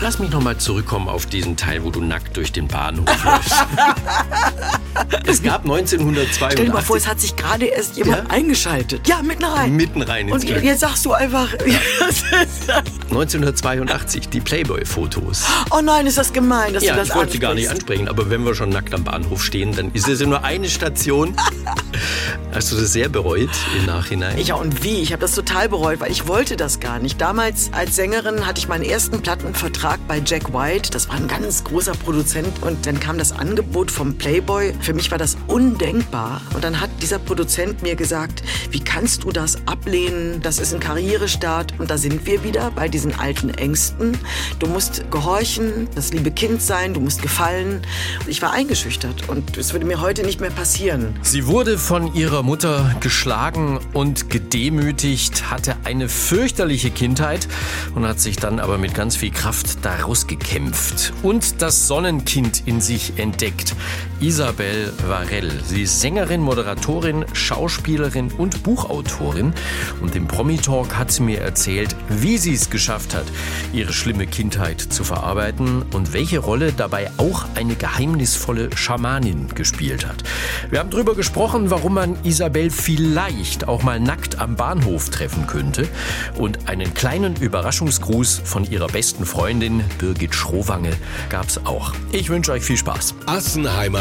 lass 0.00 0.18
mich 0.18 0.30
noch 0.30 0.42
mal 0.42 0.56
zurückkommen 0.56 1.08
auf 1.08 1.26
diesen 1.26 1.56
Teil, 1.56 1.84
wo 1.84 1.90
du 1.90 2.00
nackt 2.00 2.36
durch 2.36 2.52
den 2.52 2.68
Bahnhof 2.68 3.06
läufst. 3.24 3.52
es 5.26 5.42
gab 5.42 5.62
1982. 5.64 6.48
Stell 6.52 6.66
dir 6.66 6.72
mal 6.72 6.82
vor, 6.82 6.96
es 6.96 7.06
hat 7.06 7.20
sich 7.20 7.36
gerade 7.36 7.66
erst 7.66 7.96
jemand 7.96 8.28
Ja? 8.28 8.34
eingeschaltet. 8.34 9.06
Ja, 9.08 9.22
mitten 9.22 9.44
rein. 9.44 9.76
Mitten 9.76 10.02
rein 10.02 10.28
ins 10.28 10.42
Und 10.42 10.46
Glück. 10.46 10.62
jetzt 10.64 10.80
sagst 10.80 11.04
du 11.04 11.12
einfach, 11.12 11.48
1982, 13.10 14.28
die 14.28 14.40
Playboy-Fotos. 14.40 15.44
oh 15.70 15.80
nein, 15.82 16.06
ist 16.06 16.18
das 16.18 16.32
gemein, 16.32 16.72
dass 16.74 16.82
Ja, 16.84 16.94
du 16.94 17.00
das 17.00 17.08
ich 17.08 17.14
wollte 17.14 17.32
sie 17.32 17.38
gar 17.38 17.54
nicht 17.54 17.68
ansprechen, 17.68 18.08
aber 18.08 18.30
wenn 18.30 18.44
wir 18.44 18.54
schon 18.54 18.70
nackt 18.70 18.94
am 18.94 19.04
Bahnhof 19.04 19.42
stehen, 19.42 19.74
dann 19.74 19.90
ist 19.92 20.08
es 20.08 20.20
nur 20.20 20.44
eine 20.44 20.68
Station. 20.68 21.34
Hast 22.52 22.72
du 22.72 22.76
das 22.76 22.92
sehr 22.92 23.08
bereut 23.08 23.50
im 23.78 23.86
Nachhinein? 23.86 24.36
Ja, 24.38 24.54
und 24.56 24.82
wie? 24.82 25.00
Ich 25.02 25.12
habe 25.12 25.20
das 25.20 25.34
total 25.34 25.68
bereut, 25.68 26.00
weil 26.00 26.10
ich 26.10 26.26
wollte 26.26 26.56
das 26.56 26.80
gar 26.80 26.98
nicht. 26.98 27.20
Damals 27.20 27.70
als 27.72 27.96
Sängerin 27.96 28.46
hatte 28.46 28.58
ich 28.58 28.68
meinen 28.68 28.84
ersten 28.84 29.20
Plattenvertrag 29.22 30.00
bei 30.08 30.20
Jack 30.24 30.52
White. 30.52 30.90
Das 30.90 31.08
war 31.08 31.16
ein 31.16 31.28
ganz 31.28 31.62
großer 31.64 31.92
Produzent. 31.92 32.62
Und 32.62 32.86
dann 32.86 32.98
kam 32.98 33.18
das 33.18 33.32
Angebot 33.32 33.90
vom 33.90 34.16
Playboy. 34.16 34.74
Für 34.80 34.94
mich 34.94 35.10
war 35.10 35.18
das 35.18 35.36
undenkbar. 35.46 36.40
Und 36.54 36.64
dann 36.64 36.80
hat 36.80 36.90
dieser 37.02 37.18
Produzent 37.20 37.82
mir 37.82 37.94
gesagt, 37.94 38.42
wie 38.70 38.80
kannst 38.80 39.22
du 39.24 39.30
das 39.30 39.56
ablehnen? 39.66 40.40
Das 40.42 40.58
ist 40.58 40.74
ein 40.74 40.80
Karrierestart. 40.80 41.74
Und 41.78 41.90
da 41.90 41.98
sind 41.98 42.26
wir 42.26 42.42
wieder 42.42 42.70
bei 42.72 42.88
diesen 43.00 43.18
alten 43.18 43.48
Ängsten. 43.48 44.18
Du 44.58 44.66
musst 44.66 45.10
gehorchen, 45.10 45.88
das 45.94 46.12
liebe 46.12 46.30
Kind 46.30 46.60
sein, 46.60 46.92
du 46.92 47.00
musst 47.00 47.22
gefallen. 47.22 47.80
Ich 48.26 48.42
war 48.42 48.52
eingeschüchtert. 48.52 49.26
Und 49.28 49.56
es 49.56 49.72
würde 49.72 49.86
mir 49.86 50.02
heute 50.02 50.22
nicht 50.22 50.40
mehr 50.40 50.50
passieren. 50.50 51.16
Sie 51.22 51.46
wurde 51.46 51.78
von 51.78 52.14
ihrer 52.14 52.42
Mutter 52.42 52.94
geschlagen 53.00 53.80
und 53.94 54.28
gedemütigt, 54.28 55.50
hatte 55.50 55.76
eine 55.84 56.10
fürchterliche 56.10 56.90
Kindheit 56.90 57.48
und 57.94 58.06
hat 58.06 58.20
sich 58.20 58.36
dann 58.36 58.60
aber 58.60 58.76
mit 58.76 58.94
ganz 58.94 59.16
viel 59.16 59.30
Kraft 59.30 59.82
daraus 59.82 60.26
gekämpft 60.26 61.14
und 61.22 61.62
das 61.62 61.86
Sonnenkind 61.88 62.64
in 62.66 62.82
sich 62.82 63.14
entdeckt. 63.16 63.74
Isabel 64.20 64.92
Varell. 65.06 65.50
Sie 65.64 65.82
ist 65.82 66.02
Sängerin, 66.02 66.42
Moderatorin, 66.42 67.24
Schauspielerin 67.32 68.30
und 68.32 68.62
Buchautorin. 68.62 69.54
Und 70.02 70.14
im 70.14 70.28
Promi-Talk 70.28 70.94
hat 70.94 71.10
sie 71.10 71.22
mir 71.22 71.40
erzählt, 71.40 71.96
wie 72.10 72.36
sie 72.36 72.52
es 72.52 72.68
geschafft 72.68 73.14
hat, 73.14 73.24
ihre 73.72 73.94
schlimme 73.94 74.26
Kindheit 74.26 74.80
zu 74.80 75.04
verarbeiten 75.04 75.82
und 75.94 76.12
welche 76.12 76.38
Rolle 76.38 76.72
dabei 76.72 77.10
auch 77.16 77.46
eine 77.54 77.76
geheimnisvolle 77.76 78.68
Schamanin 78.76 79.48
gespielt 79.54 80.06
hat. 80.06 80.22
Wir 80.68 80.80
haben 80.80 80.90
darüber 80.90 81.14
gesprochen, 81.14 81.70
warum 81.70 81.94
man 81.94 82.22
Isabel 82.22 82.68
vielleicht 82.68 83.68
auch 83.68 83.82
mal 83.82 84.00
nackt 84.00 84.38
am 84.38 84.54
Bahnhof 84.54 85.08
treffen 85.08 85.46
könnte 85.46 85.88
und 86.36 86.68
einen 86.68 86.92
kleinen 86.92 87.36
Überraschungsgruß 87.36 88.42
von 88.44 88.70
ihrer 88.70 88.88
besten 88.88 89.24
Freundin 89.24 89.82
Birgit 89.98 90.34
Schrowange 90.34 90.92
gab's 91.30 91.58
auch. 91.64 91.94
Ich 92.12 92.28
wünsche 92.28 92.52
euch 92.52 92.64
viel 92.64 92.76
Spaß. 92.76 93.14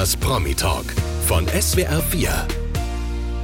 Assenheimers 0.10 0.18
Promi 0.18 0.56
Talk 0.56 0.86
von 1.28 1.48
SWR 1.48 2.02
4. 2.02 2.48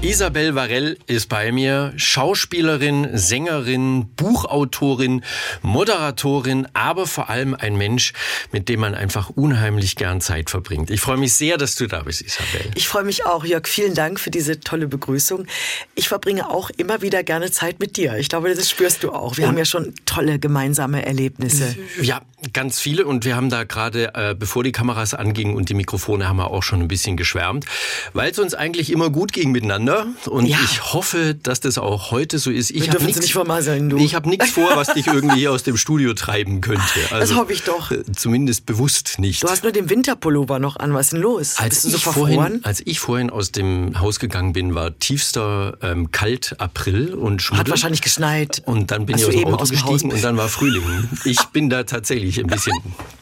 Isabel 0.02 0.54
Varell 0.54 0.98
ist 1.08 1.30
bei 1.30 1.52
mir, 1.52 1.94
Schauspielerin, 1.96 3.10
Sängerin, 3.18 4.08
Buchautorin, 4.16 5.24
Moderatorin, 5.64 6.68
aber 6.74 7.08
vor 7.08 7.30
allem 7.30 7.56
ein 7.56 7.76
Mensch, 7.76 8.14
mit 8.52 8.70
dem 8.70 8.82
man 8.82 8.94
einfach 8.94 9.32
unheimlich 9.32 9.96
gern 9.96 10.22
Zeit 10.22 10.50
verbringt. 10.50 10.92
Ich 10.92 11.02
freue 11.02 11.18
mich 11.18 11.34
sehr, 11.34 11.58
dass 11.58 11.76
du 11.76 11.88
da 11.88 12.04
bist, 12.04 12.22
Isabel. 12.22 12.72
Ich 12.76 12.88
freue 12.88 13.04
mich 13.04 13.26
auch, 13.26 13.46
Jörg. 13.46 13.68
Vielen 13.68 13.96
Dank 13.96 14.20
für 14.20 14.30
diese 14.30 14.60
tolle 14.60 14.88
Begrüßung. 14.88 15.48
Ich 15.96 16.08
verbringe 16.08 16.50
auch 16.50 16.70
immer 16.78 17.02
wieder 17.02 17.24
gerne 17.24 17.50
Zeit 17.50 17.80
mit 17.80 17.98
dir. 17.98 18.18
Ich 18.18 18.30
glaube, 18.30 18.54
das 18.54 18.70
spürst 18.70 19.04
du 19.04 19.12
auch. 19.12 19.38
Wir 19.38 19.48
haben 19.48 19.58
ja 19.58 19.66
schon 19.66 19.94
tolle 20.06 20.38
gemeinsame 20.38 21.04
Erlebnisse. 21.04 21.76
Ja, 22.02 22.22
ganz 22.54 22.80
viele 22.80 23.06
und 23.06 23.26
wir 23.26 23.36
haben 23.36 23.50
da 23.50 23.64
gerade, 23.64 24.14
äh, 24.14 24.36
bevor 24.38 24.64
die 24.64 24.72
Kameras 24.72 25.14
angingen 25.14 25.56
und 25.56 25.70
die 25.70 25.74
Mikrofone, 25.74 26.28
haben 26.28 26.38
wir 26.38 26.52
auch 26.52 26.64
schon 26.64 26.82
ein 26.82 26.88
bisschen 26.88 27.18
geschwärmt, 27.18 27.66
weil 28.14 28.32
es 28.32 28.40
uns 28.40 28.54
eigentlich 28.54 28.92
immer 28.92 29.10
gut 29.10 29.34
ging 29.34 29.52
miteinander 29.52 30.08
und 30.28 30.46
Ja. 30.46 30.58
ich 30.64 30.94
hoffe, 30.94 31.36
dass 31.36 31.60
das 31.60 31.78
auch 31.78 32.12
heute 32.12 32.38
so 32.40 32.52
ist. 32.52 32.72
Ich 32.72 32.88
nicht 32.92 33.32
vermasseln, 33.34 33.90
du. 33.90 34.00
Habe 34.16 34.30
nichts 34.30 34.52
vor, 34.52 34.70
was 34.76 34.94
dich 34.94 35.08
irgendwie 35.08 35.40
hier 35.40 35.52
aus 35.52 35.64
dem 35.64 35.76
Studio 35.78 36.14
treiben 36.14 36.62
könnte. 36.62 36.84
Also, 37.12 37.36
hoffe 37.36 37.54
ich 37.54 37.64
doch. 37.64 37.92
äh, 37.92 38.04
Zumindest 38.16 38.66
bewusst 38.66 39.20
nicht. 39.20 39.44
Du 39.44 39.48
hast 39.50 39.64
nur 39.64 39.72
den 39.72 39.90
Winterpullover 39.90 40.60
noch 40.60 40.76
an. 40.78 40.94
Was 40.94 41.08
ist 41.08 41.14
denn 41.14 41.22
los? 41.22 41.56
als 41.58 41.70
Bist 41.70 41.86
du 41.86 41.90
so 41.90 41.98
ich, 41.98 42.04
verfroren? 42.04 42.34
vorhin, 42.36 42.60
als 42.66 42.82
ich 42.86 43.00
vorhin 43.00 43.30
aus 43.30 43.52
dem 43.52 44.00
Haus 44.00 44.20
gegangen 44.20 44.54
bin, 44.54 44.76
war 44.76 44.98
tiefster 45.00 45.78
ähm, 45.82 46.12
Kalt 46.12 46.56
April 46.60 47.14
und 47.14 47.42
Schmuddel. 47.42 47.60
Hat 47.66 47.70
wahrscheinlich 47.70 48.02
geschneit. 48.02 48.62
Und 48.66 48.92
dann 48.92 49.06
bin 49.06 49.18
ich 49.18 49.26
aus 49.26 49.32
dem 49.34 49.46
Auto 49.46 49.56
aus 49.58 49.70
dem 49.70 49.78
gestiegen 49.82 50.12
und 50.14 50.24
dann 50.24 50.38
war 50.38 50.48
Frühling. 50.50 51.10
Ich 51.26 51.40
bin 51.54 51.70
da 51.70 51.84
tatsächlich 51.84 52.35
ein 52.40 52.48
bisschen. 52.48 52.74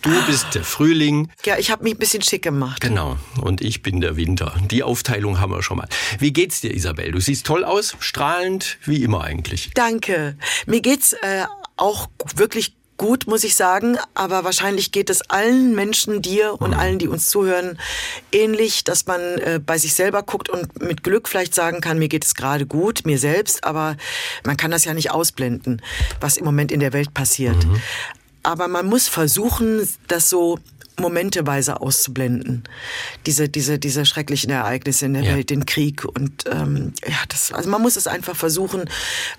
Du 0.01 0.12
bist 0.25 0.47
der 0.53 0.63
Frühling. 0.63 1.29
Ja, 1.46 1.57
ich 1.57 1.72
habe 1.72 1.84
mich 1.84 1.96
ein 1.96 2.00
bisschen 2.00 2.22
schick 2.22 2.41
gemacht. 2.41 2.81
Genau. 2.81 3.18
Und 3.41 3.62
ich 3.62 3.81
bin 3.81 4.01
der 4.01 4.16
Winter. 4.18 4.56
Die 4.69 4.84
Aufteilung 4.84 5.40
haben 5.40 5.51
wir 5.51 5.63
schon 5.63 5.78
mal. 5.78 5.88
Wie 6.19 6.34
geht's 6.34 6.62
dir, 6.62 6.74
Isabel? 6.74 7.12
Du 7.12 7.19
siehst 7.19 7.46
toll 7.46 7.63
aus, 7.63 7.96
strahlend, 8.00 8.78
wie 8.85 9.03
immer 9.03 9.24
eigentlich. 9.24 9.72
Danke. 9.75 10.38
Mir 10.66 10.81
geht's 10.81 11.13
äh, 11.13 11.46
auch 11.78 12.09
wirklich 12.35 12.75
gut, 12.97 13.28
muss 13.28 13.44
ich 13.44 13.56
sagen. 13.56 13.97
Aber 14.13 14.44
wahrscheinlich 14.44 14.91
geht 14.91 15.09
es 15.09 15.30
allen 15.30 15.75
Menschen, 15.75 16.22
dir 16.22 16.62
und 16.62 16.74
allen, 16.74 17.00
die 17.00 17.07
uns 17.07 17.30
zuhören, 17.30 17.78
ähnlich, 18.31 18.84
dass 18.84 19.06
man 19.06 19.22
äh, 19.22 19.59
bei 19.63 19.78
sich 19.78 19.94
selber 19.94 20.24
guckt 20.24 20.50
und 20.50 20.81
mit 20.81 21.03
Glück 21.03 21.28
vielleicht 21.28 21.53
sagen 21.53 21.81
kann, 21.81 22.00
mir 22.00 22.07
geht 22.07 22.25
es 22.25 22.35
gerade 22.35 22.66
gut, 22.66 23.06
mir 23.06 23.19
selbst. 23.19 23.63
Aber 23.63 23.97
man 24.45 24.57
kann 24.57 24.72
das 24.72 24.85
ja 24.85 24.94
nicht 24.94 25.12
ausblenden, 25.12 25.81
was 26.22 26.38
im 26.38 26.45
Moment 26.45 26.72
in 26.72 26.80
der 26.80 26.94
Welt 26.94 27.13
passiert. 27.13 27.57
Aber 28.44 28.68
man 28.68 28.86
muss 28.86 29.08
versuchen, 29.08 29.88
das 30.08 30.30
so 30.30 30.59
momenteweise 31.00 31.81
auszublenden. 31.81 32.64
Diese, 33.26 33.50
diese, 33.50 33.80
diese 33.80 34.06
schrecklichen 34.06 34.52
Ereignisse 34.52 35.06
in 35.06 35.14
der 35.14 35.24
Ja. 35.24 35.36
Welt, 35.36 35.50
den 35.50 35.66
Krieg 35.66 36.06
und 36.06 36.44
ähm, 36.52 36.94
ja, 37.08 37.18
das, 37.30 37.52
also 37.52 37.70
man 37.70 37.81
muss 37.81 37.96
es 37.96 38.06
einfach 38.06 38.36
versuchen, 38.36 38.90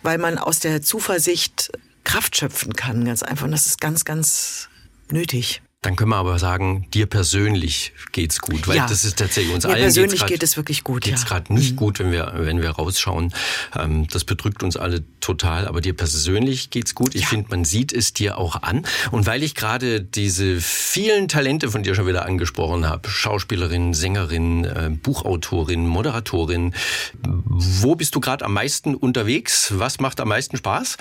weil 0.03 0.19
man 0.19 0.39
aus 0.39 0.59
der 0.59 0.83
Zuversicht 0.83 1.71
Kraft 2.03 2.37
schöpfen 2.37 2.75
kann, 2.75 3.05
ganz 3.05 3.23
einfach. 3.23 3.45
Und 3.45 3.53
das 3.53 3.67
ist 3.67 3.81
ganz, 3.81 4.05
ganz 4.05 4.69
nötig. 5.11 5.63
Dann 5.85 5.97
können 5.97 6.09
wir 6.11 6.17
aber 6.17 6.39
sagen, 6.39 6.87
dir 6.95 7.05
persönlich 7.07 7.93
geht's 8.13 8.41
gut, 8.41 8.67
weil 8.67 8.77
Ja. 8.77 8.87
das 8.87 9.05
ist 9.05 9.19
tatsächlich 9.19 9.55
uns 9.55 9.65
Mir 9.65 9.75
allen 9.75 9.83
persönlich 9.83 10.21
grad- 10.21 10.31
geht 10.31 10.43
es 10.43 10.57
wirklich 10.57 10.83
gut, 10.83 11.03
Geht's 11.05 11.21
ja. 11.21 11.27
Mhm. 11.27 11.29
gerade 11.29 11.55
nicht 11.55 11.77
gut, 11.77 11.99
wenn 11.99 12.11
wir 12.11 12.33
wenn 12.37 12.63
wir 12.63 12.71
rausschauen. 12.71 13.35
Ähm, 13.79 14.09
das 14.09 14.25
bedrückt 14.25 14.63
uns 14.63 14.79
alle 14.79 15.05
total, 15.21 15.69
aber 15.69 15.83
dir 15.83 15.95
persönlich 15.95 16.71
geht's 16.71 16.95
gut. 16.95 17.15
Ich 17.15 17.23
Ja. 17.23 17.27
finde, 17.29 17.49
man 17.51 17.65
sieht 17.67 17.93
es 17.93 18.15
dir 18.15 18.39
auch 18.39 18.63
an. 18.63 18.87
Und 19.11 19.27
weil 19.27 19.43
ich 19.43 19.55
gerade 19.55 20.01
diese 20.01 20.59
vielen 20.61 21.29
Talente 21.29 21.71
von 21.71 21.83
dir 21.83 21.95
schon 21.95 22.07
wieder 22.07 22.25
angesprochen 22.25 22.89
habe, 22.89 23.09
Schauspielerin, 23.11 23.93
Sängerin, 23.93 24.65
äh, 24.65 24.89
Buchautorin, 24.91 25.87
Moderatorin, 25.87 26.75
wo 27.23 27.95
bist 27.95 28.15
du 28.15 28.21
gerade 28.21 28.45
am 28.47 28.55
meisten 28.55 28.95
unterwegs? 28.95 29.69
Was 29.77 30.01
macht 30.01 30.19
am 30.21 30.29
meisten 30.29 30.57
Spaß? 30.57 30.97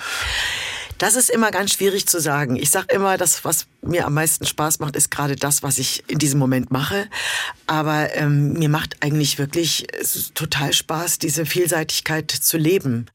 Das 0.98 1.16
ist 1.16 1.30
immer 1.30 1.50
ganz 1.50 1.72
schwierig 1.72 2.06
zu 2.06 2.20
sagen. 2.20 2.56
Ich 2.56 2.70
sage 2.70 2.94
immer, 2.94 3.16
das, 3.16 3.44
was 3.44 3.66
mir 3.82 4.06
am 4.06 4.14
meisten 4.14 4.46
Spaß 4.46 4.78
macht, 4.78 4.96
ist 4.96 5.10
gerade 5.10 5.36
das, 5.36 5.62
was 5.62 5.78
ich 5.78 6.04
in 6.06 6.18
diesem 6.18 6.38
Moment 6.38 6.70
mache. 6.70 7.08
Aber 7.66 8.14
ähm, 8.14 8.54
mir 8.54 8.68
macht 8.68 8.96
eigentlich 9.02 9.38
wirklich 9.38 9.86
total 10.34 10.72
Spaß, 10.72 11.18
diese 11.18 11.46
Vielseitigkeit 11.46 12.30
zu 12.30 12.56
leben. 12.56 13.06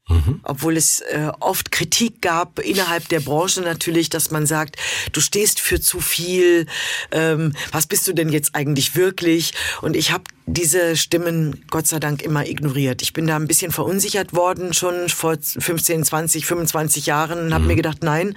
Obwohl 0.42 0.76
es 0.76 1.00
äh, 1.00 1.30
oft 1.40 1.72
Kritik 1.72 2.22
gab 2.22 2.58
innerhalb 2.58 3.08
der 3.08 3.20
Branche 3.20 3.60
natürlich, 3.62 4.10
dass 4.10 4.30
man 4.30 4.46
sagt, 4.46 4.76
du 5.12 5.20
stehst 5.20 5.60
für 5.60 5.80
zu 5.80 6.00
viel. 6.00 6.66
Ähm, 7.10 7.54
was 7.72 7.86
bist 7.86 8.06
du 8.06 8.12
denn 8.12 8.28
jetzt 8.28 8.54
eigentlich 8.54 8.94
wirklich? 8.96 9.52
Und 9.82 9.96
ich 9.96 10.12
habe 10.12 10.24
diese 10.46 10.96
Stimmen 10.96 11.64
Gott 11.70 11.86
sei 11.86 12.00
Dank 12.00 12.22
immer 12.22 12.46
ignoriert. 12.46 13.02
Ich 13.02 13.12
bin 13.12 13.26
da 13.26 13.36
ein 13.36 13.46
bisschen 13.46 13.70
verunsichert 13.70 14.34
worden, 14.34 14.74
schon 14.74 15.08
vor 15.08 15.36
15, 15.40 16.04
20, 16.04 16.46
25 16.46 17.06
Jahren 17.06 17.54
habe 17.54 17.64
mir 17.70 17.76
gedacht, 17.76 18.02
nein, 18.02 18.36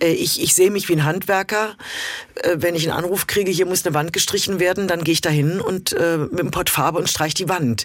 äh, 0.00 0.12
ich, 0.12 0.42
ich 0.42 0.54
sehe 0.54 0.70
mich 0.70 0.88
wie 0.88 0.94
ein 0.94 1.04
Handwerker. 1.04 1.76
Äh, 2.34 2.56
Wenn 2.58 2.74
ich 2.74 2.88
einen 2.88 2.98
Anruf 2.98 3.26
kriege, 3.26 3.50
hier 3.50 3.66
muss 3.66 3.86
eine 3.86 3.94
Wand 3.94 4.12
gestrichen 4.12 4.58
werden, 4.60 4.88
dann 4.88 5.04
gehe 5.04 5.12
ich 5.12 5.20
dahin 5.20 5.60
und 5.60 5.92
äh, 5.92 6.18
mit 6.18 6.40
einem 6.40 6.50
Pott 6.50 6.70
Farbe 6.70 6.98
und 6.98 7.08
streich 7.08 7.34
die 7.34 7.48
Wand. 7.48 7.84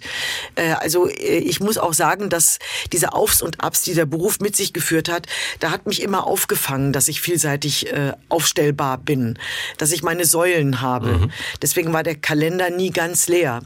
Äh, 0.56 0.72
also 0.72 1.08
äh, 1.08 1.38
ich 1.38 1.60
muss 1.60 1.78
auch 1.78 1.94
sagen, 1.94 2.30
dass 2.30 2.60
diese 2.92 3.14
Aufs 3.14 3.42
und 3.42 3.64
Abs, 3.64 3.84
die 3.84 3.94
der 3.94 4.06
Beruf 4.06 4.40
mit 4.40 4.56
sich 4.56 4.74
geführt 4.74 5.10
hat, 5.10 5.28
da 5.60 5.72
hat 5.72 5.86
mich 5.86 6.02
immer 6.02 6.25
aufgefangen, 6.25 6.92
dass 6.92 7.08
ich 7.08 7.22
vielseitig 7.22 7.92
äh, 7.94 8.14
aufstellbar 8.28 8.98
bin, 8.98 9.38
dass 9.78 9.92
ich 9.92 10.02
meine 10.04 10.25
Säulen 10.25 10.81
habe. 10.81 11.30
Deswegen 11.62 11.94
war 11.94 12.04
der 12.04 12.16
Kalender 12.16 12.69
nie 12.69 12.92
ganz 12.92 13.28
leer. 13.28 13.62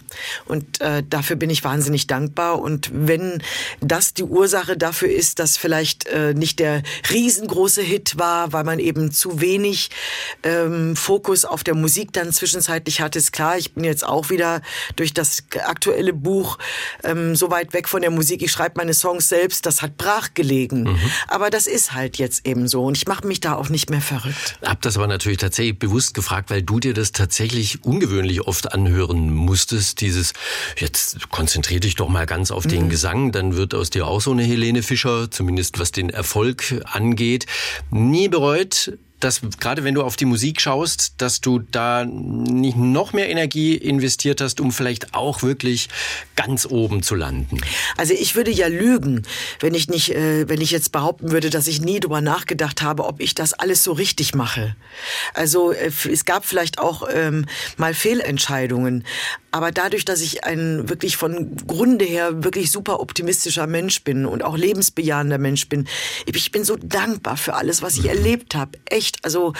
Und 0.45 0.81
äh, 0.81 1.03
dafür 1.07 1.35
bin 1.35 1.49
ich 1.49 1.63
wahnsinnig 1.63 2.07
dankbar. 2.07 2.59
Und 2.59 2.89
wenn 2.93 3.41
das 3.79 4.13
die 4.13 4.23
Ursache 4.23 4.75
dafür 4.77 5.09
ist, 5.09 5.39
dass 5.39 5.57
vielleicht 5.57 6.07
äh, 6.07 6.33
nicht 6.33 6.59
der 6.59 6.83
riesengroße 7.13 7.81
Hit 7.81 8.17
war, 8.17 8.53
weil 8.53 8.63
man 8.63 8.79
eben 8.79 9.11
zu 9.11 9.39
wenig 9.39 9.89
ähm, 10.43 10.95
Fokus 10.95 11.45
auf 11.45 11.63
der 11.63 11.75
Musik 11.75 12.11
dann 12.13 12.31
zwischenzeitlich 12.31 13.01
hatte. 13.01 13.19
Ist 13.19 13.31
klar, 13.31 13.57
ich 13.57 13.73
bin 13.73 13.83
jetzt 13.83 14.05
auch 14.05 14.29
wieder 14.29 14.61
durch 14.95 15.13
das 15.13 15.43
aktuelle 15.65 16.13
Buch 16.13 16.57
ähm, 17.03 17.35
so 17.35 17.51
weit 17.51 17.73
weg 17.73 17.87
von 17.87 18.01
der 18.01 18.11
Musik. 18.11 18.41
Ich 18.41 18.51
schreibe 18.51 18.75
meine 18.77 18.93
Songs 18.93 19.29
selbst, 19.29 19.65
das 19.65 19.81
hat 19.81 19.97
brach 19.97 20.33
gelegen. 20.33 20.83
Mhm. 20.83 20.99
Aber 21.27 21.49
das 21.49 21.67
ist 21.67 21.93
halt 21.93 22.17
jetzt 22.17 22.45
eben 22.47 22.67
so 22.67 22.85
und 22.85 22.97
ich 22.97 23.07
mache 23.07 23.27
mich 23.27 23.39
da 23.39 23.55
auch 23.55 23.69
nicht 23.69 23.89
mehr 23.89 24.01
verrückt. 24.01 24.57
Hab 24.63 24.81
das 24.81 24.97
aber 24.97 25.07
natürlich 25.07 25.37
tatsächlich 25.37 25.77
bewusst 25.79 26.13
gefragt, 26.13 26.49
weil 26.49 26.63
du 26.63 26.79
dir 26.79 26.93
das 26.93 27.11
tatsächlich 27.11 27.83
ungewöhnlich 27.83 28.41
oft 28.41 28.73
anhören 28.73 29.33
musstest. 29.33 30.01
Dieses, 30.01 30.33
jetzt 30.77 31.29
konzentrier 31.29 31.79
dich 31.79 31.95
doch 31.95 32.09
mal 32.09 32.25
ganz 32.25 32.51
auf 32.51 32.65
den 32.65 32.85
mhm. 32.85 32.89
Gesang, 32.89 33.31
dann 33.31 33.55
wird 33.55 33.73
aus 33.73 33.89
dir 33.89 34.07
auch 34.07 34.21
so 34.21 34.31
eine 34.31 34.43
Helene 34.43 34.83
Fischer, 34.83 35.29
zumindest 35.29 35.79
was 35.79 35.91
den 35.91 36.09
Erfolg 36.09 36.81
angeht. 36.85 37.02
Nie 37.91 38.29
bereut, 38.29 38.91
dass 39.23 39.41
gerade 39.59 39.83
wenn 39.83 39.95
du 39.95 40.03
auf 40.03 40.15
die 40.15 40.25
Musik 40.25 40.61
schaust, 40.61 41.15
dass 41.17 41.41
du 41.41 41.59
da 41.59 42.05
nicht 42.05 42.77
noch 42.77 43.13
mehr 43.13 43.29
Energie 43.29 43.75
investiert 43.75 44.41
hast, 44.41 44.59
um 44.59 44.71
vielleicht 44.71 45.13
auch 45.13 45.43
wirklich 45.43 45.89
ganz 46.35 46.65
oben 46.65 47.03
zu 47.03 47.15
landen? 47.15 47.61
Also 47.97 48.13
ich 48.13 48.35
würde 48.35 48.51
ja 48.51 48.67
lügen, 48.67 49.23
wenn 49.59 49.73
ich 49.73 49.87
nicht, 49.87 50.11
äh, 50.11 50.47
wenn 50.49 50.61
ich 50.61 50.71
jetzt 50.71 50.91
behaupten 50.91 51.31
würde, 51.31 51.49
dass 51.49 51.67
ich 51.67 51.81
nie 51.81 51.99
drüber 51.99 52.21
nachgedacht 52.21 52.81
habe, 52.81 53.05
ob 53.05 53.21
ich 53.21 53.35
das 53.35 53.53
alles 53.53 53.83
so 53.83 53.93
richtig 53.93 54.35
mache. 54.35 54.75
Also 55.33 55.71
äh, 55.71 55.91
es 56.11 56.25
gab 56.25 56.45
vielleicht 56.45 56.79
auch 56.79 57.07
ähm, 57.11 57.45
mal 57.77 57.93
Fehlentscheidungen, 57.93 59.03
aber 59.53 59.71
dadurch, 59.71 60.03
dass 60.03 60.21
ich 60.21 60.43
ein 60.45 60.89
wirklich 60.89 61.15
von 61.15 61.55
Grunde 61.67 62.05
her 62.05 62.43
wirklich 62.43 62.71
super 62.71 62.99
optimistischer 62.99 63.67
Mensch 63.67 64.03
bin 64.03 64.25
und 64.25 64.43
auch 64.43 64.57
lebensbejahender 64.57 65.37
Mensch 65.37 65.69
bin, 65.69 65.87
ich 66.25 66.51
bin 66.51 66.63
so 66.63 66.75
dankbar 66.75 67.37
für 67.37 67.53
alles, 67.53 67.83
was 67.83 67.97
ich 67.97 68.07
erlebt 68.07 68.55
habe. 68.55 68.79
Echt. 68.85 69.12
Also 69.21 69.53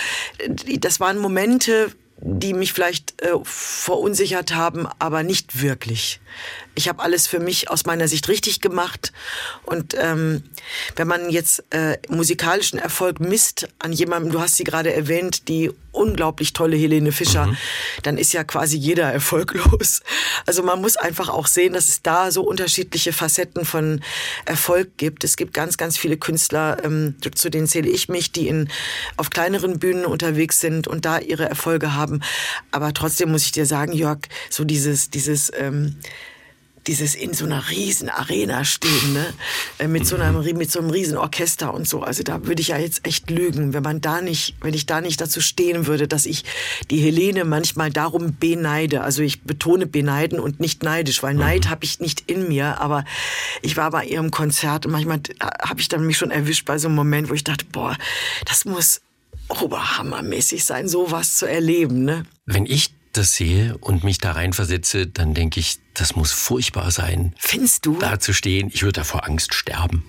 das 0.80 1.00
waren 1.00 1.20
Momente, 1.20 1.92
die 2.18 2.54
mich 2.54 2.74
vielleicht 2.74 3.22
äh, 3.22 3.32
verunsichert 3.44 4.54
haben, 4.54 4.88
aber 5.00 5.24
nicht 5.24 5.62
wirklich. 5.62 6.20
Ich 6.76 6.88
habe 6.88 7.04
alles 7.04 7.28
für 7.28 7.40
mich 7.40 7.70
aus 7.70 7.86
meiner 7.86 8.08
Sicht 8.08 8.28
richtig 8.30 8.62
gemacht. 8.62 9.12
Und 9.64 9.96
ähm, 10.00 10.44
wenn 10.96 11.08
man 11.08 11.30
jetzt 11.30 11.64
äh, 11.70 11.98
musikalischen 12.10 12.80
Erfolg 12.80 13.20
misst 13.20 13.68
an 13.80 13.94
jemandem, 13.94 14.32
du 14.32 14.42
hast 14.42 14.58
sie 14.58 14.64
gerade 14.64 14.94
erwähnt, 14.94 15.48
die 15.48 15.72
unglaublich 15.92 16.54
tolle 16.54 16.76
Helene 16.76 17.12
Fischer, 17.12 17.48
mhm. 17.48 17.58
dann 18.02 18.18
ist 18.18 18.34
ja 18.34 18.44
quasi 18.44 18.78
jeder 18.78 19.12
erfolglos. 19.12 20.02
Also 20.46 20.64
man 20.64 20.82
muss 20.82 20.98
einfach 20.98 21.30
auch 21.30 21.48
sehen, 21.48 21.74
dass 21.74 21.88
es 21.88 22.02
da 22.02 22.32
so 22.32 22.42
unterschiedliche 22.42 23.14
Facetten 23.14 23.66
von 23.66 24.02
Erfolg 24.46 24.98
gibt. 24.98 25.24
Es 25.24 25.38
gibt 25.38 25.54
ganz, 25.54 25.78
ganz 25.78 25.98
viele 25.98 26.18
Künstler, 26.18 26.84
ähm, 26.84 27.16
zu 27.36 27.50
denen 27.50 27.68
zähle 27.68 27.90
ich 27.90 28.10
mich, 28.10 28.32
die 28.32 28.48
in, 28.48 28.70
auf 29.18 29.30
kleineren 29.30 29.80
Bühnen 29.80 30.06
unterwegs 30.06 30.60
sind 30.60 30.88
und 30.88 31.06
da 31.06 31.20
ihre 31.20 31.48
Erfolge 31.48 31.94
haben. 31.94 32.03
Aber 32.72 32.94
trotzdem 32.94 33.32
muss 33.32 33.46
ich 33.46 33.52
dir 33.52 33.66
sagen, 33.66 33.94
Jörg, 33.94 34.20
so 34.50 34.64
dieses, 34.64 35.10
dieses 35.10 35.52
ähm, 35.58 35.96
dieses 36.88 37.16
in 37.16 37.34
so 37.34 37.46
einer 37.46 37.70
riesen 37.70 38.10
Arena 38.10 38.66
stehen, 38.66 39.14
ne? 39.14 39.34
Äh, 39.80 39.88
mit 39.88 40.06
so 40.06 40.16
einem 40.16 40.44
mit 40.58 40.72
so 40.72 40.80
einem 40.80 40.90
riesen 40.90 41.18
Orchester 41.18 41.74
und 41.74 41.88
so. 41.88 42.02
Also 42.02 42.24
da 42.24 42.46
würde 42.46 42.62
ich 42.62 42.70
ja 42.70 42.78
jetzt 42.78 43.06
echt 43.08 43.30
lügen, 43.30 43.74
wenn 43.74 43.84
man 43.84 44.02
da 44.02 44.22
nicht, 44.22 44.56
wenn 44.62 44.74
ich 44.74 44.86
da 44.86 45.00
nicht 45.02 45.22
dazu 45.22 45.40
stehen 45.40 45.88
würde, 45.88 46.08
dass 46.08 46.26
ich 46.26 46.44
die 46.92 47.00
Helene 47.00 47.46
manchmal 47.46 47.92
darum 47.92 48.36
beneide. 48.38 49.02
Also 49.02 49.24
ich 49.24 49.44
betone 49.44 49.88
beneiden 49.88 50.40
und 50.40 50.60
nicht 50.60 50.84
neidisch, 50.84 51.24
weil 51.24 51.34
Neid 51.34 51.66
mhm. 51.66 51.70
habe 51.70 51.86
ich 51.86 52.00
nicht 52.00 52.30
in 52.30 52.50
mir. 52.50 52.82
Aber 52.82 53.06
ich 53.62 53.78
war 53.78 53.92
bei 53.92 54.06
ihrem 54.06 54.32
Konzert 54.32 54.86
und 54.86 54.92
manchmal 54.92 55.20
äh, 55.40 55.46
habe 55.62 55.80
ich 55.80 55.88
dann 55.88 56.06
mich 56.06 56.18
schon 56.18 56.32
erwischt 56.32 56.66
bei 56.66 56.78
so 56.78 56.88
einem 56.88 56.96
Moment, 56.96 57.30
wo 57.30 57.34
ich 57.34 57.44
dachte, 57.44 57.66
boah, 57.72 57.96
das 58.46 58.66
muss 58.66 59.02
oberhammermäßig 59.62 60.66
sein, 60.66 60.88
sowas 60.88 61.38
zu 61.38 61.46
erleben, 61.46 62.04
ne? 62.04 62.26
Wenn 62.46 62.66
ich 62.66 62.94
das 63.14 63.36
sehe 63.36 63.78
und 63.78 64.04
mich 64.04 64.18
da 64.18 64.32
reinversetze, 64.32 65.08
dann 65.08 65.34
denke 65.34 65.60
ich, 65.60 65.80
das 65.94 66.16
muss 66.16 66.32
furchtbar 66.32 66.92
sein. 66.92 67.34
Findest 67.38 67.86
du? 67.86 67.98
Da 68.00 68.20
zu 68.20 68.34
stehen, 68.34 68.70
ich 68.74 68.82
würde 68.82 69.02
da 69.02 69.04
vor 69.04 69.26
Angst 69.28 69.54
sterben. 69.54 70.04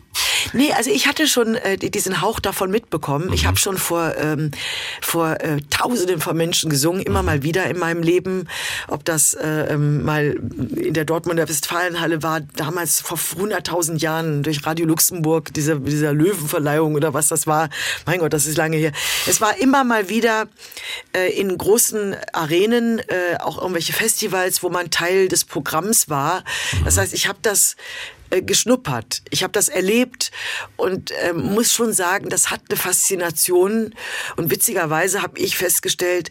Nee, 0.53 0.73
also 0.73 0.91
ich 0.91 1.07
hatte 1.07 1.27
schon 1.27 1.55
äh, 1.55 1.77
diesen 1.79 2.21
Hauch 2.21 2.41
davon 2.41 2.71
mitbekommen. 2.71 3.27
Mhm. 3.29 3.33
Ich 3.33 3.47
habe 3.47 3.57
schon 3.57 3.79
vor, 3.79 4.15
ähm, 4.17 4.51
vor 5.01 5.41
äh, 5.41 5.61
Tausenden 5.71 6.21
von 6.21 6.37
Menschen 6.37 6.71
gesungen, 6.71 7.03
immer 7.03 7.23
mhm. 7.23 7.27
mal 7.27 7.43
wieder 7.43 7.67
in 7.67 7.79
meinem 7.79 8.03
Leben. 8.03 8.49
Ob 8.89 9.05
das 9.05 9.35
äh, 9.35 9.73
ähm, 9.73 10.05
mal 10.05 10.37
in 10.77 10.95
der 10.95 11.05
Dortmunder 11.05 11.49
Westfalenhalle 11.49 12.23
war, 12.23 12.41
damals 12.41 13.01
vor 13.01 13.19
100.000 13.19 13.99
Jahren 13.99 14.43
durch 14.43 14.65
Radio 14.67 14.87
Luxemburg, 14.87 15.53
dieser, 15.55 15.77
dieser 15.77 16.13
Löwenverleihung 16.13 16.95
oder 16.95 17.15
was 17.15 17.29
das 17.29 17.47
war. 17.47 17.69
Mein 18.07 18.21
Gott, 18.21 18.33
das 18.33 18.47
ist 18.47 18.57
lange 18.57 18.77
her. 18.77 18.93
Es 19.27 19.41
war 19.41 19.59
immer 19.59 19.85
mal 19.85 20.09
wieder 20.09 20.47
äh, 21.15 21.31
in 21.39 21.57
großen 21.57 22.17
Arenen, 22.33 22.99
äh, 22.99 23.37
auch 23.41 23.59
irgendwelche 23.59 23.93
Festivals, 23.93 24.63
wo 24.63 24.71
man 24.71 24.91
Teil 24.91 25.29
des 25.29 25.45
Programms 25.45 26.09
war. 26.09 26.45
Das 26.85 26.97
mhm. 26.97 27.01
heißt, 27.01 27.15
ich 27.15 27.29
habe 27.29 27.39
das 27.43 27.77
äh, 28.35 28.43
geschnuppert. 28.43 29.23
Ich 29.31 29.43
habe 29.43 29.53
das 29.53 29.69
erlebt 29.69 30.31
und 30.77 31.11
äh, 31.13 31.33
muss 31.33 31.73
schon 31.73 31.93
sagen, 31.93 32.29
das 32.29 32.51
hat 32.51 32.63
eine 32.69 32.77
Faszination. 32.77 33.95
Und 34.37 34.51
witzigerweise 34.51 35.23
habe 35.23 35.39
ich 35.39 35.57
festgestellt, 35.57 36.31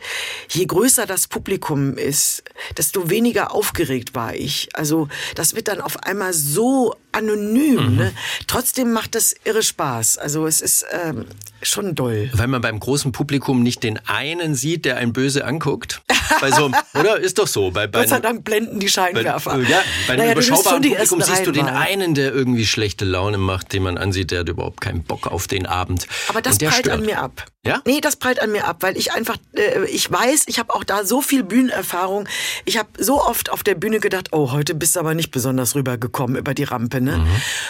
je 0.49 0.65
größer 0.65 1.05
das 1.05 1.27
Publikum 1.27 1.97
ist, 1.97 2.43
desto 2.77 3.09
weniger 3.09 3.53
aufgeregt 3.53 4.15
war 4.15 4.35
ich. 4.35 4.69
Also 4.73 5.07
das 5.35 5.55
wird 5.55 5.67
dann 5.67 5.81
auf 5.81 6.03
einmal 6.03 6.33
so 6.33 6.95
anonym. 7.13 7.91
Mhm. 7.91 7.95
Ne? 7.95 8.13
Trotzdem 8.47 8.91
macht 8.91 9.15
das 9.15 9.35
irre 9.43 9.63
Spaß. 9.63 10.17
Also 10.17 10.45
es 10.47 10.61
ist 10.61 10.85
ähm, 10.91 11.25
schon 11.61 11.95
doll. 11.95 12.29
Weil 12.33 12.47
man 12.47 12.61
beim 12.61 12.79
großen 12.79 13.11
Publikum 13.11 13.63
nicht 13.63 13.83
den 13.83 13.99
einen 14.07 14.55
sieht, 14.55 14.85
der 14.85 14.97
einen 14.97 15.13
böse 15.13 15.45
anguckt. 15.45 16.01
Bei 16.41 16.51
so, 16.51 16.71
oder? 16.99 17.19
Ist 17.19 17.39
doch 17.39 17.47
so. 17.47 17.71
Bei, 17.71 17.87
bei 17.87 18.01
Gott 18.01 18.09
sei 18.09 18.19
Dank 18.19 18.43
blenden 18.43 18.79
die 18.79 18.89
Scheinwerfer. 18.89 19.57
Bei, 19.57 19.69
ja, 19.69 19.81
bei 20.07 20.13
einem 20.13 20.21
naja, 20.21 20.31
überschaubaren 20.33 20.81
Publikum 20.81 21.21
siehst 21.21 21.45
du 21.45 21.51
den 21.51 21.67
einen, 21.67 22.15
der 22.15 22.33
irgendwie 22.33 22.65
schlechte 22.65 23.05
Laune 23.05 23.37
macht, 23.37 23.73
den 23.73 23.83
man 23.83 23.97
ansieht, 23.97 24.31
der 24.31 24.41
hat 24.41 24.49
überhaupt 24.49 24.81
keinen 24.81 25.03
Bock 25.03 25.27
auf 25.27 25.47
den 25.47 25.65
Abend. 25.65 26.07
Aber 26.27 26.41
das 26.41 26.57
prallt 26.57 26.75
stört. 26.75 26.99
an 26.99 27.05
mir 27.05 27.19
ab. 27.19 27.45
Ja? 27.65 27.81
Nee, 27.85 28.01
das 28.01 28.17
prallt 28.17 28.41
an 28.41 28.51
mir 28.51 28.65
ab, 28.65 28.77
weil 28.81 28.97
ich 28.97 29.13
einfach, 29.13 29.37
äh, 29.55 29.85
ich 29.85 30.11
weiß, 30.11 30.45
ich 30.47 30.59
habe 30.59 30.73
auch 30.75 30.83
da 30.83 31.05
so 31.05 31.21
viel 31.21 31.43
Bühnenerfahrung. 31.43 32.27
Ich 32.65 32.77
habe 32.77 32.89
so 32.97 33.23
oft 33.23 33.51
auf 33.51 33.63
der 33.63 33.75
Bühne 33.75 34.01
gedacht, 34.01 34.29
oh, 34.33 34.51
heute 34.51 34.75
bist 34.75 34.97
du 34.97 34.99
aber 34.99 35.13
nicht 35.13 35.31
besonders 35.31 35.73
rübergekommen 35.73 36.35
über 36.35 36.53
die 36.53 36.65
Rampe. 36.65 36.99
Ne? 37.03 37.17
Mhm. 37.17 37.27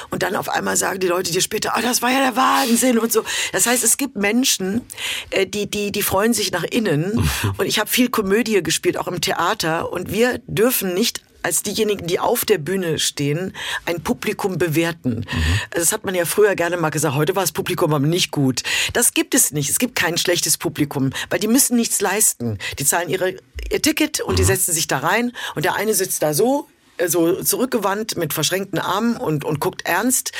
Und 0.09 0.23
dann 0.23 0.35
auf 0.35 0.49
einmal 0.49 0.77
sagen 0.77 0.99
die 0.99 1.07
Leute 1.07 1.31
dir 1.31 1.41
später, 1.41 1.75
ah, 1.75 1.81
das 1.81 2.01
war 2.01 2.11
ja 2.11 2.19
der 2.19 2.35
Wahnsinn 2.35 2.97
und 2.97 3.11
so. 3.11 3.23
Das 3.51 3.65
heißt, 3.65 3.83
es 3.83 3.97
gibt 3.97 4.15
Menschen, 4.15 4.81
äh, 5.29 5.45
die, 5.45 5.69
die, 5.69 5.91
die 5.91 6.01
freuen 6.01 6.33
sich 6.33 6.51
nach 6.51 6.63
innen. 6.63 7.15
Mhm. 7.15 7.29
Und 7.57 7.65
ich 7.65 7.79
habe 7.79 7.89
viel 7.89 8.09
Komödie 8.09 8.61
gespielt, 8.63 8.97
auch 8.97 9.07
im 9.07 9.21
Theater. 9.21 9.91
Und 9.91 10.11
wir 10.11 10.39
dürfen 10.47 10.93
nicht 10.93 11.21
als 11.43 11.61
diejenigen, 11.61 12.07
die 12.07 12.19
auf 12.19 12.45
der 12.45 12.57
Bühne 12.57 12.99
stehen, 12.99 13.53
ein 13.85 14.01
Publikum 14.01 14.57
bewerten. 14.57 15.25
Mhm. 15.29 15.59
Das 15.71 15.91
hat 15.91 16.05
man 16.05 16.15
ja 16.15 16.25
früher 16.25 16.55
gerne 16.55 16.77
mal 16.77 16.89
gesagt, 16.89 17.15
heute 17.15 17.35
war 17.35 17.43
das 17.43 17.51
Publikum 17.51 17.93
aber 17.93 18.05
nicht 18.05 18.31
gut. 18.31 18.63
Das 18.93 19.13
gibt 19.13 19.35
es 19.35 19.51
nicht. 19.51 19.69
Es 19.69 19.77
gibt 19.77 19.95
kein 19.95 20.17
schlechtes 20.17 20.57
Publikum, 20.57 21.11
weil 21.29 21.39
die 21.39 21.47
müssen 21.47 21.75
nichts 21.75 22.01
leisten. 22.01 22.57
Die 22.79 22.85
zahlen 22.85 23.09
ihre, 23.09 23.35
ihr 23.69 23.81
Ticket 23.81 24.21
und 24.21 24.33
mhm. 24.33 24.37
die 24.37 24.43
setzen 24.43 24.73
sich 24.73 24.87
da 24.87 24.99
rein 24.99 25.33
und 25.55 25.65
der 25.65 25.75
eine 25.75 25.93
sitzt 25.93 26.23
da 26.23 26.33
so, 26.33 26.69
so 27.07 27.41
zurückgewandt 27.41 28.17
mit 28.17 28.33
verschränkten 28.33 28.79
Armen 28.79 29.17
und, 29.17 29.45
und 29.45 29.59
guckt 29.59 29.85
ernst. 29.85 30.31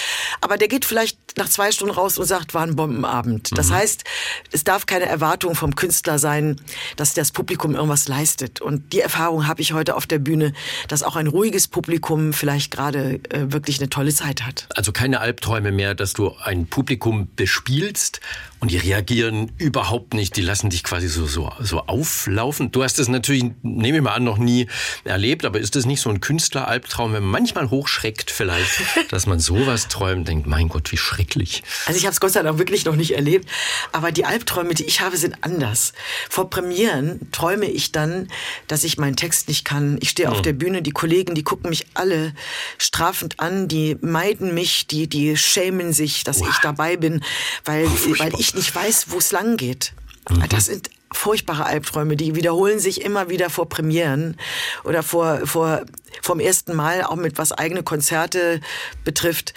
Aber 0.41 0.57
der 0.57 0.67
geht 0.67 0.86
vielleicht 0.86 1.38
nach 1.38 1.50
zwei 1.50 1.72
Stunden 1.72 1.93
raus 1.93 2.17
und 2.17 2.25
sagt, 2.25 2.53
war 2.53 2.63
ein 2.63 2.75
Bombenabend. 2.75 3.57
Das 3.57 3.69
mhm. 3.69 3.75
heißt, 3.75 4.03
es 4.51 4.63
darf 4.63 4.86
keine 4.86 5.05
Erwartung 5.05 5.55
vom 5.55 5.75
Künstler 5.75 6.19
sein, 6.19 6.60
dass 6.95 7.13
das 7.13 7.31
Publikum 7.31 7.75
irgendwas 7.75 8.07
leistet. 8.07 8.62
Und 8.62 8.93
die 8.93 9.00
Erfahrung 9.00 9.48
habe 9.48 9.62
ich 9.62 9.74
heute 9.74 9.95
auf 9.95 10.05
der 10.05 10.19
Bühne, 10.19 10.53
dass 10.88 11.03
auch 11.03 11.15
ein 11.15 11.27
ruhiges 11.27 11.67
Publikum 11.67 12.33
vielleicht 12.33 12.72
gerade 12.72 13.19
äh, 13.29 13.51
wirklich 13.51 13.79
eine 13.79 13.89
tolle 13.89 14.13
Zeit 14.13 14.45
hat. 14.45 14.67
Also 14.75 14.91
keine 14.91 15.19
Albträume 15.19 15.72
mehr, 15.72 15.95
dass 15.95 16.13
du 16.13 16.33
ein 16.43 16.67
Publikum 16.67 17.29
bespielst 17.36 18.22
und 18.63 18.72
die 18.72 18.77
reagieren 18.77 19.51
überhaupt 19.58 20.13
nicht. 20.13 20.38
Die 20.38 20.41
lassen 20.41 20.70
dich 20.70 20.86
quasi 20.86 21.10
so, 21.10 21.27
so, 21.27 21.51
so 21.60 21.82
auflaufen. 21.82 22.72
Du 22.72 22.82
hast 22.82 22.98
das 22.98 23.10
natürlich, 23.10 23.43
nehme 23.62 23.98
ich 23.98 24.01
mal 24.01 24.13
an, 24.13 24.24
noch 24.24 24.38
nie 24.38 24.67
erlebt, 25.03 25.43
aber 25.43 25.60
ist 25.60 25.75
das 25.75 25.86
nicht 25.86 26.00
so 26.00 26.10
ein 26.10 26.22
Künstler-Albtraum, 26.22 27.12
wenn 27.12 27.24
man 27.24 27.32
manchmal 27.32 27.70
hochschreckt 27.70 28.32
vielleicht, 28.32 28.72
dass 29.10 29.25
man 29.25 29.41
sowas 29.41 29.89
träumt, 29.89 30.29
denkt, 30.29 30.48
mein 30.48 30.70
Gott, 30.70 30.93
wie 30.93 30.98
schrecklich. 30.98 31.62
Also 31.88 31.98
ich 31.98 32.05
habe 32.05 32.13
es 32.13 32.22
Gott 32.22 32.32
sei 32.32 32.41
Dank 32.41 32.58
wirklich 32.58 32.86
noch 32.86 32.96
nicht 32.96 33.12
erlebt, 33.12 33.50
aber 33.91 34.13
die 34.13 34.24
Albträume, 34.24 34.75
die 34.75 34.86
ich 34.86 35.01
habe, 35.01 35.17
sind 35.17 35.43
anders. 35.43 35.91
Vor 36.29 36.50
Premieren 36.50 37.20
träume 37.34 37.65
ich 37.65 37.91
dann, 37.91 38.29
dass 38.70 38.86
ich 38.86 38.98
meinen 38.98 39.17
Text 39.17 39.50
nicht 39.50 39.65
kann. 39.65 39.98
Ich 40.00 40.12
stehe 40.12 40.29
mhm. 40.29 40.32
auf 40.32 40.38
hm. 40.38 40.43
der 40.43 40.53
Bühne, 40.53 40.82
die 40.82 40.91
Kollegen, 40.91 41.36
die 41.36 41.43
gucken 41.43 41.70
mich 41.70 41.86
alle 41.96 42.34
strafend 42.77 43.41
an, 43.41 43.67
die 43.67 43.98
meiden 44.00 44.53
mich, 44.53 44.88
die 44.88 45.10
die 45.10 45.36
schämen 45.36 45.91
sich, 45.91 46.24
dass 46.24 46.39
wow. 46.39 46.48
ich 46.50 46.58
dabei 46.60 46.96
bin, 46.96 47.22
weil 47.65 47.88
oh, 47.88 48.20
weil 48.20 48.32
ich 48.39 48.52
nicht 48.53 48.74
weiß, 48.74 49.07
wo 49.10 49.17
es 49.17 49.31
lang 49.31 49.57
geht. 49.57 49.93
Mhm. 50.29 50.50
Das 50.50 50.65
sind 50.65 50.89
furchtbare 51.12 51.65
Albträume, 51.65 52.15
die 52.15 52.36
wiederholen 52.36 52.79
sich 52.79 53.01
immer 53.01 53.29
wieder 53.29 53.50
vor 53.50 53.69
Premieren 53.69 54.36
oder 54.83 55.03
vor, 55.03 55.45
vor, 55.45 55.86
vom 56.22 56.39
ersten 56.39 56.75
Mal, 56.75 57.03
auch 57.03 57.15
mit 57.15 57.38
was 57.38 57.51
eigene 57.51 57.83
Konzerte 57.83 58.62
betrifft. 59.03 59.53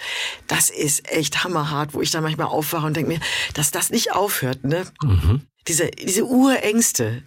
Das 0.47 0.69
ist 0.69 1.11
echt 1.11 1.43
hammerhart, 1.43 1.93
wo 1.93 2.01
ich 2.01 2.11
dann 2.11 2.23
manchmal 2.23 2.47
aufwache 2.47 2.85
und 2.85 2.95
denke 2.95 3.11
mir, 3.11 3.19
dass 3.53 3.71
das 3.71 3.89
nicht 3.89 4.13
aufhört, 4.13 4.63
ne? 4.63 4.85
Mhm. 5.03 5.41
Diese, 5.67 5.91
diese 5.91 6.25
Urängste. 6.25 7.23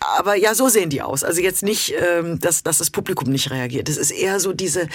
Aber 0.00 0.34
ja, 0.34 0.54
so 0.54 0.68
sehen 0.68 0.90
die 0.90 1.02
aus. 1.02 1.22
Also 1.22 1.40
jetzt 1.40 1.62
nicht, 1.62 1.94
ähm, 1.98 2.38
dass, 2.40 2.62
dass 2.62 2.78
das 2.78 2.90
Publikum 2.90 3.30
nicht 3.30 3.50
reagiert. 3.50 3.88
Es 3.88 3.98
ist 3.98 4.10
eher 4.10 4.40
so 4.40 4.52
diese, 4.52 4.88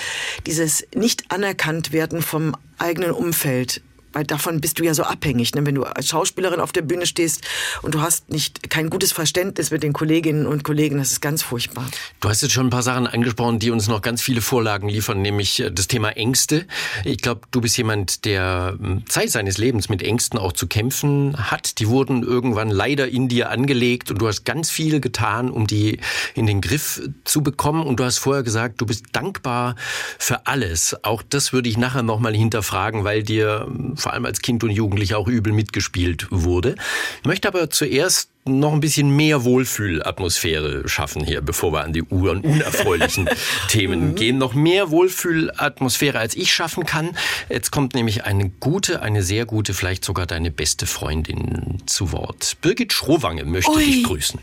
dieses 0.46 0.86
nicht 0.94 1.32
anerkannt 1.32 1.92
werden 1.92 2.22
vom 2.22 2.56
eigenen 2.78 3.12
Umfeld 3.12 3.82
weil 4.18 4.26
davon 4.26 4.62
bist 4.62 4.80
du 4.80 4.84
ja 4.84 4.96
so 4.96 5.04
abhängig, 5.04 5.54
ne? 5.54 5.64
wenn 5.64 5.76
du 5.76 5.84
als 5.84 6.08
Schauspielerin 6.08 6.60
auf 6.60 6.72
der 6.72 6.82
Bühne 6.82 7.06
stehst 7.06 7.44
und 7.84 7.94
du 7.94 8.02
hast 8.02 8.32
nicht 8.32 8.68
kein 8.72 8.90
gutes 8.90 9.12
Verständnis 9.12 9.70
mit 9.70 9.84
den 9.84 9.94
Kolleginnen 9.94 10.48
und 10.48 10.64
Kollegen, 10.64 10.98
das 10.98 11.12
ist 11.12 11.22
ganz 11.22 11.44
furchtbar. 11.44 11.86
Du 12.20 12.28
hast 12.28 12.42
jetzt 12.42 12.52
schon 12.52 12.66
ein 12.66 12.72
paar 12.72 12.82
Sachen 12.82 13.06
angesprochen, 13.06 13.60
die 13.60 13.70
uns 13.70 13.88
noch 13.88 14.02
ganz 14.02 14.24
viele 14.24 14.42
Vorlagen 14.42 14.90
liefern, 14.90 15.22
nämlich 15.22 15.60
äh, 15.60 15.70
das 15.70 15.86
Thema 15.86 16.18
Ängste. 16.18 16.66
Ich 17.04 17.20
glaube, 17.20 17.42
du 17.52 17.62
bist 17.62 17.78
jemand, 17.78 18.26
der 18.26 18.76
hm, 18.80 19.04
Zeit 19.08 19.30
seines 19.30 19.60
Lebens 19.60 19.88
mit 19.88 20.02
Ängsten 20.02 20.40
auch 20.40 20.54
zu 20.54 20.66
kämpfen 20.66 21.36
hat. 21.38 21.78
Die 21.78 21.88
wurden 21.88 22.24
irgendwann 22.24 22.72
leider 22.72 23.08
in 23.08 23.28
dir 23.28 23.52
angelegt 23.52 24.10
und 24.10 24.20
du 24.20 24.28
hast 24.28 24.46
ganz 24.46 24.72
viel 24.72 25.00
getan, 25.00 25.52
um 25.52 25.68
die 25.68 26.00
in 26.34 26.48
den 26.48 26.62
Griff 26.62 27.08
zu 27.24 27.44
bekommen. 27.44 27.86
Und 27.86 28.00
du 28.00 28.04
hast 28.04 28.18
vorher 28.18 28.42
gesagt, 28.42 28.82
du 28.82 28.88
bist 28.88 29.06
dankbar 29.12 29.76
für 30.18 30.48
alles. 30.48 30.96
Auch 31.04 31.22
das 31.22 31.54
würde 31.54 31.70
ich 31.70 31.78
nachher 31.78 32.02
nochmal 32.02 32.34
hinterfragen, 32.34 33.04
weil 33.04 33.22
dir 33.22 33.68
hm, 33.68 33.96
vor 34.08 34.14
allem 34.14 34.26
als 34.26 34.40
Kind 34.40 34.64
und 34.64 34.70
Jugendlicher 34.70 35.18
auch 35.18 35.28
übel 35.28 35.52
mitgespielt 35.52 36.28
wurde. 36.30 36.76
Ich 37.20 37.26
möchte 37.26 37.50
aber 37.50 37.70
zuerst 37.70 38.30
noch 38.46 38.72
ein 38.72 38.80
bisschen 38.80 39.14
mehr 39.14 39.44
Wohlfühlatmosphäre 39.44 40.88
schaffen 40.88 41.26
hier, 41.26 41.42
bevor 41.42 41.74
wir 41.74 41.84
an 41.84 41.92
die 41.92 42.04
unerfreulichen 42.04 43.30
Themen 43.68 44.12
mhm. 44.12 44.16
gehen. 44.16 44.38
Noch 44.38 44.54
mehr 44.54 44.92
Wohlfühlatmosphäre, 44.92 46.18
als 46.20 46.38
ich 46.38 46.54
schaffen 46.54 46.86
kann. 46.86 47.18
Jetzt 47.50 47.72
kommt 47.72 47.96
nämlich 47.96 48.24
eine 48.24 48.48
gute, 48.48 49.02
eine 49.02 49.24
sehr 49.24 49.46
gute, 49.46 49.74
vielleicht 49.74 50.06
sogar 50.06 50.26
deine 50.26 50.52
beste 50.52 50.86
Freundin 50.86 51.84
zu 51.86 52.14
Wort. 52.14 52.56
Birgit 52.62 52.94
Schrowange 52.94 53.44
möchte 53.44 53.72
Ui. 53.72 53.84
dich 53.84 54.04
grüßen. 54.06 54.40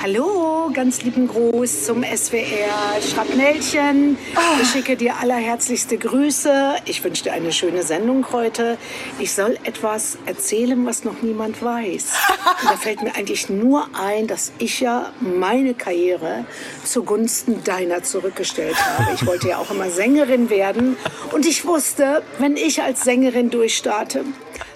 Hallo, 0.00 0.70
ganz 0.72 1.02
lieben 1.02 1.28
Gruß 1.28 1.84
zum 1.84 2.02
SWR 2.02 3.00
Schrapnellchen. 3.00 4.16
Oh. 4.34 4.40
Ich 4.60 4.70
schicke 4.70 4.96
dir 4.96 5.16
allerherzlichste 5.20 5.96
Grüße. 5.96 6.74
Ich 6.86 7.04
wünsche 7.04 7.24
dir 7.24 7.32
eine 7.32 7.52
schöne 7.52 7.84
Sendung 7.84 8.32
heute. 8.32 8.78
Ich 9.20 9.32
soll 9.32 9.58
etwas 9.62 10.18
erzählen, 10.26 10.84
was 10.86 11.04
noch 11.04 11.22
niemand 11.22 11.62
weiß. 11.62 12.14
Und 12.62 12.70
da 12.70 12.76
fällt 12.76 13.02
mir 13.02 13.14
eigentlich 13.14 13.48
nur 13.48 13.88
ein, 13.94 14.26
dass 14.26 14.52
ich 14.58 14.80
ja 14.80 15.12
meine 15.20 15.74
Karriere 15.74 16.46
zugunsten 16.84 17.62
deiner 17.62 18.02
zurückgestellt 18.02 18.76
habe. 18.84 19.14
Ich 19.14 19.24
wollte 19.24 19.50
ja 19.50 19.58
auch 19.58 19.70
immer 19.70 19.90
Sängerin 19.90 20.50
werden. 20.50 20.96
Und 21.32 21.46
ich 21.46 21.64
wusste, 21.64 22.22
wenn 22.38 22.56
ich 22.56 22.82
als 22.82 23.04
Sängerin 23.04 23.50
durchstarte, 23.50 24.24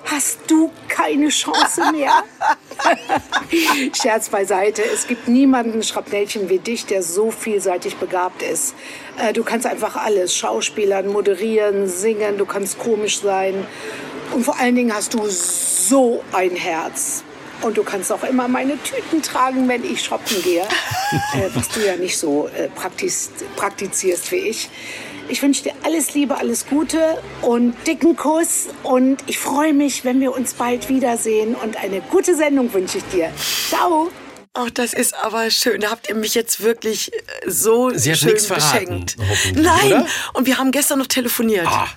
hast 0.07 0.39
du 0.49 0.71
keine 0.89 1.29
Chance 1.29 1.93
mehr. 1.93 2.25
Scherz 3.93 4.29
beiseite, 4.29 4.83
es 4.83 5.07
gibt 5.07 5.29
niemanden 5.29 5.83
Schrapnellchen 5.83 6.49
wie 6.49 6.59
dich, 6.59 6.87
der 6.87 7.03
so 7.03 7.31
vielseitig 7.31 7.97
begabt 7.97 8.43
ist. 8.43 8.75
Äh, 9.19 9.33
du 9.33 9.43
kannst 9.45 9.67
einfach 9.67 9.97
alles, 9.97 10.35
Schauspielern, 10.37 11.09
moderieren, 11.09 11.89
singen, 11.89 12.39
du 12.39 12.47
kannst 12.47 12.79
komisch 12.79 13.21
sein. 13.21 13.67
Und 14.33 14.45
vor 14.45 14.59
allen 14.59 14.75
Dingen 14.75 14.95
hast 14.95 15.15
du 15.15 15.27
so 15.29 16.23
ein 16.33 16.51
Herz. 16.51 17.25
Und 17.63 17.79
du 17.79 17.83
kannst 17.85 18.13
auch 18.13 18.23
immer 18.23 18.49
meine 18.49 18.81
Tüten 18.83 19.23
tragen, 19.23 19.67
wenn 19.69 19.83
ich 19.83 20.05
shoppen 20.05 20.43
gehe. 20.43 20.63
äh, 21.35 21.49
was 21.55 21.69
du 21.71 21.81
ja 21.81 21.97
nicht 21.97 22.19
so 22.19 22.49
äh, 22.49 22.69
praktizierst 23.57 24.31
wie 24.31 24.37
ich. 24.37 24.69
Ich 25.29 25.43
wünsche 25.43 25.65
dir 25.65 25.73
alles 25.83 26.15
Liebe, 26.15 26.37
alles 26.37 26.67
Gute 26.67 27.23
und 27.43 27.75
dicken 27.87 28.17
Kuss. 28.17 28.69
Und 28.83 29.19
ich 29.27 29.39
freue 29.39 29.75
mich, 29.75 30.05
wenn 30.05 30.21
wir 30.21 30.35
uns 30.35 30.55
bald 30.55 30.89
wiedersehen. 30.89 31.55
Und 31.55 31.77
eine 31.77 32.01
gute 32.01 32.37
Sendung 32.37 32.73
wünsche 32.73 32.99
ich 32.99 33.05
dir. 33.05 33.31
Ciao. 33.69 34.11
Oh, 34.59 34.69
das 34.73 34.95
ist 34.95 35.15
aber 35.15 35.51
schön. 35.51 35.83
Da 35.83 35.91
habt 35.91 36.09
ihr 36.09 36.15
mich 36.15 36.35
jetzt 36.35 36.63
wirklich 36.63 37.13
äh, 37.13 37.19
so 37.47 37.91
Sie 37.91 38.15
schön 38.15 38.33
beschenkt. 38.33 39.17
Nein, 39.55 39.87
oder? 39.87 40.07
und 40.33 40.47
wir 40.47 40.57
haben 40.57 40.73
gestern 40.73 40.99
noch 40.99 41.07
telefoniert. 41.07 41.67
Ah, 41.67 41.89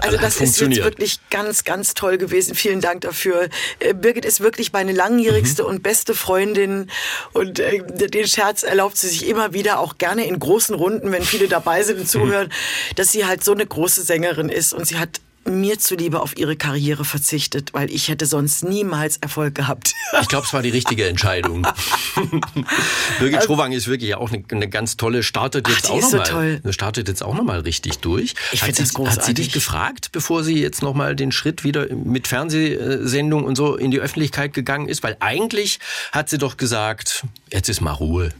also 0.00 0.16
das 0.16 0.40
ist 0.40 0.60
jetzt 0.60 0.82
wirklich 0.82 1.20
ganz, 1.28 1.64
ganz 1.64 1.92
toll 1.92 2.16
gewesen. 2.16 2.54
Vielen 2.54 2.80
Dank 2.80 3.02
dafür. 3.02 3.48
Äh, 3.80 3.92
Birgit 3.92 4.24
ist 4.24 4.40
wirklich 4.40 4.72
meine 4.72 4.92
langjährigste 4.92 5.62
mhm. 5.62 5.68
und 5.68 5.82
beste 5.82 6.14
Freundin 6.14 6.90
und 7.32 7.58
äh, 7.58 7.82
den 7.86 8.26
Scherz 8.26 8.62
erlaubt 8.62 8.96
sie 8.96 9.08
sich 9.08 9.28
immer 9.28 9.52
wieder, 9.52 9.78
auch 9.78 9.98
gerne 9.98 10.26
in 10.26 10.38
großen 10.38 10.74
Runden, 10.74 11.12
wenn 11.12 11.22
viele 11.22 11.48
dabei 11.48 11.82
sind 11.82 12.00
und 12.00 12.08
zuhören, 12.08 12.48
mhm. 12.48 12.94
dass 12.96 13.12
sie 13.12 13.26
halt 13.26 13.44
so 13.44 13.52
eine 13.52 13.66
große 13.66 14.02
Sängerin 14.02 14.48
ist 14.48 14.72
und 14.72 14.86
sie 14.86 14.98
hat 14.98 15.20
mir 15.44 15.78
zuliebe 15.78 16.20
auf 16.20 16.36
ihre 16.36 16.56
Karriere 16.56 17.04
verzichtet, 17.04 17.72
weil 17.72 17.90
ich 17.90 18.08
hätte 18.08 18.26
sonst 18.26 18.62
niemals 18.62 19.16
Erfolg 19.16 19.54
gehabt. 19.54 19.94
Ich 20.20 20.28
glaube, 20.28 20.46
es 20.46 20.52
war 20.52 20.62
die 20.62 20.70
richtige 20.70 21.06
Entscheidung. 21.06 21.62
Birgit 23.18 23.36
also, 23.36 23.46
Schrowange 23.46 23.74
ist 23.74 23.88
wirklich 23.88 24.14
auch 24.14 24.30
eine, 24.30 24.44
eine 24.50 24.68
ganz 24.68 24.96
tolle, 24.96 25.22
startet 25.22 25.68
jetzt 25.68 25.86
Ach, 25.86 25.90
auch 25.90 26.00
nochmal. 26.00 26.26
So 26.26 26.32
toll. 26.32 26.60
startet 26.72 27.08
jetzt 27.08 27.22
auch 27.22 27.34
nochmal 27.34 27.60
richtig 27.60 27.98
durch. 27.98 28.34
Ich 28.52 28.60
finde 28.60 28.82
das 28.82 28.94
großartig. 28.94 29.18
Hat 29.18 29.26
sie 29.26 29.34
dich 29.34 29.52
gefragt, 29.52 30.12
bevor 30.12 30.44
sie 30.44 30.60
jetzt 30.60 30.82
nochmal 30.82 31.16
den 31.16 31.32
Schritt 31.32 31.64
wieder 31.64 31.92
mit 31.94 32.28
Fernsehsendung 32.28 33.44
und 33.44 33.56
so 33.56 33.76
in 33.76 33.90
die 33.90 34.00
Öffentlichkeit 34.00 34.52
gegangen 34.52 34.88
ist? 34.88 35.02
Weil 35.02 35.16
eigentlich 35.20 35.78
hat 36.12 36.28
sie 36.28 36.38
doch 36.38 36.56
gesagt, 36.56 37.24
jetzt 37.52 37.68
ist 37.68 37.80
mal 37.80 37.92
Ruhe. 37.92 38.30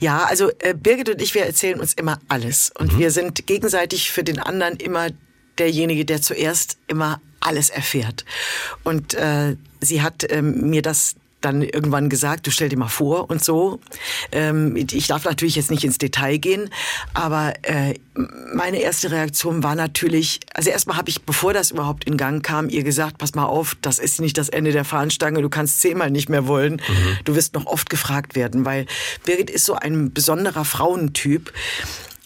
Ja, 0.00 0.24
also 0.24 0.50
äh, 0.60 0.74
Birgit 0.74 1.10
und 1.10 1.20
ich, 1.20 1.34
wir 1.34 1.44
erzählen 1.44 1.78
uns 1.78 1.92
immer 1.92 2.18
alles. 2.28 2.72
Und 2.78 2.94
mhm. 2.94 2.98
wir 2.98 3.10
sind 3.10 3.46
gegenseitig 3.46 4.10
für 4.10 4.24
den 4.24 4.38
anderen 4.38 4.76
immer 4.76 5.08
derjenige, 5.58 6.04
der 6.04 6.22
zuerst 6.22 6.78
immer 6.86 7.20
alles 7.40 7.70
erfährt. 7.70 8.24
Und 8.84 9.14
äh, 9.14 9.56
sie 9.80 10.02
hat 10.02 10.26
ähm, 10.30 10.70
mir 10.70 10.82
das 10.82 11.14
dann 11.40 11.62
irgendwann 11.62 12.08
gesagt, 12.08 12.46
du 12.46 12.50
stell 12.50 12.68
dir 12.68 12.78
mal 12.78 12.88
vor 12.88 13.30
und 13.30 13.44
so. 13.44 13.80
Ähm, 14.32 14.76
ich 14.76 15.06
darf 15.06 15.24
natürlich 15.24 15.56
jetzt 15.56 15.70
nicht 15.70 15.84
ins 15.84 15.98
Detail 15.98 16.38
gehen, 16.38 16.70
aber 17.14 17.54
äh, 17.62 17.94
meine 18.54 18.80
erste 18.80 19.10
Reaktion 19.10 19.62
war 19.62 19.76
natürlich, 19.76 20.40
also 20.54 20.70
erstmal 20.70 20.96
habe 20.96 21.10
ich, 21.10 21.22
bevor 21.22 21.52
das 21.52 21.70
überhaupt 21.70 22.04
in 22.04 22.16
Gang 22.16 22.44
kam, 22.44 22.68
ihr 22.68 22.82
gesagt, 22.82 23.18
pass 23.18 23.34
mal 23.34 23.44
auf, 23.44 23.76
das 23.82 23.98
ist 23.98 24.20
nicht 24.20 24.36
das 24.36 24.48
Ende 24.48 24.72
der 24.72 24.84
Fahnenstange, 24.84 25.40
du 25.40 25.48
kannst 25.48 25.80
zehnmal 25.80 26.10
nicht 26.10 26.28
mehr 26.28 26.48
wollen. 26.48 26.74
Mhm. 26.74 27.18
Du 27.24 27.36
wirst 27.36 27.54
noch 27.54 27.66
oft 27.66 27.88
gefragt 27.88 28.34
werden, 28.34 28.64
weil 28.64 28.86
Birgit 29.24 29.50
ist 29.50 29.64
so 29.64 29.74
ein 29.74 30.12
besonderer 30.12 30.64
Frauentyp 30.64 31.52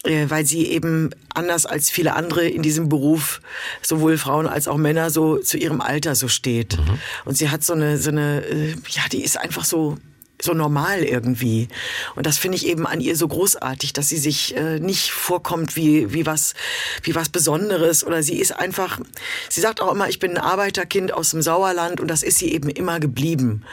weil 0.03 0.45
sie 0.45 0.67
eben 0.67 1.11
anders 1.33 1.65
als 1.65 1.89
viele 1.89 2.15
andere 2.15 2.47
in 2.47 2.61
diesem 2.61 2.89
Beruf, 2.89 3.41
sowohl 3.81 4.17
Frauen 4.17 4.47
als 4.47 4.67
auch 4.67 4.77
Männer, 4.77 5.09
so 5.09 5.37
zu 5.37 5.57
ihrem 5.57 5.81
Alter 5.81 6.15
so 6.15 6.27
steht. 6.27 6.77
Mhm. 6.77 6.99
Und 7.25 7.37
sie 7.37 7.49
hat 7.49 7.63
so 7.63 7.73
eine, 7.73 7.97
so 7.97 8.11
eine, 8.11 8.43
äh, 8.45 8.75
ja, 8.89 9.03
die 9.11 9.23
ist 9.23 9.37
einfach 9.37 9.63
so 9.63 9.97
so 10.43 10.53
normal 10.53 11.03
irgendwie. 11.03 11.69
Und 12.15 12.25
das 12.25 12.37
finde 12.37 12.57
ich 12.57 12.67
eben 12.67 12.85
an 12.85 12.99
ihr 12.99 13.15
so 13.15 13.27
großartig, 13.27 13.93
dass 13.93 14.09
sie 14.09 14.17
sich 14.17 14.55
äh, 14.55 14.79
nicht 14.79 15.11
vorkommt 15.11 15.75
wie, 15.75 16.13
wie, 16.13 16.25
was, 16.25 16.53
wie 17.03 17.15
was 17.15 17.29
Besonderes 17.29 18.03
oder 18.03 18.21
sie 18.23 18.37
ist 18.39 18.51
einfach, 18.51 18.99
sie 19.49 19.61
sagt 19.61 19.81
auch 19.81 19.93
immer, 19.93 20.09
ich 20.09 20.19
bin 20.19 20.31
ein 20.31 20.43
Arbeiterkind 20.43 21.13
aus 21.13 21.31
dem 21.31 21.41
Sauerland 21.41 22.01
und 22.01 22.09
das 22.09 22.23
ist 22.23 22.39
sie 22.39 22.51
eben 22.51 22.69
immer 22.69 22.99
geblieben. 22.99 23.63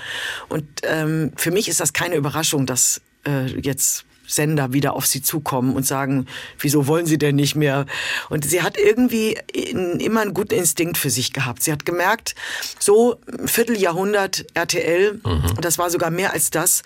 Und 0.48 0.64
ähm, 0.84 1.32
für 1.36 1.50
mich 1.50 1.68
ist 1.68 1.80
das 1.80 1.92
keine 1.92 2.14
Überraschung, 2.14 2.66
dass 2.66 3.00
äh, 3.26 3.46
jetzt 3.60 4.04
Sender 4.30 4.72
wieder 4.72 4.94
auf 4.94 5.06
sie 5.06 5.22
zukommen 5.22 5.74
und 5.74 5.86
sagen, 5.86 6.26
wieso 6.58 6.86
wollen 6.86 7.06
sie 7.06 7.18
denn 7.18 7.36
nicht 7.36 7.56
mehr? 7.56 7.86
Und 8.28 8.44
sie 8.44 8.62
hat 8.62 8.78
irgendwie 8.78 9.38
immer 9.52 10.20
einen 10.20 10.34
guten 10.34 10.54
Instinkt 10.54 10.98
für 10.98 11.10
sich 11.10 11.32
gehabt. 11.32 11.62
Sie 11.62 11.72
hat 11.72 11.84
gemerkt, 11.84 12.34
so 12.78 13.16
Vierteljahrhundert 13.44 14.46
RTL, 14.54 15.20
mhm. 15.24 15.42
das 15.60 15.78
war 15.78 15.90
sogar 15.90 16.10
mehr 16.10 16.32
als 16.32 16.50
das, 16.50 16.82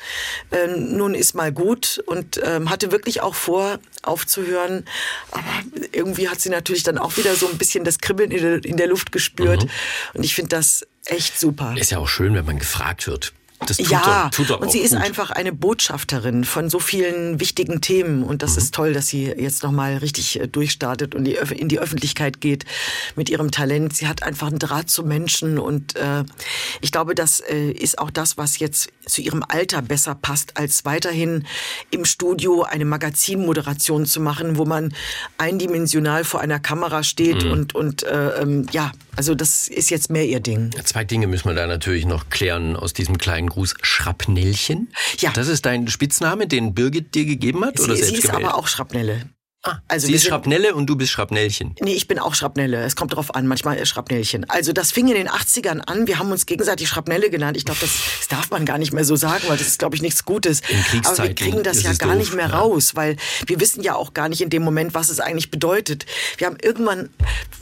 äh, 0.50 0.66
nun 0.66 1.14
ist 1.14 1.34
mal 1.34 1.52
gut 1.52 2.02
und 2.06 2.38
äh, 2.38 2.60
hatte 2.66 2.92
wirklich 2.92 3.20
auch 3.20 3.34
vor, 3.34 3.78
aufzuhören. 4.02 4.84
Aber 5.30 5.44
irgendwie 5.92 6.28
hat 6.28 6.40
sie 6.40 6.50
natürlich 6.50 6.82
dann 6.82 6.98
auch 6.98 7.16
wieder 7.16 7.34
so 7.34 7.48
ein 7.48 7.58
bisschen 7.58 7.84
das 7.84 7.98
Kribbeln 7.98 8.30
in 8.30 8.42
der, 8.42 8.64
in 8.64 8.76
der 8.76 8.86
Luft 8.86 9.12
gespürt. 9.12 9.64
Mhm. 9.64 9.70
Und 10.14 10.24
ich 10.24 10.34
finde 10.34 10.50
das 10.50 10.86
echt 11.06 11.38
super. 11.38 11.74
Ist 11.76 11.90
ja 11.90 11.98
auch 11.98 12.08
schön, 12.08 12.34
wenn 12.34 12.44
man 12.44 12.58
gefragt 12.58 13.06
wird. 13.06 13.32
Das 13.66 13.76
tut 13.76 13.90
ja, 13.90 14.24
er, 14.24 14.30
tut 14.30 14.50
er 14.50 14.60
und 14.60 14.70
sie 14.70 14.78
ist 14.78 14.94
einfach 14.94 15.30
eine 15.30 15.52
Botschafterin 15.52 16.44
von 16.44 16.70
so 16.70 16.78
vielen 16.78 17.40
wichtigen 17.40 17.80
Themen 17.80 18.22
und 18.22 18.42
das 18.42 18.52
mhm. 18.52 18.58
ist 18.58 18.74
toll, 18.74 18.92
dass 18.92 19.08
sie 19.08 19.26
jetzt 19.26 19.62
nochmal 19.62 19.98
richtig 19.98 20.40
äh, 20.40 20.48
durchstartet 20.48 21.14
und 21.14 21.26
in 21.26 21.68
die 21.68 21.78
Öffentlichkeit 21.78 22.40
geht 22.40 22.64
mit 23.16 23.28
ihrem 23.28 23.50
Talent. 23.50 23.96
Sie 23.96 24.06
hat 24.06 24.22
einfach 24.22 24.48
einen 24.48 24.58
Draht 24.58 24.90
zu 24.90 25.04
Menschen 25.04 25.58
und 25.58 25.96
äh, 25.96 26.24
ich 26.80 26.92
glaube, 26.92 27.14
das 27.14 27.40
äh, 27.40 27.70
ist 27.70 27.98
auch 27.98 28.10
das, 28.10 28.36
was 28.36 28.58
jetzt 28.58 28.88
zu 29.06 29.20
ihrem 29.20 29.44
Alter 29.46 29.82
besser 29.82 30.14
passt, 30.14 30.56
als 30.56 30.84
weiterhin 30.84 31.46
im 31.90 32.04
Studio 32.04 32.62
eine 32.62 32.84
Magazinmoderation 32.84 34.06
zu 34.06 34.20
machen, 34.20 34.56
wo 34.58 34.64
man 34.64 34.94
eindimensional 35.38 36.24
vor 36.24 36.40
einer 36.40 36.60
Kamera 36.60 37.02
steht 37.02 37.44
mhm. 37.44 37.52
und, 37.52 37.74
und 37.74 38.02
äh, 38.02 38.40
ähm, 38.40 38.66
ja, 38.72 38.92
also 39.16 39.34
das 39.34 39.68
ist 39.68 39.90
jetzt 39.90 40.10
mehr 40.10 40.26
ihr 40.26 40.40
Ding. 40.40 40.70
Zwei 40.84 41.04
Dinge 41.04 41.26
müssen 41.26 41.48
wir 41.48 41.54
da 41.54 41.66
natürlich 41.66 42.06
noch 42.06 42.30
klären 42.30 42.76
aus 42.76 42.92
diesem 42.92 43.18
kleinen 43.18 43.48
Gruß. 43.48 43.74
Schrapnellchen. 43.82 44.92
Ja. 45.18 45.30
Das 45.32 45.48
ist 45.48 45.66
dein 45.66 45.88
Spitzname, 45.88 46.46
den 46.46 46.74
Birgit 46.74 47.14
dir 47.14 47.24
gegeben 47.24 47.64
hat? 47.64 47.78
Sie, 47.78 47.84
oder 47.84 47.96
sie 47.96 48.16
ist 48.16 48.30
aber 48.30 48.56
auch 48.56 48.66
Schrapnelle. 48.66 49.28
Ah, 49.66 49.78
Also 49.88 50.06
sie 50.08 50.12
ist 50.12 50.24
Schrapnelle 50.26 50.74
und 50.74 50.86
du 50.86 50.94
bist 50.96 51.10
Schrapnellchen. 51.10 51.74
Nee, 51.80 51.94
ich 51.94 52.06
bin 52.06 52.18
auch 52.18 52.34
Schrapnelle. 52.34 52.82
Es 52.84 52.96
kommt 52.96 53.14
drauf 53.16 53.34
an, 53.34 53.46
manchmal 53.46 53.84
Schrapnellchen. 53.86 54.48
Also 54.50 54.74
das 54.74 54.92
fing 54.92 55.08
in 55.08 55.14
den 55.14 55.28
80ern 55.28 55.80
an. 55.80 56.06
Wir 56.06 56.18
haben 56.18 56.30
uns 56.30 56.44
gegenseitig 56.44 56.88
Schrapnelle 56.88 57.30
genannt. 57.30 57.56
Ich 57.56 57.64
glaube, 57.64 57.80
das, 57.80 57.90
das 58.18 58.28
darf 58.28 58.50
man 58.50 58.66
gar 58.66 58.76
nicht 58.76 58.92
mehr 58.92 59.04
so 59.04 59.16
sagen, 59.16 59.44
weil 59.48 59.56
das 59.56 59.66
ist, 59.68 59.78
glaube 59.78 59.96
ich, 59.96 60.02
nichts 60.02 60.24
Gutes. 60.26 60.60
In 60.92 61.06
Aber 61.06 61.22
wir 61.22 61.34
kriegen 61.34 61.62
das 61.62 61.82
ja 61.82 61.94
gar 61.94 62.10
doof, 62.10 62.18
nicht 62.18 62.34
mehr 62.34 62.48
ja. 62.48 62.58
raus, 62.58 62.94
weil 62.94 63.16
wir 63.46 63.58
wissen 63.58 63.82
ja 63.82 63.94
auch 63.94 64.12
gar 64.12 64.28
nicht 64.28 64.42
in 64.42 64.50
dem 64.50 64.62
Moment, 64.62 64.92
was 64.92 65.08
es 65.08 65.18
eigentlich 65.18 65.50
bedeutet. 65.50 66.04
Wir 66.36 66.46
haben 66.46 66.58
irgendwann, 66.60 67.08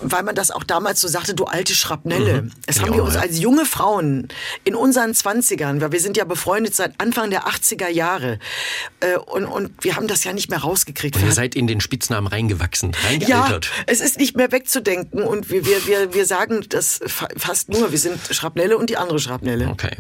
weil 0.01 0.25
man 0.25 0.35
das 0.35 0.51
auch 0.51 0.65
damals 0.65 1.01
so 1.01 1.07
sagte, 1.07 1.35
du 1.35 1.45
alte 1.45 1.75
Schrapnelle. 1.75 2.49
Das 2.67 2.77
Ja, 2.77 2.83
haben 2.83 2.95
wir 2.95 3.05
uns 3.05 3.15
als 3.17 3.39
junge 3.39 3.65
Frauen 3.65 4.27
in 4.65 4.75
unseren 4.75 5.13
20ern, 5.13 5.81
weil 5.81 5.93
wir 5.93 6.01
sind 6.01 6.17
ja 6.17 6.25
befreundet 6.25 6.75
seit 6.75 7.01
Anfang 7.01 7.31
der 7.31 7.47
80er 7.47 7.89
Jahre. 7.89 8.41
Äh, 9.01 9.19
Und, 9.19 9.45
und 9.45 9.85
wir 9.85 9.95
haben 9.97 10.09
das 10.09 10.25
ja 10.25 10.33
nicht 10.33 10.51
mehr 10.51 10.59
rausgekriegt. 10.61 11.17
Und 11.17 11.25
ihr 11.25 11.33
seid 11.33 11.55
in 11.55 11.67
den 11.69 11.81
Spitznamen 11.93 12.27
reingewachsen, 12.27 12.93
ja, 12.93 13.09
reingealtert. 13.09 13.71
es 13.87 14.01
ist 14.01 14.19
nicht 14.19 14.35
mehr 14.35 14.51
wegzudenken 14.51 15.23
und 15.25 15.51
wir, 15.51 15.67
wir, 15.67 15.87
wir, 15.87 16.15
wir 16.15 16.25
sagen 16.25 16.65
das 16.71 17.01
fa 17.07 17.29
fast 17.37 17.69
nur. 17.69 17.93
Wir 17.93 17.99
sind 17.99 18.19
Schrapnelle 18.31 18.79
und 18.79 18.89
die 18.89 18.97
andere 18.97 19.19
Schrapnelle. 19.19 19.69
Okay. 19.69 19.95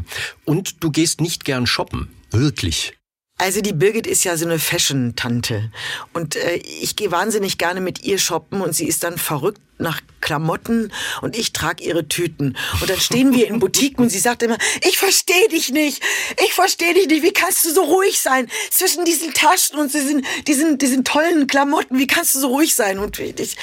Und 0.47 0.83
du 0.83 0.91
gehst 0.91 1.21
nicht 1.21 1.45
gern 1.45 1.67
shoppen. 1.67 2.09
Wirklich. 2.31 2.95
Also 3.43 3.61
die 3.61 3.73
Birgit 3.73 4.07
ist 4.07 4.23
ja 4.23 4.37
so 4.37 4.45
eine 4.45 4.61
Fashion-Tante 4.61 5.73
und 6.13 6.37
äh, 6.37 6.59
ich 6.81 6.95
gehe 6.95 7.11
wahnsinnig 7.11 7.59
gerne 7.59 7.81
mit 7.81 8.05
ihr 8.05 8.19
shoppen 8.19 8.61
und 8.61 8.73
sie 8.73 8.87
ist 8.87 9.03
dann 9.03 9.19
verrückt 9.19 9.61
nach 9.79 10.01
Klamotten 10.21 10.93
und 11.23 11.37
ich 11.37 11.53
trage 11.53 11.83
ihre 11.83 12.07
Tüten. 12.07 12.57
Und 12.81 12.89
dann 12.89 13.01
stehen 13.01 13.35
wir 13.35 13.49
in 13.49 13.59
Boutiquen 13.59 14.05
und 14.05 14.11
sie 14.11 14.21
sagt 14.21 14.45
immer, 14.45 14.57
ich 14.89 14.97
verstehe 14.97 15.49
dich 15.49 15.71
nicht, 15.71 16.01
ich 16.45 16.53
verstehe 16.53 16.95
dich 16.95 17.09
nicht, 17.09 17.25
wie 17.25 17.33
kannst 17.33 17.65
du 17.65 17.71
so 17.75 17.83
ruhig 17.83 18.21
sein 18.21 18.49
zwischen 18.71 19.05
diesen 19.05 19.35
Taschen 19.35 19.77
und 19.77 19.93
diesen, 19.93 20.25
diesen, 20.47 20.79
diesen 20.79 21.03
tollen 21.03 21.49
Klamotten, 21.49 21.99
wie 21.99 22.07
kannst 22.07 22.37
du 22.37 22.39
so 22.39 22.47
ruhig 22.47 22.77
sein? 22.77 23.01
Und 23.01 23.19
ich, 23.19 23.57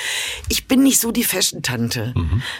ich 0.49 0.67
bin 0.67 0.83
nicht 0.83 0.99
so 0.99 1.13
die 1.13 1.23
Fashion-Tante. 1.23 2.13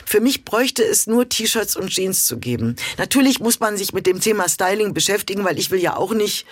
Für 0.06 0.22
mich 0.22 0.46
bräuchte 0.46 0.86
es 0.86 1.06
nur 1.06 1.28
T-Shirts 1.28 1.76
und 1.76 1.90
Jeans 1.90 2.26
zu 2.26 2.38
geben. 2.40 2.78
Natürlich 2.98 3.42
muss 3.42 3.60
man 3.60 3.76
sich 3.76 3.92
mit 3.92 4.08
dem 4.08 4.22
Thema 4.22 4.48
Styling 4.48 4.94
beschäftigen, 4.94 5.44
weil 5.44 5.60
ich 5.60 5.70
will 5.70 5.82
ja 5.82 5.98
auch 5.98 6.14
nicht 6.14 6.46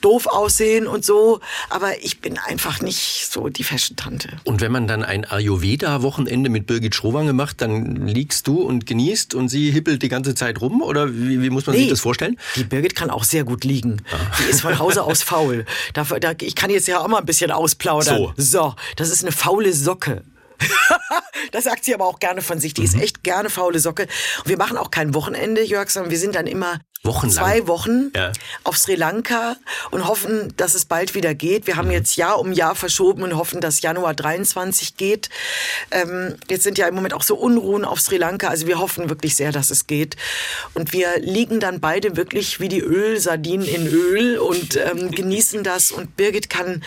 doof 0.00 0.26
aussehen 0.26 0.86
und 0.86 1.04
so, 1.04 1.40
aber 1.70 2.02
ich 2.02 2.20
bin 2.20 2.38
einfach 2.38 2.80
nicht 2.80 3.28
so 3.30 3.48
die 3.48 3.64
Fashion-Tante. 3.64 4.28
Und 4.44 4.60
wenn 4.60 4.72
man 4.72 4.86
dann 4.86 5.04
ein 5.04 5.24
Ayurveda-Wochenende 5.24 6.50
mit 6.50 6.66
Birgit 6.66 6.94
Schrowange 6.94 7.32
macht, 7.32 7.60
dann 7.60 8.06
liegst 8.06 8.46
du 8.46 8.62
und 8.62 8.86
genießt 8.86 9.34
und 9.34 9.48
sie 9.48 9.70
hippelt 9.70 10.02
die 10.02 10.08
ganze 10.08 10.34
Zeit 10.34 10.60
rum? 10.60 10.82
Oder 10.82 11.14
wie, 11.14 11.42
wie 11.42 11.50
muss 11.50 11.66
man 11.66 11.76
sich 11.76 11.84
Nee, 11.84 11.90
das 11.90 12.00
vorstellen? 12.00 12.38
Die 12.56 12.64
Birgit 12.64 12.94
kann 12.94 13.10
auch 13.10 13.24
sehr 13.24 13.44
gut 13.44 13.64
liegen. 13.64 14.02
Die 14.40 14.50
ist 14.50 14.60
von 14.62 14.78
Hause 14.78 15.02
aus 15.04 15.22
faul. 15.22 15.64
Dafür, 15.94 16.20
da, 16.20 16.32
ich 16.40 16.54
kann 16.54 16.70
jetzt 16.70 16.88
ja 16.88 17.00
auch 17.00 17.08
mal 17.08 17.18
ein 17.18 17.26
bisschen 17.26 17.50
ausplaudern. 17.50 18.16
So. 18.16 18.32
so 18.36 18.74
das 18.96 19.10
ist 19.10 19.22
eine 19.22 19.32
faule 19.32 19.72
Socke. 19.72 20.22
das 21.52 21.64
sagt 21.64 21.84
sie 21.84 21.94
aber 21.94 22.06
auch 22.06 22.18
gerne 22.18 22.42
von 22.42 22.58
sich. 22.58 22.74
Die 22.74 22.82
ist 22.82 22.94
echt 22.94 23.22
gerne 23.22 23.50
faule 23.50 23.78
Socke. 23.78 24.08
Und 24.38 24.48
wir 24.48 24.56
machen 24.56 24.76
auch 24.76 24.90
kein 24.90 25.14
Wochenende, 25.14 25.62
Jörg, 25.62 25.88
sondern 25.90 26.10
wir 26.10 26.18
sind 26.18 26.34
dann 26.34 26.46
immer 26.46 26.80
Wochenlang. 27.04 27.36
zwei 27.36 27.66
Wochen 27.66 28.10
Ja. 28.14 28.32
auf 28.64 28.76
Sri 28.76 28.94
Lanka 28.94 29.56
und 29.90 30.06
hoffen, 30.06 30.52
dass 30.56 30.74
es 30.74 30.84
bald 30.84 31.14
wieder 31.14 31.34
geht. 31.34 31.66
Wir 31.66 31.76
haben 31.76 31.90
jetzt 31.90 32.16
Jahr 32.16 32.38
um 32.38 32.52
Jahr 32.52 32.74
verschoben 32.74 33.22
und 33.22 33.36
hoffen, 33.36 33.60
dass 33.60 33.80
Januar 33.80 34.14
23 34.14 34.96
geht. 34.96 35.28
Ähm, 35.90 36.36
jetzt 36.50 36.64
sind 36.64 36.76
ja 36.76 36.86
im 36.88 36.94
Moment 36.94 37.14
auch 37.14 37.22
so 37.22 37.36
Unruhen 37.36 37.84
auf 37.84 38.00
Sri 38.00 38.16
Lanka. 38.16 38.48
Also 38.48 38.66
wir 38.66 38.78
hoffen 38.78 39.08
wirklich 39.08 39.36
sehr, 39.36 39.52
dass 39.52 39.70
es 39.70 39.86
geht. 39.86 40.16
Und 40.74 40.92
wir 40.92 41.18
liegen 41.20 41.60
dann 41.60 41.80
beide 41.80 42.16
wirklich 42.16 42.60
wie 42.60 42.68
die 42.68 42.80
Ölsardinen 42.80 43.66
in 43.66 43.86
Öl 43.86 44.38
und 44.38 44.76
ähm, 44.76 45.10
genießen 45.12 45.62
das. 45.62 45.90
Und 45.92 46.16
Birgit 46.16 46.50
kann 46.50 46.82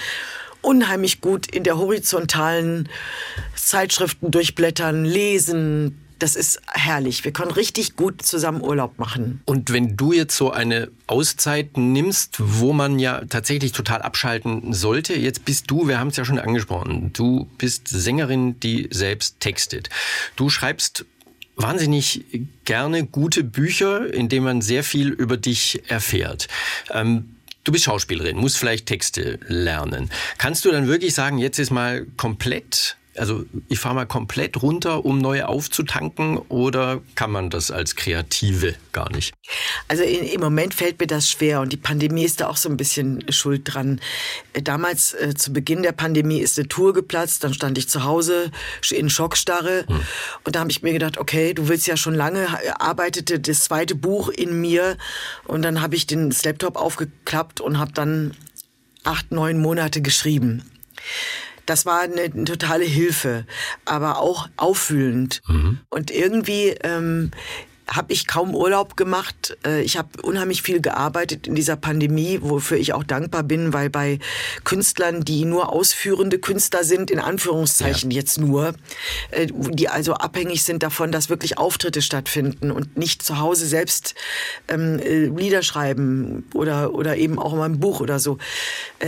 unheimlich 0.62 1.22
gut 1.22 1.48
in 1.48 1.64
der 1.64 1.78
horizontalen 1.78 2.88
Zeitschriften 3.56 4.30
durchblättern, 4.30 5.06
lesen. 5.06 5.98
Das 6.22 6.36
ist 6.36 6.62
herrlich. 6.68 7.26
Wir 7.26 7.34
können 7.34 7.50
richtig 7.50 7.96
gut 7.96 8.22
zusammen 8.22 8.62
Urlaub 8.62 9.00
machen. 9.00 9.42
Und 9.46 9.74
wenn 9.74 9.98
du 9.98 10.14
jetzt 10.14 10.38
so 10.38 10.52
eine 10.52 10.92
Auszeit 11.08 11.78
nimmst, 11.78 12.36
wo 12.38 12.74
man 12.74 13.00
ja 13.00 13.26
tatsächlich 13.26 13.72
total 13.72 14.04
abschalten 14.04 14.72
sollte, 14.72 15.16
jetzt 15.16 15.46
bist 15.46 15.72
du, 15.72 15.88
wir 15.88 16.00
haben 16.00 16.10
es 16.10 16.18
ja 16.18 16.24
schon 16.24 16.38
angesprochen, 16.38 17.12
du 17.14 17.50
bist 17.58 17.88
Sängerin, 17.88 18.60
die 18.60 18.88
selbst 18.92 19.40
textet. 19.40 19.90
Du 20.36 20.50
schreibst 20.50 21.06
wahnsinnig 21.56 22.24
gerne 22.66 23.08
gute 23.08 23.44
Bücher, 23.44 24.14
in 24.14 24.30
denen 24.30 24.46
man 24.46 24.62
sehr 24.62 24.84
viel 24.84 25.10
über 25.10 25.38
dich 25.38 25.82
erfährt. 25.88 26.48
Ähm, 26.92 27.36
Du 27.64 27.72
bist 27.72 27.84
Schauspielerin, 27.84 28.38
musst 28.38 28.58
vielleicht 28.58 28.88
Texte 28.88 29.38
lernen. 29.48 30.10
Kannst 30.40 30.66
du 30.66 30.72
dann 30.72 30.88
wirklich 30.88 31.14
sagen, 31.14 31.38
jetzt 31.38 31.60
ist 31.60 31.70
mal 31.70 32.08
komplett, 32.18 32.98
also 33.18 33.44
ich 33.68 33.80
fahre 33.80 33.96
mal 33.96 34.06
komplett 34.06 34.62
runter, 34.62 35.04
um 35.06 35.18
neu 35.18 35.44
aufzutanken, 35.44 36.38
oder 36.38 37.02
kann 37.16 37.30
man 37.32 37.50
das 37.50 37.70
als 37.72 37.96
Kreative 37.96 38.76
gar 38.94 39.12
nicht? 39.12 39.34
Also 39.88 40.04
in, 40.04 40.24
im 40.26 40.40
Moment 40.40 40.74
fällt 40.74 41.00
mir 41.00 41.08
das 41.08 41.30
schwer 41.30 41.62
und 41.62 41.74
die 41.74 41.78
Pandemie 41.78 42.24
ist 42.24 42.40
da 42.42 42.48
auch 42.48 42.58
so 42.58 42.70
ein 42.70 42.78
bisschen 42.78 43.24
schuld 43.32 43.62
dran. 43.66 44.00
Äh, 44.54 44.62
Damals 44.62 45.14
äh, 45.14 45.34
zu 45.36 45.52
Beginn 45.52 45.84
der 45.84 45.92
Pandemie 45.92 46.40
ist 46.40 46.58
eine 46.58 46.68
Tour 46.70 46.94
geplatzt, 46.94 47.44
dann 47.44 47.54
stand 47.54 47.78
ich 47.78 47.90
zu 47.90 48.04
Hause 48.04 48.52
in 48.90 49.10
Schockstarre 49.10 49.86
und 50.46 50.56
da 50.56 50.62
habe 50.62 50.72
ich 50.72 50.82
mir 50.82 50.94
gedacht, 50.94 51.18
okay, 51.18 51.54
du 51.54 51.68
willst 51.68 51.88
ja 51.88 51.98
schon 51.98 52.14
lange, 52.16 52.52
ha- 52.52 52.60
arbeitete 52.80 53.40
das 53.40 53.66
zweite 53.66 53.96
Buch 53.96 54.30
in 54.30 54.62
mir 54.62 54.98
und 55.46 55.64
dann 55.64 55.82
habe 55.82 55.96
ich 55.96 56.08
den 56.08 56.34
Laptop 56.44 56.78
aufgeklappt 56.78 57.60
und 57.60 57.78
habe 57.78 57.92
dann 57.92 58.32
acht, 59.04 59.32
neun 59.32 59.60
Monate 59.62 60.02
geschrieben. 60.02 60.64
Das 61.66 61.86
war 61.86 62.02
eine, 62.02 62.30
totale 62.46 62.86
Hilfe, 62.86 63.46
aber 63.86 64.20
auch 64.20 64.50
auffühlend. 64.58 65.42
Und 65.90 66.12
irgendwie 66.12 66.70
ähm, 66.84 67.32
habe 67.88 68.14
ich 68.14 68.28
kaum 68.28 68.56
Urlaub 68.56 68.96
gemacht. 68.96 69.58
Äh, 69.66 69.82
Ich 69.82 69.98
habe 69.98 70.22
unheimlich 70.22 70.62
viel 70.62 70.82
gearbeitet 70.82 71.48
in 71.48 71.56
dieser 71.56 71.76
Pandemie, 71.76 72.40
wofür 72.42 72.78
ich 72.78 72.94
auch 72.94 73.04
dankbar 73.04 73.44
bin, 73.44 73.74
weil 73.74 73.90
bei 73.90 74.20
Künstlern, 74.64 75.26
die 75.26 75.46
nur 75.46 75.72
ausführende 75.74 76.40
Künstler 76.40 76.84
sind, 76.84 77.12
in 77.12 77.20
Anführungszeichen 77.20 78.12
jetzt 78.12 78.40
nur, 78.40 78.74
äh, 79.32 79.48
die 79.52 79.90
also 79.90 80.14
abhängig 80.14 80.64
sind 80.64 80.84
davon, 80.84 81.12
dass 81.12 81.30
wirklich 81.30 81.58
Auftritte 81.58 82.02
stattfinden 82.02 82.72
und 82.72 82.98
nicht 82.98 83.24
zu 83.24 83.40
Hause 83.40 83.66
selbst 83.66 84.16
ähm, 84.68 85.00
äh, 85.00 85.26
Lieder 85.26 85.64
schreiben 85.64 86.48
oder, 86.54 86.94
oder 86.94 87.18
eben 87.18 87.40
auch 87.40 87.54
mal 87.54 87.66
ein 87.66 87.80
Buch 87.80 88.00
oder 88.00 88.20
so. 88.20 88.38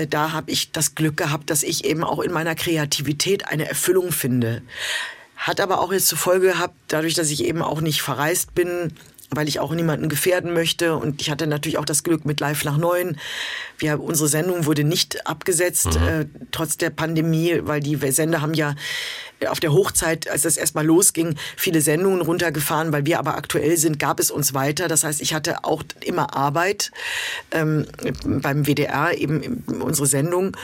Da 0.09 0.31
habe 0.31 0.51
ich 0.51 0.71
das 0.71 0.95
Glück 0.95 1.17
gehabt, 1.17 1.49
dass 1.49 1.63
ich 1.63 1.85
eben 1.85 2.03
auch 2.03 2.19
in 2.19 2.31
meiner 2.31 2.55
Kreativität 2.55 3.47
eine 3.47 3.67
Erfüllung 3.67 4.11
finde. 4.11 4.63
Hat 5.43 5.59
aber 5.59 5.81
auch 5.81 5.91
jetzt 5.91 6.07
zur 6.07 6.17
Folge 6.17 6.47
gehabt, 6.47 6.73
dadurch, 6.87 7.15
dass 7.15 7.29
ich 7.29 7.43
eben 7.43 7.61
auch 7.61 7.81
nicht 7.81 8.01
verreist 8.01 8.55
bin, 8.55 8.93
weil 9.29 9.49
ich 9.49 9.59
auch 9.59 9.73
niemanden 9.73 10.07
gefährden 10.07 10.53
möchte. 10.53 10.95
Und 10.95 11.21
ich 11.21 11.29
hatte 11.29 11.47
natürlich 11.47 11.77
auch 11.77 11.83
das 11.83 12.03
Glück 12.03 12.23
mit 12.23 12.39
Live 12.39 12.63
nach 12.63 12.77
Neun. 12.77 13.17
Wir, 13.77 13.99
unsere 13.99 14.29
Sendung 14.29 14.65
wurde 14.65 14.85
nicht 14.85 15.27
abgesetzt, 15.27 15.97
äh, 15.97 16.27
trotz 16.51 16.77
der 16.77 16.91
Pandemie, 16.91 17.59
weil 17.63 17.81
die 17.81 17.97
Sender 18.13 18.39
haben 18.39 18.53
ja 18.53 18.75
auf 19.49 19.59
der 19.59 19.73
Hochzeit, 19.73 20.29
als 20.29 20.43
das 20.43 20.55
erstmal 20.55 20.85
losging, 20.85 21.35
viele 21.57 21.81
Sendungen 21.81 22.21
runtergefahren. 22.21 22.93
Weil 22.93 23.05
wir 23.05 23.19
aber 23.19 23.35
aktuell 23.35 23.75
sind, 23.75 23.99
gab 23.99 24.21
es 24.21 24.31
uns 24.31 24.53
weiter. 24.53 24.87
Das 24.87 25.03
heißt, 25.03 25.19
ich 25.19 25.33
hatte 25.33 25.65
auch 25.65 25.83
immer 26.05 26.37
Arbeit 26.37 26.91
ähm, 27.51 27.85
beim 28.23 28.65
WDR, 28.65 29.17
eben 29.17 29.65
unsere 29.81 30.07
Sendung. 30.07 30.55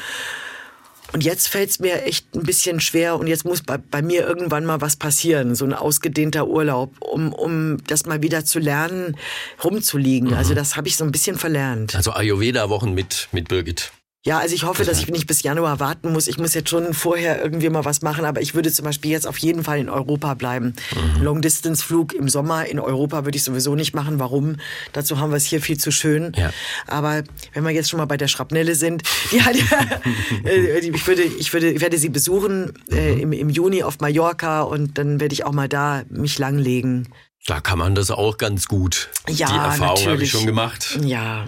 Und 1.12 1.24
jetzt 1.24 1.48
fällt 1.48 1.70
es 1.70 1.80
mir 1.80 2.04
echt 2.04 2.36
ein 2.36 2.44
bisschen 2.44 2.80
schwer 2.80 3.18
und 3.18 3.28
jetzt 3.28 3.46
muss 3.46 3.62
bei, 3.62 3.78
bei 3.78 4.02
mir 4.02 4.28
irgendwann 4.28 4.66
mal 4.66 4.82
was 4.82 4.96
passieren, 4.96 5.56
so 5.56 5.66
ein 5.66 5.74
ausgedehnter 5.74 6.48
Urlaub, 6.48 6.96
um, 7.00 7.34
um 7.34 7.78
das 7.88 8.06
mal 8.06 8.22
wieder 8.22 8.46
zu 8.46 8.60
lernen, 8.60 9.18
rumzuliegen. 9.64 10.34
Also 10.34 10.54
das 10.54 10.76
habe 10.76 10.88
ich 10.88 10.98
so 10.98 11.04
ein 11.04 11.12
bisschen 11.12 11.38
verlernt. 11.38 11.96
Also 11.96 12.12
Ayurveda-Wochen 12.12 12.94
mit, 12.94 13.30
mit 13.32 13.48
Birgit. 13.48 13.92
Ja, 14.26 14.40
also 14.40 14.54
ich 14.54 14.64
hoffe, 14.64 14.84
dass 14.84 15.00
ich 15.00 15.08
nicht 15.08 15.28
bis 15.28 15.44
Januar 15.44 15.80
warten 15.80 16.12
muss. 16.12 16.28
Ich 16.28 16.38
muss 16.38 16.54
jetzt 16.54 16.70
schon 16.70 16.94
vorher 16.94 17.42
irgendwie 17.42 17.70
mal 17.70 17.86
was 17.86 18.02
machen, 18.02 18.26
aber 18.26 18.42
ich 18.42 18.54
würde 18.54 18.70
zum 18.70 18.84
Beispiel 18.84 19.12
jetzt 19.12 19.26
auf 19.26 19.38
jeden 19.38 19.64
Fall 19.64 19.80
in 19.80 19.88
Europa 19.88 20.34
bleiben. 20.34 20.74
Long-Distance-Flug 21.22 22.14
im 22.14 22.28
Sommer 22.28 22.66
in 22.66 22.80
Europa 22.80 23.24
würde 23.24 23.38
ich 23.38 23.44
sowieso 23.46 23.76
nicht 23.76 23.96
machen. 23.96 24.20
Warum? 24.20 24.58
Dazu 24.92 25.20
haben 25.20 25.32
wir 25.32 25.38
es 25.38 25.46
hier 25.46 25.62
viel 25.62 25.78
zu 25.78 25.90
schön. 25.92 26.34
Ja. 26.36 26.52
Aber 26.86 27.24
wenn 27.54 27.64
wir 27.64 27.72
jetzt 27.72 27.90
schon 27.90 27.98
mal 27.98 28.08
bei 28.08 28.18
der 28.18 28.28
Schrapnelle 28.28 28.76
sind, 28.76 29.04
die 29.32 29.42
hat, 29.42 29.56
äh, 30.44 30.80
ich, 30.80 31.08
würde, 31.08 31.24
ich, 31.24 31.54
würde, 31.54 31.72
ich 31.72 31.80
werde 31.80 31.98
sie 31.98 32.10
besuchen 32.10 32.74
äh, 32.92 33.22
im, 33.22 33.32
im 33.32 33.50
Juni 33.50 33.84
auf 33.84 34.00
Mallorca 34.02 34.64
und 34.64 34.98
dann 34.98 35.22
werde 35.22 35.32
ich 35.32 35.46
auch 35.46 35.54
mal 35.54 35.70
da 35.70 36.04
mich 36.10 36.38
langlegen. 36.40 37.08
Da 37.50 37.62
kann 37.62 37.80
man 37.80 37.96
das 37.96 38.12
auch 38.12 38.38
ganz 38.38 38.68
gut. 38.68 39.10
Ja, 39.28 39.48
Die 39.48 39.56
Erfahrung 39.56 40.06
habe 40.06 40.24
ich 40.24 40.30
schon 40.30 40.46
gemacht. 40.46 41.00
Ja, 41.04 41.48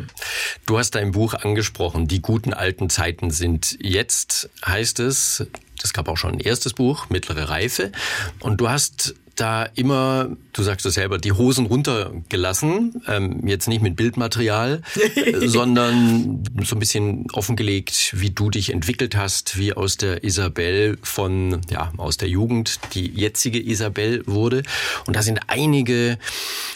Du 0.65 0.79
hast 0.79 0.95
dein 0.95 1.11
Buch 1.11 1.35
angesprochen, 1.35 2.07
die 2.07 2.23
guten 2.23 2.55
alten 2.55 2.89
Zeiten 2.89 3.29
sind 3.29 3.77
jetzt, 3.79 4.49
heißt 4.65 4.99
es. 4.99 5.45
Es 5.83 5.93
gab 5.93 6.07
auch 6.07 6.17
schon 6.17 6.31
ein 6.33 6.39
erstes 6.39 6.73
Buch, 6.73 7.09
Mittlere 7.09 7.49
Reife. 7.49 7.91
Und 8.39 8.57
du 8.61 8.69
hast 8.69 9.13
da 9.41 9.63
immer, 9.73 10.29
du 10.53 10.61
sagst 10.61 10.85
es 10.85 10.93
selber, 10.93 11.17
die 11.17 11.31
Hosen 11.31 11.65
runtergelassen. 11.65 13.01
Ähm, 13.07 13.47
jetzt 13.47 13.67
nicht 13.67 13.81
mit 13.81 13.95
Bildmaterial, 13.95 14.83
sondern 15.45 16.43
so 16.63 16.75
ein 16.75 16.79
bisschen 16.79 17.25
offengelegt, 17.33 18.13
wie 18.15 18.29
du 18.29 18.51
dich 18.51 18.71
entwickelt 18.71 19.15
hast, 19.15 19.57
wie 19.57 19.73
aus 19.73 19.97
der 19.97 20.23
Isabel 20.23 20.99
von, 21.01 21.61
ja, 21.71 21.91
aus 21.97 22.17
der 22.17 22.29
Jugend 22.29 22.79
die 22.93 23.09
jetzige 23.09 23.59
Isabel 23.59 24.21
wurde. 24.27 24.61
Und 25.07 25.15
da 25.15 25.23
sind 25.23 25.39
einige 25.47 26.19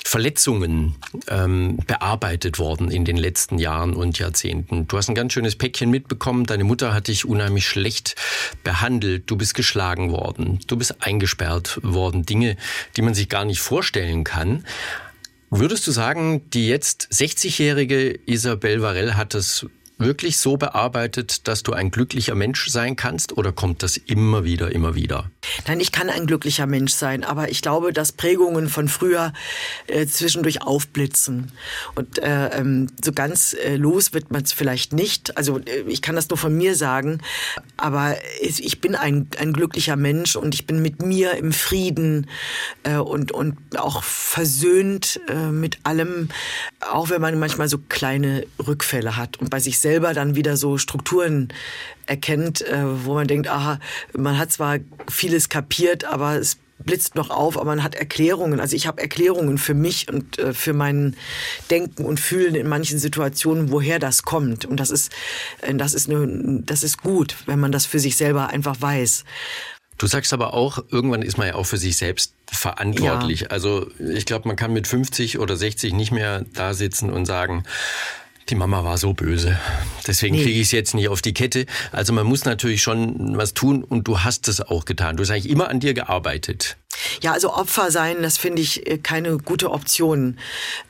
Verletzungen 0.04 0.95
ähm, 1.28 1.78
bearbeitet 1.86 2.58
worden 2.58 2.89
in 2.89 3.06
den 3.06 3.17
letzten 3.17 3.60
Jahren 3.60 3.93
und 3.93 4.17
Jahrzehnten. 4.17 4.88
Du 4.88 4.97
hast 4.97 5.08
ein 5.08 5.15
ganz 5.15 5.34
schönes 5.34 5.56
Päckchen 5.56 5.91
mitbekommen. 5.91 6.45
Deine 6.45 6.63
Mutter 6.63 6.95
hat 6.95 7.10
dich 7.10 7.25
unheimlich 7.25 7.67
schlecht 7.67 8.15
behandelt. 8.63 9.30
Du 9.30 9.36
bist 9.36 9.54
geschlagen 9.54 10.12
worden. 10.12 10.60
Du 10.65 10.78
bist 10.78 10.95
eingesperrt 11.04 11.80
worden. 11.84 12.25
Dinge, 12.25 12.55
die 12.96 13.02
man 13.02 13.13
sich 13.13 13.30
gar 13.30 13.46
nicht 13.46 13.60
vorstellen 13.60 14.24
kann. 14.24 14.65
Würdest 15.50 15.86
du 15.88 15.91
sagen, 15.91 16.50
die 16.50 16.68
jetzt 16.68 17.08
60-jährige 17.13 18.20
Isabel 18.26 18.82
Varell 18.82 19.13
hat 19.13 19.36
es 19.36 19.65
wirklich 19.97 20.38
so 20.38 20.58
bearbeitet, 20.58 21.47
dass 21.47 21.63
du 21.63 21.73
ein 21.73 21.91
glücklicher 21.91 22.36
Mensch 22.36 22.69
sein 22.69 22.95
kannst 22.95 23.38
oder 23.38 23.51
kommt 23.51 23.84
das 23.84 23.97
immer 23.97 24.43
wieder, 24.43 24.71
immer 24.71 24.95
wieder? 24.95 25.29
Nein, 25.67 25.79
ich 25.79 25.91
kann 25.91 26.10
ein 26.10 26.27
glücklicher 26.27 26.65
Mensch 26.65 26.93
sein, 26.93 27.23
aber 27.23 27.49
ich 27.49 27.62
glaube, 27.62 27.93
dass 27.93 28.12
Prägungen 28.12 28.69
von 28.69 28.88
früher 28.88 29.34
äh, 29.88 30.05
zwischendurch 30.05 30.62
aufblitzen. 30.62 31.51
Und 31.95 32.19
äh, 32.19 32.47
ähm, 32.58 32.88
so 33.03 33.13
ganz 33.13 33.53
äh, 33.53 33.75
los 33.75 34.13
wird 34.13 34.31
man 34.31 34.43
es 34.43 34.53
vielleicht 34.53 34.93
nicht. 34.93 35.38
Also 35.38 35.60
äh, 35.60 35.84
ich 35.88 36.01
kann 36.01 36.15
das 36.15 36.29
nur 36.29 36.38
von 36.38 36.55
mir 36.55 36.75
sagen, 36.75 37.21
aber 37.77 38.15
ich 38.41 38.81
bin 38.81 38.95
ein, 38.95 39.27
ein 39.39 39.53
glücklicher 39.53 39.95
Mensch 39.95 40.36
und 40.36 40.53
ich 40.53 40.67
bin 40.67 40.81
mit 40.81 41.01
mir 41.01 41.36
im 41.36 41.53
Frieden 41.53 42.27
äh, 42.84 42.97
und, 42.97 43.31
und 43.31 43.58
auch 43.77 44.03
versöhnt 44.03 45.19
äh, 45.27 45.51
mit 45.51 45.79
allem, 45.84 46.29
auch 46.79 47.10
wenn 47.10 47.21
man 47.21 47.39
manchmal 47.39 47.69
so 47.69 47.77
kleine 47.89 48.45
Rückfälle 48.65 49.17
hat 49.17 49.38
und 49.38 49.49
bei 49.49 49.60
sich 49.60 49.79
selber 49.86 50.15
dann 50.15 50.36
wieder 50.36 50.58
so 50.58 50.80
Strukturen 50.80 51.50
erkennt, 52.08 52.62
äh, 52.62 53.06
wo 53.06 53.13
man 53.13 53.28
denkt, 53.28 53.48
aha, 53.48 53.80
man 54.17 54.39
hat 54.39 54.52
zwar 54.52 54.80
vieles 55.08 55.48
kapiert, 55.48 56.06
aber 56.06 56.38
es 56.38 56.58
blitzt 56.80 57.13
noch 57.13 57.30
auf, 57.30 57.56
aber 57.56 57.65
man 57.65 57.84
hat 57.84 57.93
Erklärungen. 57.93 58.60
Also 58.60 58.76
ich 58.76 58.88
habe 58.88 59.00
Erklärungen 59.00 59.60
für 59.60 59.76
mich 59.76 60.12
und 60.12 60.39
äh, 60.39 60.54
für 60.54 60.74
mein 60.74 61.15
Denken 61.69 62.04
und 62.04 62.19
Fühlen 62.19 62.56
in 62.56 62.67
manchen 62.67 62.98
Situationen, 62.98 63.71
woher 63.71 64.00
das 64.00 64.24
kommt. 64.24 64.65
Und 64.65 64.80
das 64.80 64.89
ist, 64.89 65.12
äh, 65.62 65.76
das 65.76 65.93
ist, 65.93 66.10
eine, 66.10 66.63
das 66.65 66.82
ist 66.82 67.04
gut, 67.04 67.36
wenn 67.45 67.60
man 67.60 67.71
das 67.71 67.86
für 67.86 68.00
sich 68.00 68.17
selber 68.17 68.48
einfach 68.48 68.82
weiß. 68.82 69.24
Du 70.00 70.08
sagst 70.08 70.34
aber 70.34 70.56
auch, 70.56 70.84
irgendwann 70.89 71.21
ist 71.21 71.38
man 71.38 71.45
ja 71.48 71.56
auch 71.56 71.65
für 71.67 71.78
sich 71.78 71.95
selbst 71.95 72.34
verantwortlich. 72.52 73.41
Ja. 73.41 73.48
Also 73.48 73.88
ich 74.00 74.26
glaube, 74.26 74.48
man 74.48 74.58
kann 74.58 74.74
mit 74.74 74.88
50 74.88 75.38
oder 75.38 75.56
60 75.56 75.93
nicht 75.93 76.12
mehr 76.12 76.43
da 76.54 76.74
sitzen 76.74 77.12
und 77.12 77.26
sagen, 77.26 77.63
die 78.49 78.55
Mama 78.55 78.84
war 78.84 78.97
so 78.97 79.13
böse. 79.13 79.58
Deswegen 80.05 80.36
nee. 80.36 80.43
kriege 80.43 80.60
ich 80.60 80.67
es 80.67 80.71
jetzt 80.71 80.93
nicht 80.93 81.10
auf 81.10 81.21
die 81.21 81.34
Kette. 81.34 81.65
Also 81.91 82.13
man 82.13 82.27
muss 82.27 82.45
natürlich 82.45 82.81
schon 82.81 83.38
was 83.38 83.53
tun 83.53 83.84
und 83.84 84.08
du 84.08 84.19
hast 84.19 84.47
es 84.47 84.62
auch 84.62 84.86
getan. 84.86 85.17
Du 85.17 85.23
hast 85.23 85.31
eigentlich 85.31 85.49
immer 85.49 85.69
an 85.69 85.79
dir 85.79 85.93
gearbeitet. 85.93 86.77
Ja, 87.21 87.34
also 87.34 87.53
Opfer 87.53 87.91
sein, 87.91 88.21
das 88.21 88.38
finde 88.38 88.62
ich 88.62 88.88
äh, 88.88 88.97
keine 88.97 89.38
gute 89.38 89.71
Option. 89.71 90.38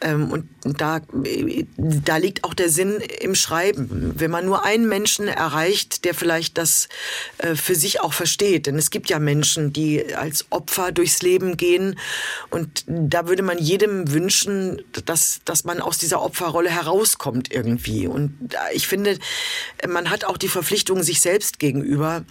Ähm, 0.01 0.31
und 0.31 0.47
da, 0.63 0.97
äh, 1.23 1.65
da 1.77 2.17
liegt 2.17 2.43
auch 2.43 2.53
der 2.53 2.69
Sinn 2.69 3.01
im 3.19 3.35
Schreiben. 3.35 4.13
Wenn 4.15 4.31
man 4.31 4.45
nur 4.45 4.65
einen 4.65 4.87
Menschen 4.87 5.27
erreicht, 5.27 6.05
der 6.05 6.13
vielleicht 6.13 6.57
das 6.57 6.89
äh, 7.37 7.55
für 7.55 7.75
sich 7.75 8.01
auch 8.01 8.13
versteht. 8.13 8.67
Denn 8.67 8.77
es 8.77 8.89
gibt 8.89 9.09
ja 9.09 9.19
Menschen, 9.19 9.73
die 9.73 10.15
als 10.15 10.45
Opfer 10.49 10.91
durchs 10.91 11.21
Leben 11.21 11.57
gehen. 11.57 11.97
Und 12.49 12.83
da 12.87 13.27
würde 13.27 13.43
man 13.43 13.57
jedem 13.57 14.11
wünschen, 14.11 14.81
dass, 15.05 15.41
dass 15.45 15.63
man 15.63 15.81
aus 15.81 15.97
dieser 15.97 16.21
Opferrolle 16.21 16.69
herauskommt 16.69 17.51
irgendwie. 17.51 18.07
Und 18.07 18.55
ich 18.73 18.87
finde, 18.87 19.17
man 19.87 20.09
hat 20.09 20.25
auch 20.25 20.37
die 20.37 20.47
Verpflichtung 20.47 21.03
sich 21.03 21.21
selbst 21.21 21.59
gegenüber, 21.59 22.23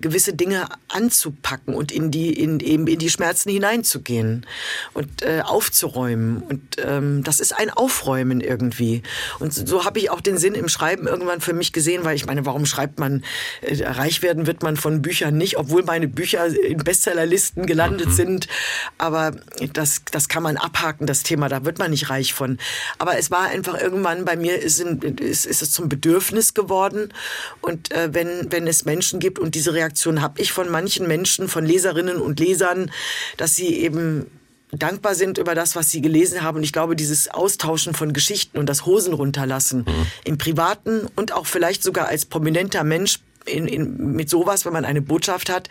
gewisse 0.00 0.34
Dinge 0.34 0.68
anzupacken 0.88 1.74
und 1.74 1.92
in 1.92 2.10
die, 2.10 2.32
in, 2.32 2.60
eben 2.60 2.86
in 2.92 2.98
die 2.98 3.10
Schmerzen 3.10 3.50
hineinzugehen 3.50 4.46
und 4.94 5.22
äh, 5.22 5.42
aufzuräumen. 5.44 6.42
Und 6.42 6.62
ähm, 6.84 7.22
das 7.24 7.40
ist 7.40 7.56
ein 7.56 7.70
Aufräumen 7.70 8.40
irgendwie. 8.40 9.02
Und 9.38 9.52
so, 9.52 9.66
so 9.66 9.84
habe 9.84 9.98
ich 9.98 10.10
auch 10.10 10.20
den 10.20 10.38
Sinn 10.38 10.54
im 10.54 10.68
Schreiben 10.68 11.06
irgendwann 11.06 11.40
für 11.40 11.52
mich 11.52 11.72
gesehen, 11.72 12.04
weil 12.04 12.16
ich 12.16 12.26
meine, 12.26 12.46
warum 12.46 12.66
schreibt 12.66 12.98
man, 12.98 13.24
äh, 13.62 13.84
reich 13.84 14.22
werden 14.22 14.46
wird 14.46 14.62
man 14.62 14.76
von 14.76 15.02
Büchern 15.02 15.36
nicht, 15.36 15.56
obwohl 15.56 15.82
meine 15.82 16.08
Bücher 16.08 16.46
in 16.46 16.78
Bestsellerlisten 16.78 17.66
gelandet 17.66 18.08
mhm. 18.08 18.12
sind. 18.12 18.48
Aber 18.98 19.32
das, 19.72 20.02
das 20.10 20.28
kann 20.28 20.42
man 20.42 20.56
abhaken, 20.56 21.06
das 21.06 21.22
Thema, 21.22 21.48
da 21.48 21.64
wird 21.64 21.78
man 21.78 21.90
nicht 21.90 22.10
reich 22.10 22.32
von. 22.34 22.58
Aber 22.98 23.18
es 23.18 23.30
war 23.30 23.48
einfach 23.48 23.80
irgendwann 23.80 24.24
bei 24.24 24.36
mir, 24.36 24.58
ist, 24.58 24.80
ist, 24.80 25.46
ist 25.46 25.62
es 25.62 25.70
zum 25.72 25.88
Bedürfnis 25.88 26.54
geworden. 26.54 27.12
Und 27.60 27.92
äh, 27.92 28.12
wenn, 28.12 28.50
wenn 28.50 28.66
es 28.66 28.84
Menschen 28.84 29.20
gibt, 29.20 29.38
und 29.38 29.54
diese 29.54 29.74
Reaktion 29.74 30.22
habe 30.22 30.40
ich 30.40 30.52
von 30.52 30.70
manchen 30.70 31.06
Menschen, 31.06 31.48
von 31.48 31.64
Leserinnen 31.64 32.16
und 32.16 32.40
Lesern, 32.40 32.79
dass 33.36 33.56
sie 33.56 33.74
eben 33.74 34.26
dankbar 34.72 35.14
sind 35.14 35.38
über 35.38 35.54
das, 35.54 35.76
was 35.76 35.90
sie 35.90 36.00
gelesen 36.00 36.42
haben. 36.42 36.58
Und 36.58 36.62
ich 36.62 36.72
glaube, 36.72 36.96
dieses 36.96 37.28
Austauschen 37.28 37.94
von 37.94 38.12
Geschichten 38.12 38.58
und 38.58 38.68
das 38.68 38.86
Hosen 38.86 39.14
runterlassen 39.14 39.80
mhm. 39.80 40.06
im 40.24 40.38
Privaten 40.38 41.06
und 41.16 41.32
auch 41.32 41.46
vielleicht 41.46 41.82
sogar 41.82 42.06
als 42.06 42.24
prominenter 42.24 42.84
Mensch 42.84 43.18
in, 43.46 43.66
in, 43.66 44.12
mit 44.14 44.28
sowas, 44.28 44.64
wenn 44.64 44.72
man 44.72 44.84
eine 44.84 45.02
Botschaft 45.02 45.50
hat, 45.50 45.68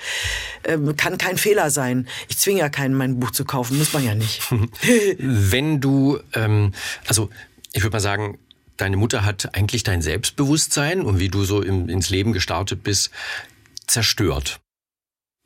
ähm, 0.63 0.95
kann 0.95 1.17
kein 1.17 1.37
Fehler 1.37 1.69
sein. 1.69 2.07
Ich 2.27 2.37
zwinge 2.37 2.59
ja 2.59 2.69
keinen, 2.69 2.95
mein 2.95 3.19
Buch 3.19 3.31
zu 3.31 3.45
kaufen, 3.45 3.77
muss 3.77 3.93
man 3.93 4.03
ja 4.03 4.15
nicht. 4.15 4.41
wenn 5.19 5.79
du, 5.79 6.19
ähm, 6.33 6.73
also 7.07 7.29
ich 7.73 7.83
würde 7.83 7.95
mal 7.95 8.01
sagen, 8.01 8.39
deine 8.77 8.97
Mutter 8.97 9.23
hat 9.23 9.55
eigentlich 9.55 9.83
dein 9.83 10.01
Selbstbewusstsein 10.01 11.01
und 11.01 11.19
wie 11.19 11.29
du 11.29 11.43
so 11.43 11.61
im, 11.61 11.89
ins 11.89 12.09
Leben 12.09 12.33
gestartet 12.33 12.83
bist, 12.83 13.11
zerstört. 13.87 14.59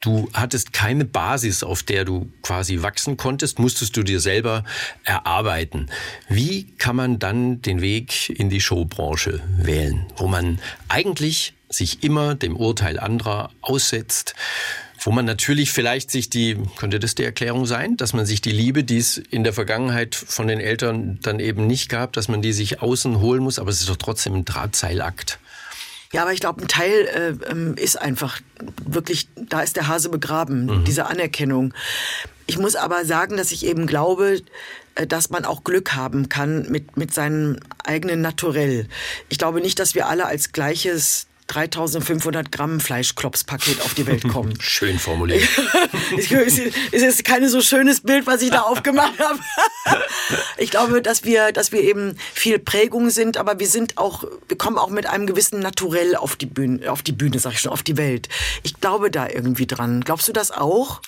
Du 0.04 0.30
hattest 0.34 0.74
keine 0.74 1.06
Basis, 1.06 1.64
auf 1.64 1.82
der 1.82 2.04
du 2.04 2.30
quasi 2.42 2.82
wachsen 2.82 3.16
konntest, 3.16 3.58
musstest 3.58 3.96
du 3.96 4.04
dir 4.04 4.20
selber 4.20 4.66
erarbeiten. 5.06 5.90
Wie 6.28 6.66
kann 6.78 6.98
man 6.98 7.20
dann 7.20 7.62
den 7.62 7.80
Weg 7.80 8.30
in 8.30 8.50
die 8.50 8.60
Showbranche 8.60 9.40
wählen, 9.56 10.06
wo 10.18 10.28
man 10.28 10.60
eigentlich 10.90 11.54
sich 11.70 12.04
immer 12.04 12.36
dem 12.36 12.58
Urteil 12.58 13.00
anderer 13.00 13.52
aussetzt, 13.62 14.36
wo 15.00 15.12
man 15.12 15.24
natürlich 15.24 15.72
vielleicht 15.72 16.12
sich 16.12 16.30
die, 16.30 16.58
könnte 16.76 17.00
das 17.00 17.16
die 17.16 17.24
Erklärung 17.24 17.66
sein, 17.66 17.96
dass 17.96 18.12
man 18.12 18.26
sich 18.26 18.42
die 18.42 18.52
Liebe, 18.52 18.84
die 18.84 18.98
es 18.98 19.18
in 19.18 19.46
der 19.46 19.54
Vergangenheit 19.54 20.16
von 20.16 20.48
den 20.48 20.60
Eltern 20.60 21.20
dann 21.22 21.40
eben 21.40 21.66
nicht 21.66 21.88
gab, 21.88 22.12
dass 22.12 22.28
man 22.28 22.42
die 22.42 22.52
sich 22.52 22.82
außen 22.82 23.22
holen 23.22 23.42
muss, 23.42 23.58
aber 23.58 23.70
es 23.70 23.80
ist 23.80 23.90
doch 23.90 23.96
trotzdem 23.96 24.34
ein 24.34 24.44
Drahtseilakt. 24.44 25.40
Ja, 26.14 26.22
aber 26.22 26.32
ich 26.32 26.40
glaube, 26.40 26.62
ein 26.62 26.68
Teil 26.68 26.92
äh, 27.08 27.52
ähm, 27.52 27.76
ist 27.76 28.00
einfach 28.00 28.40
wirklich, 28.86 29.28
da 29.36 29.62
ist 29.62 29.76
der 29.76 29.88
Hase 29.88 30.10
begraben, 30.10 30.68
mhm. 30.68 30.84
diese 30.86 31.08
Anerkennung. 31.08 31.74
Ich 32.46 32.60
muss 32.60 32.76
aber 32.76 33.04
sagen, 33.04 33.36
dass 33.36 33.52
ich 33.52 33.66
eben 33.66 33.88
glaube, 33.88 34.42
äh, 34.94 35.08
dass 35.08 35.32
man 35.32 35.44
auch 35.44 35.64
Glück 35.64 35.96
haben 35.96 36.30
kann 36.30 36.70
mit, 36.70 36.98
mit 36.98 37.14
seinem 37.14 37.58
eigenen 37.84 38.22
Naturell. 38.22 38.88
Ich 39.28 39.40
glaube 39.40 39.60
nicht, 39.60 39.80
dass 39.80 39.96
wir 39.96 40.08
alle 40.08 40.28
als 40.28 40.52
gleiches 40.52 41.26
3500 41.54 42.52
Gramm 42.52 42.80
Fleischklopspaket 42.80 43.82
auf 43.82 43.94
die 43.94 44.08
Welt 44.08 44.28
kommen. 44.28 44.54
Schön 44.60 44.98
formuliert. 44.98 45.48
es 46.18 47.02
ist 47.02 47.24
kein 47.24 47.48
so 47.48 47.62
schönes 47.62 48.02
Bild, 48.02 48.26
was 48.26 48.42
ich 48.42 48.50
da 48.50 48.62
aufgemacht 48.62 49.20
habe. 49.20 49.40
ich 50.58 50.72
glaube, 50.72 51.02
dass 51.02 51.24
wir, 51.24 51.52
dass 51.52 51.72
wir 51.72 51.82
eben 51.82 52.18
viel 52.34 52.58
Prägung 52.58 53.10
sind, 53.10 53.38
aber 53.38 53.60
wir 53.60 53.68
sind 53.68 53.98
auch, 53.98 54.24
wir 54.48 54.58
kommen 54.58 54.78
auch 54.78 54.90
mit 54.90 55.06
einem 55.06 55.28
gewissen 55.28 55.60
Naturell 55.60 56.16
auf 56.16 56.36
die 56.36 56.46
Bühne, 56.46 56.92
auf 56.92 57.04
die 57.04 57.12
Bühne, 57.12 57.38
sag 57.40 57.54
ich 57.54 57.60
schon, 57.60 57.72
auf 57.72 57.84
die 57.84 57.98
Welt. 57.98 58.30
Ich 58.64 58.80
glaube 58.80 59.12
da 59.12 59.28
irgendwie 59.30 59.68
dran. 59.68 60.02
Glaubst 60.02 60.28
du 60.28 60.34
das 60.34 60.52
auch? 60.52 61.02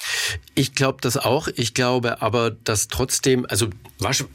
Ich 0.54 0.76
glaube 0.76 1.00
das 1.02 1.18
auch. 1.18 1.48
Ich 1.56 1.74
glaube 1.74 2.22
aber, 2.22 2.52
dass 2.52 2.88
trotzdem, 2.88 3.46
also 3.50 3.68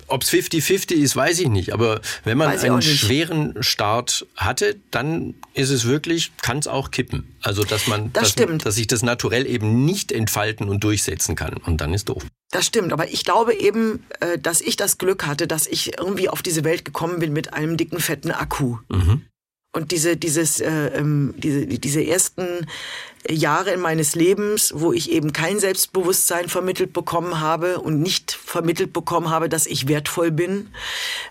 ob 0.09 0.23
es 0.23 0.31
50-50 0.31 0.95
ist, 0.95 1.15
weiß 1.15 1.39
ich 1.41 1.49
nicht. 1.49 1.73
Aber 1.73 2.01
wenn 2.25 2.39
man 2.39 2.49
einen 2.49 2.83
schweren 2.83 3.63
Start 3.63 4.27
hatte, 4.37 4.77
dann 4.91 5.35
ist 5.55 5.71
es 5.71 5.85
wirklich, 5.87 6.00
kann 6.43 6.59
es 6.59 6.67
auch 6.67 6.91
kippen. 6.91 7.37
Also 7.43 7.65
dass 7.65 7.87
man, 7.87 8.13
das 8.13 8.35
dass, 8.35 8.59
dass 8.59 8.75
sich 8.75 8.87
das 8.87 9.03
naturell 9.03 9.47
eben 9.47 9.85
nicht 9.85 10.13
entfalten 10.13 10.69
und 10.69 10.83
durchsetzen 10.85 11.37
kann. 11.37 11.55
Und 11.57 11.81
dann 11.81 11.95
ist 11.95 12.09
doof. 12.09 12.25
Das 12.51 12.67
stimmt, 12.67 12.93
aber 12.93 13.09
ich 13.13 13.25
glaube 13.25 13.55
eben, 13.55 14.05
äh, 14.21 14.39
dass 14.39 14.61
ich 14.61 14.77
das 14.77 14.99
Glück 14.99 15.27
hatte, 15.27 15.47
dass 15.47 15.67
ich 15.67 15.99
irgendwie 15.99 16.29
auf 16.29 16.43
diese 16.43 16.65
Welt 16.65 16.85
gekommen 16.85 17.21
bin 17.21 17.33
mit 17.33 17.55
einem 17.55 17.77
dicken, 17.77 18.01
fetten 18.01 18.33
Akku. 18.33 18.79
Mhm. 18.89 19.23
Und 19.73 19.93
diese, 19.93 20.17
dieses, 20.17 20.61
äh, 20.61 20.89
ähm, 20.89 21.35
diese, 21.39 21.67
diese 21.67 22.05
ersten 22.05 22.67
Jahre 23.29 23.71
in 23.73 23.81
meines 23.81 24.15
Lebens, 24.15 24.73
wo 24.75 24.93
ich 24.93 25.11
eben 25.11 25.33
kein 25.33 25.59
Selbstbewusstsein 25.59 26.49
vermittelt 26.49 26.93
bekommen 26.93 27.41
habe 27.41 27.79
und 27.79 28.01
nicht 28.01 28.33
vermittelt 28.33 28.93
bekommen 28.93 29.31
habe, 29.31 29.49
dass 29.49 29.67
ich 29.67 29.89
wertvoll 29.89 30.31
bin, 30.31 30.71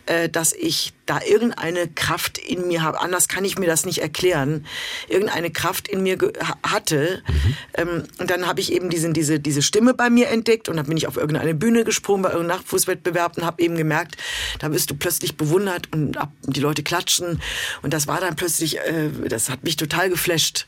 äh, 0.06 0.30
dass 0.30 0.54
ich 0.54 0.93
da 1.10 1.19
irgendeine 1.28 1.88
Kraft 1.88 2.38
in 2.38 2.67
mir 2.67 2.84
habe. 2.84 3.02
Anders 3.02 3.28
kann 3.28 3.43
ich 3.43 3.58
mir 3.58 3.65
das 3.65 3.84
nicht 3.84 3.99
erklären. 3.99 4.67
Irgendeine 5.08 5.49
Kraft 5.49 5.88
in 5.88 6.04
mir 6.04 6.17
hatte. 6.62 7.23
Mhm. 7.28 7.56
Ähm, 7.73 8.04
und 8.19 8.30
dann 8.30 8.45
habe 8.45 8.60
ich 8.60 8.71
eben 8.71 8.91
diesen, 8.91 9.13
diese, 9.13 9.39
diese 9.39 9.63
Stimme 9.63 9.95
bei 9.95 10.12
mir 10.12 10.30
entdeckt 10.30 10.69
und 10.69 10.78
dann 10.78 10.86
bin 10.86 10.97
ich 10.97 11.08
auf 11.08 11.17
irgendeine 11.17 11.56
Bühne 11.56 11.84
gesprungen 11.84 12.21
bei 12.21 12.30
irgendeinem 12.30 12.60
Nachtfußwettbewerb 12.60 13.38
und 13.38 13.43
habe 13.43 13.63
eben 13.63 13.75
gemerkt, 13.75 14.17
da 14.60 14.71
wirst 14.71 14.91
du 14.91 14.95
plötzlich 14.95 15.36
bewundert 15.36 15.91
und 15.91 16.15
die 16.43 16.60
Leute 16.60 16.84
klatschen. 16.84 17.41
Und 17.82 17.93
das 17.93 18.06
war 18.06 18.21
dann 18.21 18.36
plötzlich, 18.36 18.78
äh, 18.78 19.10
das 19.28 19.49
hat 19.49 19.63
mich 19.63 19.78
total 19.78 20.12
geflasht. 20.12 20.67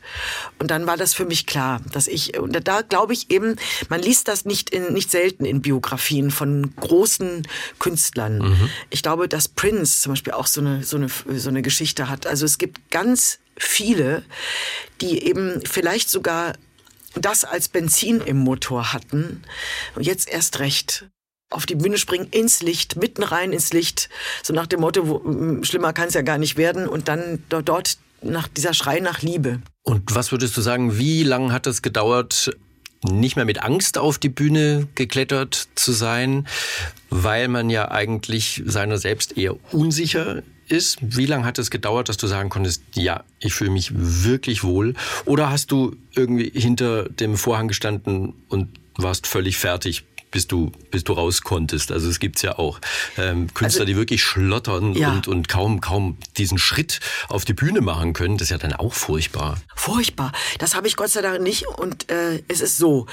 Und 0.58 0.72
dann 0.72 0.88
war 0.88 0.96
das 0.96 1.11
für 1.14 1.24
mich 1.24 1.46
klar, 1.46 1.80
dass 1.92 2.06
ich, 2.06 2.38
und 2.38 2.52
da 2.66 2.82
glaube 2.82 3.12
ich 3.12 3.30
eben, 3.30 3.56
man 3.88 4.00
liest 4.00 4.28
das 4.28 4.44
nicht, 4.44 4.70
in, 4.70 4.92
nicht 4.92 5.10
selten 5.10 5.44
in 5.44 5.62
Biografien 5.62 6.30
von 6.30 6.74
großen 6.76 7.46
Künstlern. 7.78 8.38
Mhm. 8.38 8.70
Ich 8.90 9.02
glaube, 9.02 9.28
dass 9.28 9.48
Prince 9.48 10.00
zum 10.00 10.12
Beispiel 10.12 10.32
auch 10.32 10.46
so 10.46 10.60
eine, 10.60 10.84
so 10.84 10.96
eine, 10.96 11.08
so 11.08 11.48
eine 11.48 11.62
Geschichte 11.62 12.08
hat. 12.08 12.26
Also 12.26 12.44
es 12.44 12.58
gibt 12.58 12.90
ganz 12.90 13.38
viele, 13.56 14.24
die 15.00 15.24
eben 15.26 15.60
vielleicht 15.64 16.10
sogar 16.10 16.54
das 17.14 17.44
als 17.44 17.68
Benzin 17.68 18.20
im 18.20 18.38
Motor 18.38 18.92
hatten 18.92 19.42
und 19.94 20.02
jetzt 20.02 20.28
erst 20.28 20.58
recht 20.60 21.06
auf 21.50 21.66
die 21.66 21.74
Bühne 21.74 21.98
springen, 21.98 22.28
ins 22.30 22.62
Licht, 22.62 22.96
mitten 22.96 23.22
rein 23.22 23.52
ins 23.52 23.72
Licht, 23.72 24.08
so 24.42 24.52
nach 24.52 24.66
dem 24.66 24.80
Motto, 24.80 25.06
wo, 25.06 25.62
schlimmer 25.62 25.92
kann 25.92 26.08
es 26.08 26.14
ja 26.14 26.22
gar 26.22 26.38
nicht 26.38 26.56
werden 26.56 26.88
und 26.88 27.08
dann 27.08 27.44
dort 27.48 27.98
nach 28.22 28.48
dieser 28.48 28.74
Schrei 28.74 29.00
nach 29.00 29.22
Liebe. 29.22 29.60
Und 29.82 30.14
was 30.14 30.32
würdest 30.32 30.56
du 30.56 30.60
sagen, 30.60 30.98
wie 30.98 31.22
lange 31.22 31.52
hat 31.52 31.66
es 31.66 31.82
gedauert, 31.82 32.50
nicht 33.04 33.36
mehr 33.36 33.44
mit 33.44 33.62
Angst 33.62 33.98
auf 33.98 34.18
die 34.18 34.28
Bühne 34.28 34.86
geklettert 34.94 35.68
zu 35.74 35.92
sein, 35.92 36.46
weil 37.10 37.48
man 37.48 37.68
ja 37.68 37.90
eigentlich 37.90 38.62
seiner 38.64 38.98
selbst 38.98 39.36
eher 39.36 39.56
unsicher 39.72 40.42
ist. 40.68 40.98
Wie 41.00 41.26
lange 41.26 41.44
hat 41.44 41.58
es 41.58 41.70
gedauert, 41.70 42.08
dass 42.08 42.16
du 42.16 42.26
sagen 42.26 42.48
konntest, 42.48 42.82
ja, 42.94 43.24
ich 43.40 43.54
fühle 43.54 43.70
mich 43.70 43.92
wirklich 43.94 44.62
wohl? 44.62 44.94
Oder 45.24 45.50
hast 45.50 45.72
du 45.72 45.96
irgendwie 46.14 46.50
hinter 46.54 47.08
dem 47.08 47.36
Vorhang 47.36 47.68
gestanden 47.68 48.34
und 48.48 48.68
warst 48.96 49.26
völlig 49.26 49.58
fertig 49.58 50.04
bis 50.32 50.48
du, 50.48 50.72
bis 50.90 51.04
du 51.04 51.12
raus 51.12 51.42
konntest. 51.42 51.92
Also 51.92 52.08
es 52.08 52.18
gibt's 52.18 52.42
ja 52.42 52.58
auch 52.58 52.80
ähm, 53.16 53.54
Künstler, 53.54 53.82
also, 53.82 53.84
die 53.84 53.96
wirklich 53.96 54.24
schlottern 54.24 54.94
ja. 54.94 55.12
und, 55.12 55.28
und 55.28 55.48
kaum, 55.48 55.80
kaum 55.80 56.18
diesen 56.36 56.58
Schritt 56.58 56.98
auf 57.28 57.44
die 57.44 57.54
Bühne 57.54 57.80
machen 57.80 58.14
können. 58.14 58.38
Das 58.38 58.46
ist 58.46 58.50
ja 58.50 58.58
dann 58.58 58.72
auch 58.72 58.94
furchtbar. 58.94 59.58
Furchtbar. 59.76 60.32
Das 60.58 60.74
habe 60.74 60.88
ich 60.88 60.96
Gott 60.96 61.10
sei 61.10 61.22
Dank 61.22 61.40
nicht. 61.40 61.68
Und 61.68 62.10
äh, 62.10 62.42
es 62.48 62.60
ist 62.60 62.78
so, 62.78 63.06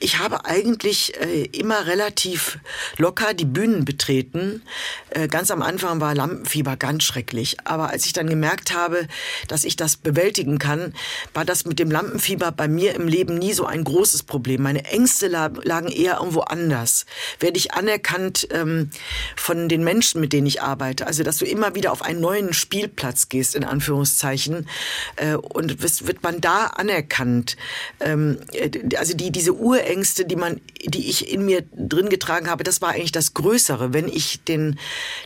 ich 0.00 0.18
habe 0.18 0.44
eigentlich 0.44 1.18
äh, 1.20 1.44
immer 1.52 1.86
relativ 1.86 2.58
locker 2.98 3.32
die 3.32 3.44
Bühnen 3.44 3.84
betreten. 3.84 4.62
Äh, 5.10 5.28
ganz 5.28 5.50
am 5.50 5.62
Anfang 5.62 6.00
war 6.00 6.14
Lampenfieber 6.14 6.76
ganz 6.76 7.04
schrecklich. 7.04 7.56
Aber 7.64 7.90
als 7.90 8.04
ich 8.04 8.12
dann 8.12 8.28
gemerkt 8.28 8.74
habe, 8.74 9.06
dass 9.48 9.64
ich 9.64 9.76
das 9.76 9.96
bewältigen 9.96 10.58
kann, 10.58 10.94
war 11.32 11.44
das 11.44 11.64
mit 11.64 11.78
dem 11.78 11.90
Lampenfieber 11.90 12.52
bei 12.52 12.68
mir 12.68 12.94
im 12.94 13.08
Leben 13.08 13.38
nie 13.38 13.52
so 13.52 13.64
ein 13.64 13.84
großes 13.84 14.24
Problem. 14.24 14.62
Meine 14.62 14.84
Ängste 14.84 15.28
lagen 15.28 15.88
eher 15.88 16.18
irgendwo 16.18 16.40
anders. 16.40 17.06
Werde 17.40 17.56
ich 17.56 17.72
anerkannt 17.72 18.48
ähm, 18.50 18.90
von 19.36 19.68
den 19.68 19.84
Menschen, 19.84 20.20
mit 20.20 20.32
denen 20.32 20.46
ich 20.46 20.60
arbeite. 20.60 21.06
Also, 21.06 21.22
dass 21.22 21.38
du 21.38 21.46
immer 21.46 21.74
wieder 21.74 21.92
auf 21.92 22.02
einen 22.02 22.20
neuen 22.20 22.52
Spielplatz 22.52 23.28
gehst, 23.28 23.54
in 23.54 23.64
Anführungszeichen. 23.64 24.68
Äh, 25.16 25.36
und 25.36 25.80
wird 25.80 26.22
man 26.22 26.40
da 26.40 26.66
anerkannt. 26.66 27.56
Ähm, 28.00 28.38
äh, 28.52 28.70
also 28.96 29.14
die, 29.14 29.30
diese 29.30 29.54
Ängste, 29.86 30.24
die 30.24 30.36
man, 30.36 30.60
die 30.84 31.08
ich 31.08 31.32
in 31.32 31.44
mir 31.44 31.62
drin 31.72 32.08
getragen 32.08 32.48
habe, 32.48 32.64
das 32.64 32.82
war 32.82 32.90
eigentlich 32.90 33.12
das 33.12 33.34
Größere. 33.34 33.92
Wenn 33.92 34.08
ich 34.08 34.42
den, 34.44 34.78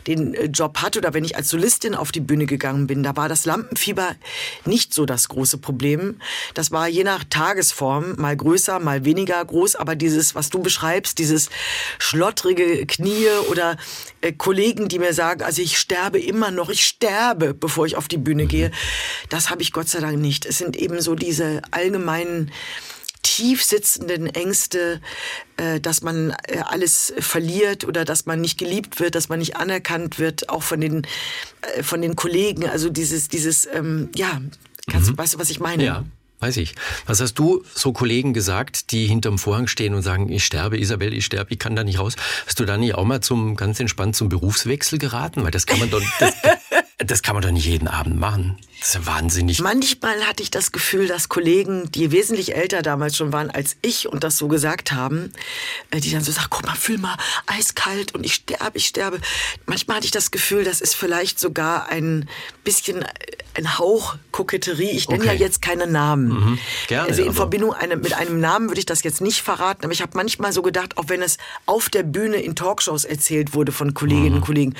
den 0.07 0.33
äh, 0.33 0.45
Job 0.45 0.81
hatte 0.81 0.99
oder 0.99 1.13
wenn 1.13 1.23
ich 1.23 1.35
als 1.35 1.49
Solistin 1.49 1.95
auf 1.95 2.11
die 2.11 2.19
Bühne 2.19 2.45
gegangen 2.45 2.87
bin, 2.87 3.03
da 3.03 3.15
war 3.15 3.29
das 3.29 3.45
Lampenfieber 3.45 4.15
nicht 4.65 4.93
so 4.93 5.05
das 5.05 5.29
große 5.29 5.57
Problem. 5.57 6.19
Das 6.53 6.71
war 6.71 6.87
je 6.87 7.03
nach 7.03 7.23
Tagesform 7.23 8.15
mal 8.17 8.35
größer, 8.35 8.79
mal 8.79 9.05
weniger 9.05 9.43
groß, 9.43 9.75
aber 9.75 9.95
dieses, 9.95 10.35
was 10.35 10.49
du 10.49 10.59
beschreibst, 10.59 11.19
dieses 11.19 11.49
schlottrige 11.97 12.85
Knie 12.85 13.27
oder 13.49 13.77
äh, 14.21 14.33
Kollegen, 14.33 14.87
die 14.87 14.99
mir 14.99 15.13
sagen, 15.13 15.43
also 15.43 15.61
ich 15.61 15.77
sterbe 15.77 16.19
immer 16.19 16.51
noch, 16.51 16.69
ich 16.69 16.85
sterbe, 16.85 17.53
bevor 17.53 17.85
ich 17.85 17.95
auf 17.95 18.07
die 18.07 18.17
Bühne 18.17 18.45
gehe, 18.45 18.71
das 19.29 19.49
habe 19.49 19.61
ich 19.61 19.71
Gott 19.71 19.89
sei 19.89 19.99
Dank 19.99 20.19
nicht. 20.19 20.45
Es 20.45 20.57
sind 20.57 20.75
eben 20.75 21.01
so 21.01 21.15
diese 21.15 21.61
allgemeinen 21.71 22.51
tief 23.21 23.63
sitzenden 23.63 24.27
Ängste, 24.27 25.01
äh, 25.57 25.79
dass 25.79 26.01
man 26.01 26.31
äh, 26.47 26.59
alles 26.65 27.13
verliert 27.19 27.85
oder 27.85 28.05
dass 28.05 28.25
man 28.25 28.41
nicht 28.41 28.57
geliebt 28.57 28.99
wird, 28.99 29.15
dass 29.15 29.29
man 29.29 29.39
nicht 29.39 29.57
anerkannt 29.57 30.19
wird, 30.19 30.49
auch 30.49 30.63
von 30.63 30.81
den, 30.81 31.05
äh, 31.75 31.83
von 31.83 32.01
den 32.01 32.15
Kollegen. 32.15 32.67
Also 32.67 32.89
dieses, 32.89 33.27
dieses, 33.27 33.67
ähm, 33.73 34.09
ja, 34.15 34.41
kannst, 34.89 35.11
mhm. 35.11 35.17
weißt 35.17 35.35
du, 35.35 35.39
was 35.39 35.49
ich 35.49 35.59
meine? 35.59 35.83
Ja. 35.83 36.05
Weiß 36.41 36.55
ich. 36.55 36.75
Was 37.05 37.19
hast 37.19 37.33
du 37.33 37.65
so 37.75 37.91
Kollegen 37.91 38.33
gesagt, 38.33 38.91
die 38.91 39.07
hinterm 39.07 39.37
Vorhang 39.37 39.67
stehen 39.67 39.93
und 39.93 40.03
sagen, 40.03 40.29
ich 40.29 40.45
sterbe, 40.45 40.79
Isabel, 40.79 41.13
ich 41.13 41.25
sterbe, 41.25 41.51
ich 41.51 41.59
kann 41.59 41.75
da 41.75 41.83
nicht 41.83 41.99
raus? 41.99 42.15
Hast 42.45 42.61
du 42.61 42.65
da 42.65 42.77
nicht 42.77 42.95
auch 42.95 43.03
mal 43.03 43.19
zum 43.19 43.57
ganz 43.57 43.77
entspannt 43.81 44.15
zum 44.15 44.29
Berufswechsel 44.29 44.99
geraten? 44.99 45.43
Weil 45.43 45.51
das 45.51 45.65
kann 45.65 45.79
man 45.79 45.89
doch, 45.89 46.01
das, 46.19 46.33
das 46.97 47.23
kann 47.23 47.35
man 47.35 47.43
doch 47.43 47.51
nicht 47.51 47.65
jeden 47.65 47.89
Abend 47.89 48.17
machen. 48.17 48.57
Das 48.79 48.89
ist 48.89 48.95
ja 48.95 49.05
wahnsinnig. 49.05 49.59
Manchmal 49.59 50.25
hatte 50.25 50.41
ich 50.41 50.51
das 50.51 50.71
Gefühl, 50.71 51.07
dass 51.07 51.27
Kollegen, 51.27 51.91
die 51.91 52.11
wesentlich 52.11 52.55
älter 52.55 52.81
damals 52.81 53.17
schon 53.17 53.33
waren 53.33 53.49
als 53.49 53.75
ich 53.81 54.07
und 54.07 54.23
das 54.23 54.37
so 54.37 54.47
gesagt 54.47 54.93
haben, 54.93 55.33
äh, 55.91 55.99
die 55.99 56.11
dann 56.11 56.23
so 56.23 56.31
sagen, 56.31 56.47
guck 56.49 56.65
mal, 56.65 56.75
fühl 56.75 56.97
mal, 56.97 57.17
eiskalt 57.45 58.15
und 58.15 58.25
ich 58.25 58.35
sterbe, 58.35 58.77
ich 58.77 58.87
sterbe. 58.87 59.19
Manchmal 59.65 59.97
hatte 59.97 60.05
ich 60.05 60.11
das 60.11 60.31
Gefühl, 60.31 60.63
das 60.63 60.79
ist 60.79 60.95
vielleicht 60.95 61.39
sogar 61.39 61.89
ein 61.89 62.29
bisschen 62.63 63.05
ein 63.55 63.77
Hauch 63.77 64.15
Koketterie. 64.31 64.91
Ich 64.91 65.09
nenne 65.09 65.23
okay. 65.23 65.33
ja 65.33 65.39
jetzt 65.39 65.61
keine 65.61 65.87
Namen. 65.87 66.29
Mhm. 66.29 66.59
Gerne, 66.87 67.09
also 67.09 67.23
in 67.23 67.33
Verbindung 67.33 67.73
eine, 67.73 67.97
mit 67.97 68.13
einem 68.13 68.39
Namen 68.39 68.69
würde 68.69 68.79
ich 68.79 68.85
das 68.85 69.03
jetzt 69.03 69.19
nicht 69.19 69.41
verraten, 69.41 69.83
aber 69.83 69.91
ich 69.91 70.01
habe 70.01 70.11
manchmal 70.15 70.53
so 70.53 70.61
gedacht, 70.61 70.97
auch 70.97 71.05
wenn 71.07 71.21
es 71.21 71.37
auf 71.65 71.89
der 71.89 72.03
Bühne 72.03 72.37
in 72.37 72.55
Talkshows 72.55 73.03
erzählt 73.03 73.53
wurde 73.53 73.73
von 73.73 73.93
Kolleginnen 73.93 74.29
mhm. 74.29 74.35
und 74.35 74.41
Kollegen, 74.45 74.75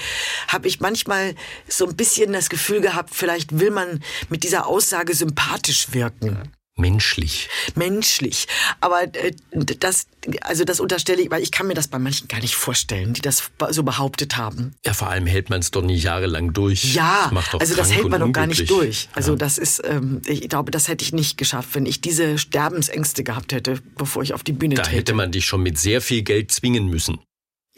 habe 0.48 0.70
ich 0.70 0.80
manchmal 0.80 1.36
so 1.68 1.88
ein 1.88 1.96
bisschen 1.96 2.32
das 2.32 2.50
Gefühl 2.50 2.80
gehabt, 2.80 3.10
vielleicht 3.14 3.60
will 3.60 3.72
man 3.72 3.89
man 3.90 4.04
mit 4.30 4.44
dieser 4.44 4.68
Aussage 4.68 5.14
sympathisch 5.14 5.94
wirken. 5.94 6.52
Menschlich. 6.80 7.50
Menschlich. 7.76 8.48
Aber 8.80 9.04
äh, 9.04 9.34
das, 9.80 10.08
also 10.42 10.64
das 10.64 10.80
unterstelle 10.80 11.22
ich, 11.22 11.30
weil 11.30 11.44
ich 11.44 11.52
kann 11.52 11.68
mir 11.68 11.74
das 11.74 11.90
bei 11.90 12.00
manchen 12.00 12.30
gar 12.30 12.40
nicht 12.40 12.56
vorstellen, 12.56 13.14
die 13.14 13.22
das 13.22 13.52
so 13.72 13.84
behauptet 13.84 14.38
haben. 14.38 14.74
Ja, 14.86 14.94
vor 14.94 15.10
allem 15.10 15.28
hält 15.28 15.50
man 15.50 15.60
es 15.60 15.72
doch 15.72 15.82
nicht 15.82 16.04
jahrelang 16.04 16.54
durch. 16.54 16.96
Ja, 16.96 17.30
das 17.52 17.60
also 17.60 17.76
das 17.76 17.92
hält 17.92 18.08
man 18.08 18.22
doch 18.22 18.32
gar 18.32 18.48
nicht 18.48 18.70
durch. 18.70 19.10
Also 19.14 19.34
ja. 19.34 19.38
das 19.38 19.58
ist, 19.58 19.82
ähm, 19.84 20.22
ich 20.26 20.48
glaube, 20.48 20.72
das 20.72 20.88
hätte 20.88 21.04
ich 21.04 21.12
nicht 21.12 21.38
geschafft, 21.38 21.70
wenn 21.74 21.86
ich 21.86 22.00
diese 22.00 22.38
Sterbensängste 22.38 23.26
gehabt 23.26 23.52
hätte, 23.52 23.82
bevor 23.98 24.24
ich 24.24 24.34
auf 24.34 24.44
die 24.44 24.54
Bühne 24.54 24.76
da. 24.76 24.84
Da 24.84 24.90
hätte 24.90 25.14
man 25.14 25.34
dich 25.34 25.46
schon 25.46 25.62
mit 25.62 25.78
sehr 25.78 26.02
viel 26.02 26.22
Geld 26.22 26.52
zwingen 26.52 26.88
müssen. 26.88 27.20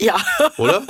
Ja. 0.02 0.20
Oder? 0.56 0.82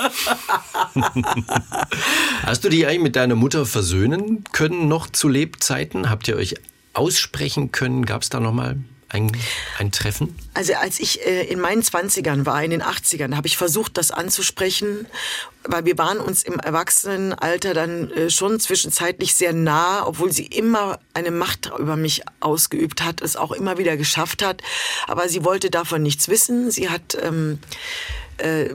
Hast 2.45 2.65
du 2.65 2.71
dich 2.71 2.87
eigentlich 2.87 3.03
mit 3.03 3.17
deiner 3.17 3.35
Mutter 3.35 3.67
versöhnen 3.67 4.43
können 4.53 4.89
noch 4.89 5.11
zu 5.11 5.29
Lebzeiten? 5.29 6.09
Habt 6.09 6.29
ihr 6.29 6.37
euch 6.37 6.55
aussprechen 6.95 7.73
können? 7.73 8.07
Gab 8.07 8.23
es 8.23 8.31
da 8.31 8.41
noch 8.41 8.53
mal 8.53 8.79
ein, 9.11 9.31
ein 9.79 9.93
Treffen? 9.93 10.35
Also 10.55 10.73
als 10.75 10.99
ich 10.99 11.27
äh, 11.27 11.45
in 11.45 11.61
meinen 11.61 11.83
Zwanzigern 11.83 12.47
war, 12.47 12.65
in 12.65 12.71
den 12.71 12.83
80ern, 12.83 13.37
habe 13.37 13.47
ich 13.47 13.59
versucht, 13.59 13.99
das 13.99 14.13
anzusprechen, 14.13 15.07
weil 15.65 15.85
wir 15.85 15.99
waren 15.99 16.19
uns 16.19 16.43
im 16.43 16.59
Erwachsenenalter 16.59 17.75
dann 17.75 18.11
äh, 18.13 18.31
schon 18.31 18.61
zwischenzeitlich 18.61 19.35
sehr 19.35 19.53
nah, 19.53 20.07
obwohl 20.07 20.33
sie 20.33 20.47
immer 20.47 21.01
eine 21.13 21.31
Macht 21.31 21.71
über 21.79 21.97
mich 21.97 22.23
ausgeübt 22.41 23.05
hat, 23.05 23.21
es 23.21 23.37
auch 23.37 23.53
immer 23.53 23.77
wieder 23.77 23.99
geschafft 23.99 24.43
hat. 24.43 24.63
Aber 25.07 25.29
sie 25.29 25.45
wollte 25.45 25.69
davon 25.69 26.03
nichts 26.03 26.29
wissen. 26.29 26.71
Sie 26.71 26.89
hat... 26.89 27.15
Ähm, 27.21 27.59
äh, 28.39 28.71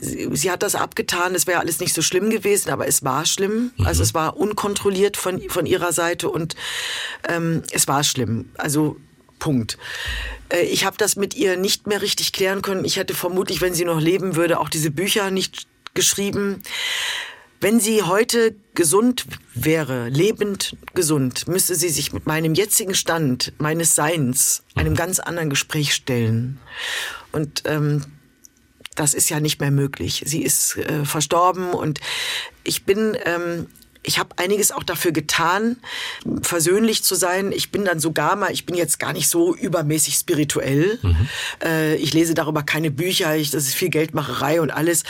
sie, 0.00 0.28
sie, 0.32 0.50
hat 0.50 0.62
das 0.62 0.74
abgetan, 0.74 1.34
es 1.34 1.46
wäre 1.46 1.60
alles 1.60 1.80
nicht 1.80 1.94
so 1.94 2.02
schlimm 2.02 2.30
gewesen, 2.30 2.70
aber 2.70 2.86
es 2.86 3.04
war 3.04 3.26
schlimm. 3.26 3.72
Mhm. 3.76 3.86
Also 3.86 4.02
es 4.02 4.14
war 4.14 4.36
unkontrolliert 4.36 5.16
von, 5.16 5.40
von 5.48 5.66
ihrer 5.66 5.92
Seite 5.92 6.28
und 6.28 6.54
ähm, 7.28 7.62
es 7.70 7.88
war 7.88 8.04
schlimm. 8.04 8.50
Also 8.56 8.96
Punkt. 9.38 9.76
Äh, 10.50 10.62
ich 10.62 10.84
habe 10.84 10.96
das 10.96 11.16
mit 11.16 11.34
ihr 11.34 11.56
nicht 11.56 11.86
mehr 11.86 12.00
richtig 12.00 12.32
klären 12.32 12.62
können. 12.62 12.84
Ich 12.84 12.96
hätte 12.96 13.14
vermutlich, 13.14 13.60
wenn 13.60 13.74
sie 13.74 13.84
noch 13.84 14.00
leben 14.00 14.36
würde, 14.36 14.60
auch 14.60 14.68
diese 14.68 14.90
Bücher 14.90 15.30
nicht 15.30 15.66
geschrieben. 15.94 16.62
Wenn 17.60 17.78
sie 17.78 18.02
heute 18.02 18.56
gesund 18.74 19.24
wäre, 19.54 20.08
lebend 20.08 20.76
gesund, 20.94 21.46
müsste 21.46 21.74
sie 21.74 21.90
sich 21.90 22.12
mit 22.12 22.26
meinem 22.26 22.54
jetzigen 22.54 22.94
Stand 22.94 23.52
meines 23.58 23.94
Seins 23.94 24.64
einem 24.74 24.94
mhm. 24.94 24.96
ganz 24.96 25.20
anderen 25.20 25.50
Gespräch 25.50 25.94
stellen. 25.94 26.58
Und 27.32 27.62
ähm, 27.66 28.02
das 28.94 29.14
ist 29.14 29.30
ja 29.30 29.40
nicht 29.40 29.60
mehr 29.60 29.70
möglich. 29.70 30.22
Sie 30.26 30.42
ist 30.42 30.76
äh, 30.76 31.04
verstorben 31.04 31.70
und 31.70 32.00
ich 32.64 32.84
bin 32.84 33.16
ähm, 33.24 33.66
ich 34.04 34.18
habe 34.18 34.30
einiges 34.36 34.72
auch 34.72 34.82
dafür 34.82 35.12
getan, 35.12 35.76
versöhnlich 36.42 37.04
zu 37.04 37.14
sein. 37.14 37.52
Ich 37.52 37.70
bin 37.70 37.84
dann 37.84 38.00
sogar 38.00 38.34
mal, 38.34 38.50
ich 38.50 38.66
bin 38.66 38.74
jetzt 38.74 38.98
gar 38.98 39.12
nicht 39.12 39.28
so 39.28 39.54
übermäßig 39.54 40.14
spirituell. 40.14 40.98
Mhm. 41.02 41.28
Äh, 41.62 41.94
ich 41.96 42.12
lese 42.12 42.34
darüber 42.34 42.62
keine 42.64 42.90
Bücher, 42.90 43.36
ich, 43.36 43.50
das 43.50 43.64
ist 43.64 43.74
viel 43.74 43.90
Geldmacherei 43.90 44.60
und 44.60 44.70
alles. 44.70 45.04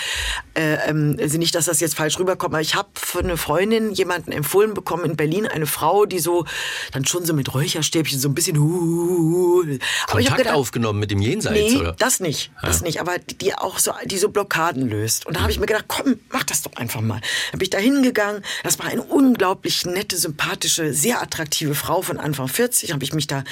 Äh, 0.55 0.75
ähm, 0.89 1.17
also 1.19 1.39
nicht, 1.39 1.55
dass 1.55 1.65
das 1.65 1.81
jetzt 1.81 1.95
falsch 1.95 2.19
rüberkommt, 2.19 2.53
aber 2.53 2.61
ich 2.61 2.75
habe 2.75 2.89
von 2.95 3.25
einer 3.25 3.39
Freundin 3.39 3.93
jemanden 3.93 4.31
empfohlen 4.33 4.75
bekommen 4.75 5.05
in 5.07 5.17
Berlin, 5.17 5.47
eine 5.47 5.67
Frau, 5.67 6.05
die 6.05 6.19
so 6.19 6.45
dann 6.93 7.07
schon 7.07 7.25
so 7.25 7.33
mit 7.33 7.55
Räucherstäbchen 7.55 8.19
so 8.19 8.29
ein 8.29 8.35
bisschen 8.35 8.59
uh, 8.59 9.63
aber 9.63 10.19
Kontakt 10.19 10.37
gedacht, 10.37 10.55
aufgenommen 10.55 11.01
mit 11.01 11.11
dem 11.11 11.23
Jenseits, 11.23 11.73
nee, 11.73 11.79
oder? 11.79 11.93
das 11.99 12.21
nicht, 12.21 12.51
das 12.61 12.81
ja. 12.81 12.87
nicht, 12.87 13.01
aber 13.01 13.19
die 13.19 13.55
auch 13.55 13.79
so, 13.79 13.93
die 14.05 14.19
so 14.19 14.29
Blockaden 14.29 14.89
löst. 14.89 15.27
Und 15.27 15.37
da 15.37 15.41
habe 15.41 15.51
ich 15.51 15.59
mir 15.59 15.67
gedacht, 15.67 15.87
komm, 15.89 16.19
mach 16.31 16.45
das 16.45 16.63
doch 16.63 16.77
einfach 16.77 17.01
mal. 17.01 17.21
Dann 17.51 17.59
bin 17.59 17.63
ich 17.63 17.71
da 17.71 17.79
hingegangen, 17.79 18.43
das 18.63 18.82
war 18.83 18.90
eine 18.90 19.03
unglaublich 19.03 19.87
nette, 19.87 20.16
sympathische, 20.16 20.92
sehr 20.92 21.23
attraktive 21.23 21.75
Frau 21.75 22.03
von 22.03 22.18
Anfang 22.18 22.49
40, 22.49 22.92
habe 22.92 23.05
ich 23.05 23.12
mich 23.12 23.27
da 23.27 23.45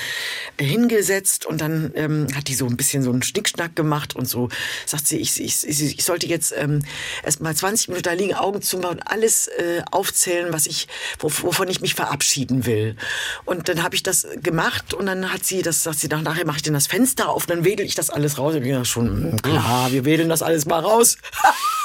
äh, 0.57 0.65
hingesetzt 0.65 1.47
und 1.47 1.61
dann 1.61 1.93
ähm, 1.95 2.27
hat 2.35 2.49
die 2.49 2.55
so 2.55 2.67
ein 2.67 2.77
bisschen 2.77 3.03
so 3.03 3.11
einen 3.11 3.23
Schnickschnack 3.23 3.77
gemacht 3.77 4.17
und 4.17 4.29
so 4.29 4.49
sagt 4.87 5.07
sie, 5.07 5.19
ich, 5.19 5.41
ich, 5.41 5.67
ich 5.67 6.05
sollte 6.05 6.27
jetzt 6.27 6.53
ähm, 6.57 6.83
erst 7.23 7.41
mal 7.41 7.55
20 7.55 7.89
Minuten 7.89 8.03
da 8.03 8.13
liegen, 8.13 8.35
Augen 8.35 8.61
zu 8.61 8.79
machen 8.79 8.99
und 8.99 9.03
alles 9.03 9.47
äh, 9.49 9.83
aufzählen, 9.91 10.53
was 10.53 10.67
ich, 10.67 10.89
wovon 11.21 11.69
ich 11.69 11.81
mich 11.81 11.95
verabschieden 11.95 12.67
will. 12.67 12.97
Und 13.45 13.69
dann 13.69 13.83
habe 13.83 13.95
ich 13.95 14.03
das 14.03 14.27
gemacht 14.43 14.95
und 14.95 15.07
dann 15.07 15.33
hat 15.33 15.45
sie, 15.45 15.63
das 15.63 15.83
sagt 15.83 16.01
sie, 16.01 16.09
nachher 16.09 16.47
mache 16.47 16.57
ich 16.57 16.63
dann 16.63 16.75
das 16.75 16.87
Fenster 16.87 17.29
auf, 17.29 17.47
dann 17.47 17.65
wedel 17.65 17.87
ich 17.87 17.95
das 17.95 18.11
alles 18.11 18.39
raus. 18.39 18.55
Und 18.55 18.65
ich 18.65 18.73
dachte 18.73 18.85
schon, 18.87 19.41
klar, 19.43 19.93
wir 19.93 20.05
wedeln 20.05 20.29
das 20.29 20.43
alles 20.43 20.67
mal 20.67 20.81
raus. 20.81 21.19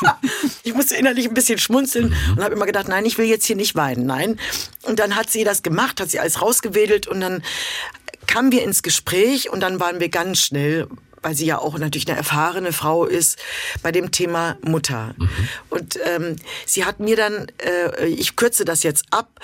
ich 0.63 0.73
musste 0.73 0.95
innerlich 0.95 1.27
ein 1.27 1.33
bisschen 1.33 1.59
schmunzeln 1.59 2.15
und 2.35 2.43
habe 2.43 2.55
immer 2.55 2.65
gedacht, 2.65 2.87
nein, 2.87 3.05
ich 3.05 3.17
will 3.17 3.25
jetzt 3.25 3.34
hier 3.43 3.57
nicht 3.57 3.75
weinen, 3.75 4.05
nein. 4.05 4.39
Und 4.83 4.99
dann 4.99 5.15
hat 5.15 5.29
sie 5.29 5.43
das 5.43 5.63
gemacht, 5.63 5.99
hat 5.99 6.09
sie 6.09 6.19
alles 6.19 6.41
rausgewedelt 6.41 7.07
und 7.07 7.19
dann 7.19 7.43
kamen 8.27 8.51
wir 8.51 8.63
ins 8.63 8.83
Gespräch 8.83 9.49
und 9.49 9.59
dann 9.59 9.79
waren 9.79 9.99
wir 9.99 10.09
ganz 10.09 10.39
schnell 10.39 10.87
weil 11.25 11.33
sie 11.33 11.47
ja 11.47 11.57
auch 11.57 11.79
natürlich 11.79 12.07
eine 12.07 12.17
erfahrene 12.17 12.71
Frau 12.71 13.03
ist, 13.03 13.39
bei 13.81 13.91
dem 13.91 14.11
Thema 14.11 14.57
Mutter. 14.61 15.15
Mhm. 15.17 15.29
Und 15.71 15.99
ähm, 16.05 16.35
sie 16.67 16.85
hat 16.85 16.99
mir 16.99 17.15
dann, 17.15 17.47
äh, 17.57 18.05
ich 18.05 18.35
kürze 18.35 18.63
das 18.63 18.83
jetzt 18.83 19.05
ab, 19.09 19.39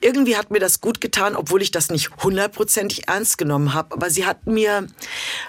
irgendwie 0.00 0.36
hat 0.36 0.50
mir 0.50 0.58
das 0.58 0.80
gut 0.80 1.00
getan, 1.00 1.36
obwohl 1.36 1.62
ich 1.62 1.70
das 1.70 1.90
nicht 1.90 2.10
hundertprozentig 2.22 3.08
ernst 3.08 3.38
genommen 3.38 3.72
habe. 3.72 3.94
Aber 3.94 4.10
sie 4.10 4.26
hat 4.26 4.46
mir 4.46 4.86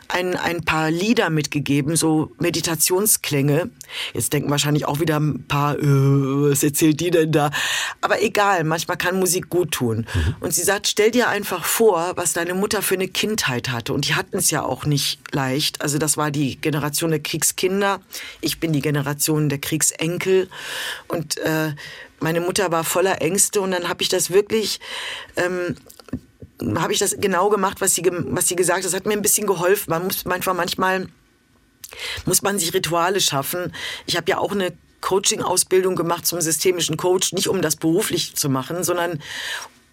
ein, 0.07 0.35
ein 0.35 0.63
paar 0.63 0.89
Lieder 0.89 1.29
mitgegeben, 1.29 1.95
so 1.97 2.31
Meditationsklänge. 2.39 3.69
Jetzt 4.13 4.31
denken 4.31 4.49
wahrscheinlich 4.49 4.85
auch 4.85 4.99
wieder 4.99 5.19
ein 5.19 5.45
paar, 5.47 5.77
äh, 5.77 5.81
was 5.81 6.63
erzählt 6.63 6.99
die 7.01 7.11
denn 7.11 7.31
da? 7.31 7.51
Aber 8.01 8.21
egal, 8.23 8.63
manchmal 8.63 8.97
kann 8.97 9.19
Musik 9.19 9.49
gut 9.49 9.71
tun. 9.71 10.07
Mhm. 10.13 10.35
Und 10.39 10.53
sie 10.53 10.63
sagt, 10.63 10.87
stell 10.87 11.11
dir 11.11 11.27
einfach 11.27 11.65
vor, 11.65 12.13
was 12.15 12.33
deine 12.33 12.53
Mutter 12.53 12.81
für 12.81 12.95
eine 12.95 13.09
Kindheit 13.09 13.69
hatte. 13.69 13.93
Und 13.93 14.07
die 14.07 14.15
hatten 14.15 14.37
es 14.37 14.49
ja 14.49 14.63
auch 14.63 14.85
nicht 14.85 15.19
leicht. 15.33 15.81
Also 15.81 15.97
das 15.97 16.15
war 16.15 16.31
die 16.31 16.55
Generation 16.59 17.11
der 17.11 17.19
Kriegskinder. 17.19 17.99
Ich 18.39 18.59
bin 18.59 18.71
die 18.71 18.81
Generation 18.81 19.49
der 19.49 19.59
Kriegsenkel. 19.59 20.49
Und 21.09 21.37
äh, 21.39 21.73
meine 22.19 22.41
Mutter 22.41 22.71
war 22.71 22.83
voller 22.83 23.21
Ängste 23.21 23.61
und 23.61 23.71
dann 23.71 23.89
habe 23.89 24.01
ich 24.01 24.09
das 24.09 24.31
wirklich 24.31 24.79
ähm, 25.35 25.75
habe 26.77 26.91
ich 26.93 26.99
das 26.99 27.17
genau 27.19 27.49
gemacht, 27.49 27.81
was 27.81 27.93
sie 27.93 28.03
was 28.05 28.47
sie 28.47 28.55
gesagt 28.55 28.79
hat. 28.79 28.85
Das 28.85 28.93
hat 28.93 29.05
mir 29.05 29.13
ein 29.13 29.21
bisschen 29.21 29.47
geholfen. 29.47 29.91
Man 29.91 30.05
muss 30.05 30.25
manchmal 30.25 30.55
manchmal 30.55 31.07
muss 32.25 32.41
man 32.41 32.59
sich 32.59 32.73
Rituale 32.73 33.21
schaffen. 33.21 33.73
Ich 34.05 34.17
habe 34.17 34.29
ja 34.29 34.39
auch 34.39 34.51
eine 34.51 34.73
Coaching-Ausbildung 35.01 35.95
gemacht 35.95 36.25
zum 36.25 36.41
systemischen 36.41 36.97
Coach, 36.97 37.33
nicht 37.33 37.47
um 37.47 37.61
das 37.61 37.75
beruflich 37.75 38.35
zu 38.35 38.49
machen, 38.49 38.83
sondern 38.83 39.21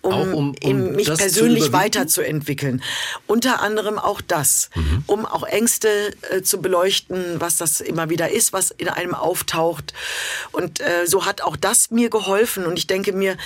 um, 0.05 0.35
um, 0.35 0.55
um 0.63 0.93
mich 0.93 1.07
persönlich 1.07 1.73
weiterzuentwickeln. 1.73 2.83
Unter 3.27 3.63
anderem 3.63 3.99
auch 3.99 4.21
das, 4.21 4.71
mhm. 4.75 5.05
um 5.07 5.27
auch 5.27 5.45
Ängste 5.45 5.89
äh, 6.31 6.43
zu 6.43 6.61
beleuchten, 6.61 7.41
was 7.41 7.57
das 7.57 7.81
immer 7.81 8.11
wieder 8.11 8.31
ist, 8.31 8.53
was 8.53 8.71
in 8.71 8.89
einem 8.89 9.15
auftaucht. 9.15 9.95
Und 10.53 10.81
äh, 10.81 11.07
so 11.07 11.27
hat 11.27 11.41
auch 11.43 11.57
das 11.57 11.91
mir 11.91 12.11
geholfen. 12.11 12.67
Und 12.67 12.79
ich 12.79 12.87
denke 12.87 13.13
mir, 13.13 13.37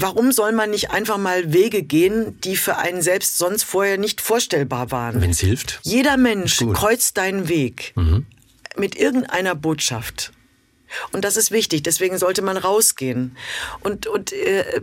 Warum 0.00 0.30
soll 0.30 0.52
man 0.52 0.70
nicht 0.70 0.92
einfach 0.92 1.18
mal 1.18 1.52
Wege 1.52 1.82
gehen, 1.82 2.40
die 2.42 2.54
für 2.54 2.76
einen 2.76 3.02
selbst 3.02 3.36
sonst 3.36 3.64
vorher 3.64 3.98
nicht 3.98 4.20
vorstellbar 4.20 4.92
waren? 4.92 5.20
Wenn 5.20 5.30
es 5.30 5.40
hilft. 5.40 5.80
Jeder 5.82 6.16
Mensch 6.16 6.58
kreuzt 6.72 7.16
deinen 7.16 7.48
Weg 7.48 7.94
mhm. 7.96 8.24
mit 8.76 8.94
irgendeiner 8.94 9.56
Botschaft. 9.56 10.30
Und 11.12 11.24
das 11.24 11.36
ist 11.36 11.50
wichtig. 11.50 11.82
Deswegen 11.82 12.18
sollte 12.18 12.42
man 12.42 12.56
rausgehen 12.56 13.36
und, 13.80 14.06
und 14.06 14.32
äh, 14.32 14.80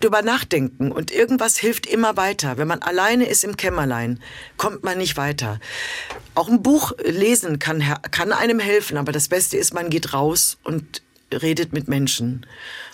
drüber 0.00 0.22
nachdenken. 0.22 0.92
Und 0.92 1.10
irgendwas 1.10 1.56
hilft 1.56 1.86
immer 1.86 2.16
weiter. 2.16 2.56
Wenn 2.58 2.68
man 2.68 2.82
alleine 2.82 3.26
ist 3.26 3.44
im 3.44 3.56
Kämmerlein, 3.56 4.20
kommt 4.56 4.84
man 4.84 4.98
nicht 4.98 5.16
weiter. 5.16 5.60
Auch 6.34 6.48
ein 6.48 6.62
Buch 6.62 6.92
lesen 7.04 7.58
kann, 7.58 7.82
kann 8.10 8.32
einem 8.32 8.60
helfen, 8.60 8.96
aber 8.96 9.12
das 9.12 9.28
Beste 9.28 9.56
ist, 9.56 9.74
man 9.74 9.90
geht 9.90 10.12
raus 10.12 10.58
und 10.62 11.02
redet 11.32 11.72
mit 11.72 11.88
Menschen. 11.88 12.46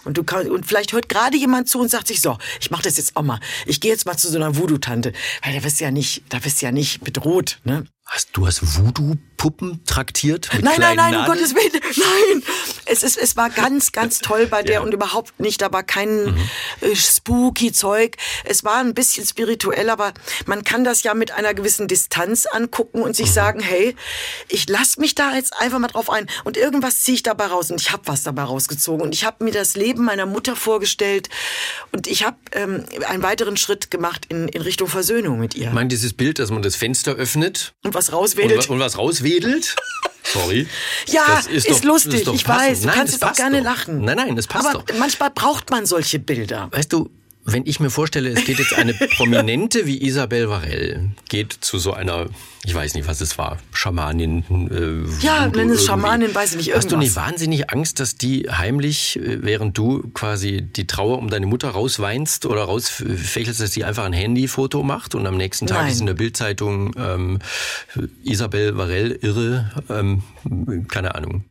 Und 0.04 0.16
du 0.16 0.24
kann, 0.24 0.50
und 0.50 0.66
vielleicht 0.66 0.92
hört 0.92 1.08
gerade 1.08 1.36
jemand 1.36 1.68
zu 1.68 1.78
und 1.80 1.90
sagt 1.90 2.08
sich 2.08 2.20
so, 2.20 2.38
ich 2.60 2.70
mache 2.70 2.82
das 2.82 2.96
jetzt 2.96 3.16
auch 3.16 3.22
mal. 3.22 3.40
Ich 3.66 3.80
gehe 3.80 3.90
jetzt 3.90 4.06
mal 4.06 4.16
zu 4.16 4.30
so 4.30 4.36
einer 4.36 4.56
Voodoo-Tante, 4.56 5.12
weil 5.42 5.54
da 5.54 5.60
bist 5.60 5.80
ja 5.80 5.90
nicht, 5.90 6.24
da 6.28 6.38
bist 6.38 6.62
ja 6.62 6.72
nicht 6.72 7.02
bedroht, 7.04 7.60
ne? 7.64 7.84
Hast 8.12 8.28
du 8.34 8.46
hast 8.46 8.76
Voodoo-Puppen 8.76 9.86
traktiert? 9.86 10.50
Nein, 10.60 10.74
nein, 10.78 10.96
nein, 10.96 11.16
um 11.16 11.24
Gottes 11.24 11.54
Willen, 11.54 11.80
nein. 11.96 12.42
Es, 12.84 13.02
ist, 13.02 13.16
es 13.16 13.38
war 13.38 13.48
ganz, 13.48 13.90
ganz 13.92 14.18
toll 14.18 14.46
bei 14.48 14.62
der 14.62 14.74
ja. 14.74 14.80
und 14.82 14.92
überhaupt 14.92 15.40
nicht, 15.40 15.62
da 15.62 15.72
war 15.72 15.82
kein 15.82 16.26
mhm. 16.26 16.36
äh, 16.82 16.94
spooky 16.94 17.72
Zeug. 17.72 18.18
Es 18.44 18.64
war 18.64 18.80
ein 18.80 18.92
bisschen 18.92 19.26
spirituell, 19.26 19.88
aber 19.88 20.12
man 20.44 20.62
kann 20.62 20.84
das 20.84 21.04
ja 21.04 21.14
mit 21.14 21.30
einer 21.32 21.54
gewissen 21.54 21.88
Distanz 21.88 22.44
angucken 22.44 23.00
und 23.00 23.16
sich 23.16 23.28
mhm. 23.28 23.32
sagen, 23.32 23.60
hey, 23.60 23.96
ich 24.50 24.68
lass 24.68 24.98
mich 24.98 25.14
da 25.14 25.34
jetzt 25.34 25.56
einfach 25.58 25.78
mal 25.78 25.88
drauf 25.88 26.10
ein 26.10 26.26
und 26.44 26.58
irgendwas 26.58 27.00
ziehe 27.00 27.14
ich 27.14 27.22
dabei 27.22 27.46
raus 27.46 27.70
und 27.70 27.80
ich 27.80 27.92
habe 27.92 28.02
was 28.04 28.24
dabei 28.24 28.42
rausgezogen 28.42 29.00
und 29.00 29.14
ich 29.14 29.24
habe 29.24 29.42
mir 29.42 29.52
das 29.52 29.74
Leben 29.74 30.04
meiner 30.04 30.26
Mutter 30.26 30.54
vorgestellt 30.54 31.30
und 31.92 32.06
ich 32.06 32.26
habe 32.26 32.36
ähm, 32.52 32.84
einen 33.08 33.22
weiteren 33.22 33.56
Schritt 33.56 33.90
gemacht 33.90 34.26
in, 34.28 34.48
in 34.48 34.60
Richtung 34.60 34.88
Versöhnung 34.88 35.40
mit 35.40 35.54
ihr. 35.54 35.68
Ich 35.68 35.72
meine, 35.72 35.88
dieses 35.88 36.12
Bild, 36.12 36.38
dass 36.38 36.50
man 36.50 36.60
das 36.60 36.76
Fenster 36.76 37.12
öffnet 37.12 37.72
und 37.82 37.94
was 37.94 38.01
was 38.08 38.12
rauswedelt. 38.12 38.68
Und, 38.68 38.74
und 38.74 38.80
was 38.80 38.98
rauswedelt? 38.98 39.76
Sorry. 40.24 40.66
Ja, 41.08 41.40
ist, 41.50 41.66
ist 41.66 41.70
doch, 41.70 41.84
lustig, 41.84 42.22
ist 42.22 42.32
ich 42.32 42.46
weiß. 42.48 42.80
Du 42.80 42.86
nein, 42.86 42.96
kannst 42.96 43.12
jetzt 43.12 43.24
auch 43.24 43.34
gerne 43.34 43.58
doch. 43.58 43.64
lachen. 43.64 44.04
Nein, 44.04 44.16
nein, 44.16 44.36
das 44.36 44.46
passt 44.46 44.66
Aber 44.68 44.82
doch. 44.84 44.98
manchmal 44.98 45.30
braucht 45.30 45.70
man 45.70 45.84
solche 45.84 46.18
Bilder. 46.18 46.68
Weißt 46.70 46.92
du, 46.92 47.10
wenn 47.44 47.66
ich 47.66 47.80
mir 47.80 47.90
vorstelle, 47.90 48.30
es 48.30 48.44
geht 48.44 48.58
jetzt 48.58 48.74
eine 48.74 48.94
Prominente 48.94 49.86
wie 49.86 50.02
Isabel 50.02 50.48
Varell, 50.48 51.10
geht 51.28 51.52
zu 51.52 51.78
so 51.78 51.92
einer, 51.92 52.26
ich 52.64 52.74
weiß 52.74 52.94
nicht, 52.94 53.08
was 53.08 53.20
es 53.20 53.36
war, 53.36 53.58
Schamanin. 53.72 54.44
Äh, 54.70 55.24
ja, 55.24 55.48
nenn 55.48 55.70
es 55.70 55.84
Schamanin, 55.84 56.34
weiß 56.34 56.52
ich 56.52 56.56
nicht, 56.58 56.68
irgendwas. 56.68 56.84
Hast 56.84 56.92
du 56.92 56.96
nicht 56.96 57.16
wahnsinnig 57.16 57.70
Angst, 57.70 57.98
dass 57.98 58.16
die 58.16 58.48
heimlich, 58.50 59.18
äh, 59.18 59.42
während 59.42 59.76
du 59.76 60.08
quasi 60.14 60.62
die 60.62 60.86
Trauer 60.86 61.18
um 61.18 61.30
deine 61.30 61.46
Mutter 61.46 61.70
rausweinst 61.70 62.46
oder 62.46 62.62
rausfächelst, 62.62 63.60
dass 63.60 63.72
die 63.72 63.84
einfach 63.84 64.04
ein 64.04 64.12
Handyfoto 64.12 64.82
macht 64.82 65.14
und 65.14 65.26
am 65.26 65.36
nächsten 65.36 65.66
Tag 65.66 65.82
Nein. 65.82 65.92
ist 65.92 66.00
in 66.00 66.06
der 66.06 66.14
Bildzeitung 66.14 66.94
ähm, 66.96 67.38
Isabel 68.22 68.76
Varell 68.76 69.18
irre, 69.20 69.70
ähm, 69.88 70.22
keine 70.88 71.14
Ahnung. 71.16 71.44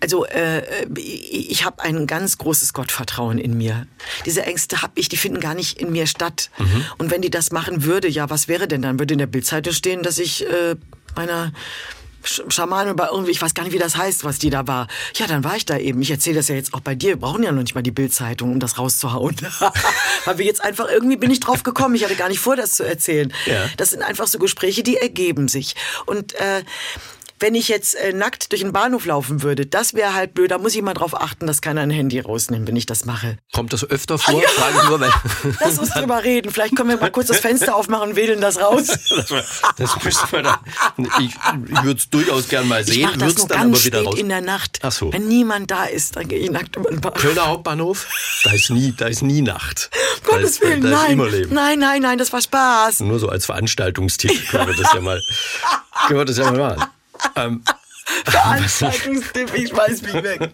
Also 0.00 0.24
äh, 0.26 0.62
ich 0.96 1.64
habe 1.64 1.82
ein 1.82 2.06
ganz 2.06 2.38
großes 2.38 2.72
Gottvertrauen 2.72 3.38
in 3.38 3.56
mir. 3.56 3.86
Diese 4.24 4.42
Ängste 4.42 4.80
habe 4.80 4.92
ich, 4.96 5.08
die 5.08 5.16
finden 5.16 5.40
gar 5.40 5.54
nicht 5.54 5.80
in 5.80 5.92
mir 5.92 6.06
statt. 6.06 6.50
Mhm. 6.58 6.84
Und 6.96 7.10
wenn 7.10 7.20
die 7.20 7.30
das 7.30 7.52
machen 7.52 7.84
würde, 7.84 8.08
ja, 8.08 8.30
was 8.30 8.48
wäre 8.48 8.66
denn 8.66 8.82
dann? 8.82 8.98
Würde 8.98 9.14
in 9.14 9.18
der 9.18 9.26
Bildzeitung 9.26 9.74
stehen, 9.74 10.02
dass 10.02 10.18
ich 10.18 10.46
äh, 10.46 10.76
meiner 11.16 11.52
Schamane 12.22 12.94
bei 12.94 13.08
irgendwie, 13.10 13.30
ich 13.30 13.40
weiß 13.40 13.54
gar 13.54 13.62
nicht, 13.62 13.72
wie 13.72 13.78
das 13.78 13.96
heißt, 13.96 14.24
was 14.24 14.38
die 14.38 14.50
da 14.50 14.66
war. 14.66 14.88
Ja, 15.14 15.26
dann 15.26 15.44
war 15.44 15.56
ich 15.56 15.66
da 15.66 15.78
eben. 15.78 16.02
Ich 16.02 16.10
erzähle 16.10 16.36
das 16.36 16.48
ja 16.48 16.54
jetzt 16.54 16.74
auch 16.74 16.80
bei 16.80 16.94
dir. 16.94 17.10
Wir 17.10 17.16
brauchen 17.16 17.42
ja 17.42 17.52
noch 17.52 17.62
nicht 17.62 17.74
mal 17.74 17.82
die 17.82 17.90
Bildzeitung, 17.90 18.52
um 18.52 18.60
das 18.60 18.78
rauszuhauen. 18.78 19.36
Weil 20.24 20.38
wir 20.38 20.44
jetzt 20.44 20.62
einfach, 20.62 20.88
irgendwie 20.90 21.16
bin 21.16 21.30
ich 21.30 21.40
drauf 21.40 21.62
gekommen. 21.62 21.94
Ich 21.94 22.04
hatte 22.04 22.16
gar 22.16 22.28
nicht 22.28 22.40
vor, 22.40 22.56
das 22.56 22.74
zu 22.74 22.84
erzählen. 22.84 23.32
Ja. 23.46 23.68
Das 23.76 23.90
sind 23.90 24.02
einfach 24.02 24.26
so 24.26 24.38
Gespräche, 24.38 24.82
die 24.82 24.96
ergeben 24.96 25.48
sich. 25.48 25.74
Und 26.06 26.34
äh, 26.34 26.64
wenn 27.40 27.54
ich 27.54 27.68
jetzt 27.68 27.94
äh, 27.94 28.12
nackt 28.12 28.52
durch 28.52 28.62
den 28.62 28.72
Bahnhof 28.72 29.06
laufen 29.06 29.42
würde, 29.42 29.66
das 29.66 29.94
wäre 29.94 30.14
halt 30.14 30.34
blöd. 30.34 30.50
Da 30.50 30.58
muss 30.58 30.74
ich 30.74 30.82
mal 30.82 30.94
drauf 30.94 31.20
achten, 31.20 31.46
dass 31.46 31.60
keiner 31.60 31.82
ein 31.82 31.90
Handy 31.90 32.20
rausnimmt, 32.20 32.68
wenn 32.68 32.76
ich 32.76 32.86
das 32.86 33.04
mache. 33.04 33.38
Kommt 33.52 33.72
das 33.72 33.88
öfter 33.88 34.18
vor? 34.18 34.40
Ja. 34.40 34.48
Frage 34.48 34.86
nur, 34.88 35.00
weil 35.00 35.12
Lass 35.60 35.78
uns 35.78 35.90
drüber 35.90 36.24
reden. 36.24 36.50
Vielleicht 36.50 36.76
können 36.76 36.88
wir 36.88 36.96
mal 36.96 37.10
kurz 37.10 37.28
das 37.28 37.38
Fenster 37.38 37.74
aufmachen 37.74 38.10
und 38.10 38.16
wedeln 38.16 38.40
das 38.40 38.60
raus. 38.60 38.86
das 39.76 40.04
müssen 40.04 40.32
wir 40.32 40.42
dann. 40.42 40.58
Ich, 41.20 41.34
ich 41.70 41.82
würde 41.84 41.98
es 41.98 42.10
durchaus 42.10 42.48
gern 42.48 42.68
mal 42.68 42.84
sehen. 42.84 43.08
Ich 43.10 43.16
das 43.16 43.36
nur 43.36 43.48
dann 43.48 43.58
ganz 43.58 43.76
aber 43.78 43.84
wieder 43.84 44.02
raus. 44.04 44.18
in 44.18 44.28
der 44.28 44.40
Nacht. 44.40 44.78
Ach 44.82 44.92
so. 44.92 45.12
Wenn 45.12 45.28
niemand 45.28 45.70
da 45.70 45.84
ist, 45.84 46.16
dann 46.16 46.28
gehe 46.28 46.38
ich 46.38 46.50
nackt 46.50 46.76
über 46.76 46.90
den 46.90 47.00
Bahnhof. 47.00 47.20
Kölner 47.20 47.46
Hauptbahnhof? 47.46 48.06
Da 48.44 48.52
ist 48.52 48.70
nie, 48.70 48.92
da 48.96 49.06
ist 49.06 49.22
nie 49.22 49.42
Nacht. 49.42 49.90
Gottes 50.24 50.60
Willen, 50.60 50.82
da 50.82 50.90
nein. 50.90 51.18
Nein, 51.50 51.78
nein, 51.78 52.02
nein, 52.02 52.18
das 52.18 52.32
war 52.32 52.42
Spaß. 52.42 53.00
Nur 53.00 53.18
so 53.18 53.28
als 53.28 53.46
Veranstaltungstipp 53.46 54.50
können 54.50 54.68
wir 54.68 54.76
das 54.76 54.92
ja 54.92 55.00
mal, 55.00 55.20
können 56.06 56.20
wir 56.20 56.24
das 56.24 56.38
ja 56.38 56.50
mal 56.50 56.76
machen. 56.76 56.90
Ähm, 57.36 57.62
Veranstaltungstipp, 58.24 59.54
ich 59.54 59.74
weiß 59.74 60.02
mich 60.02 60.14
weg. 60.14 60.50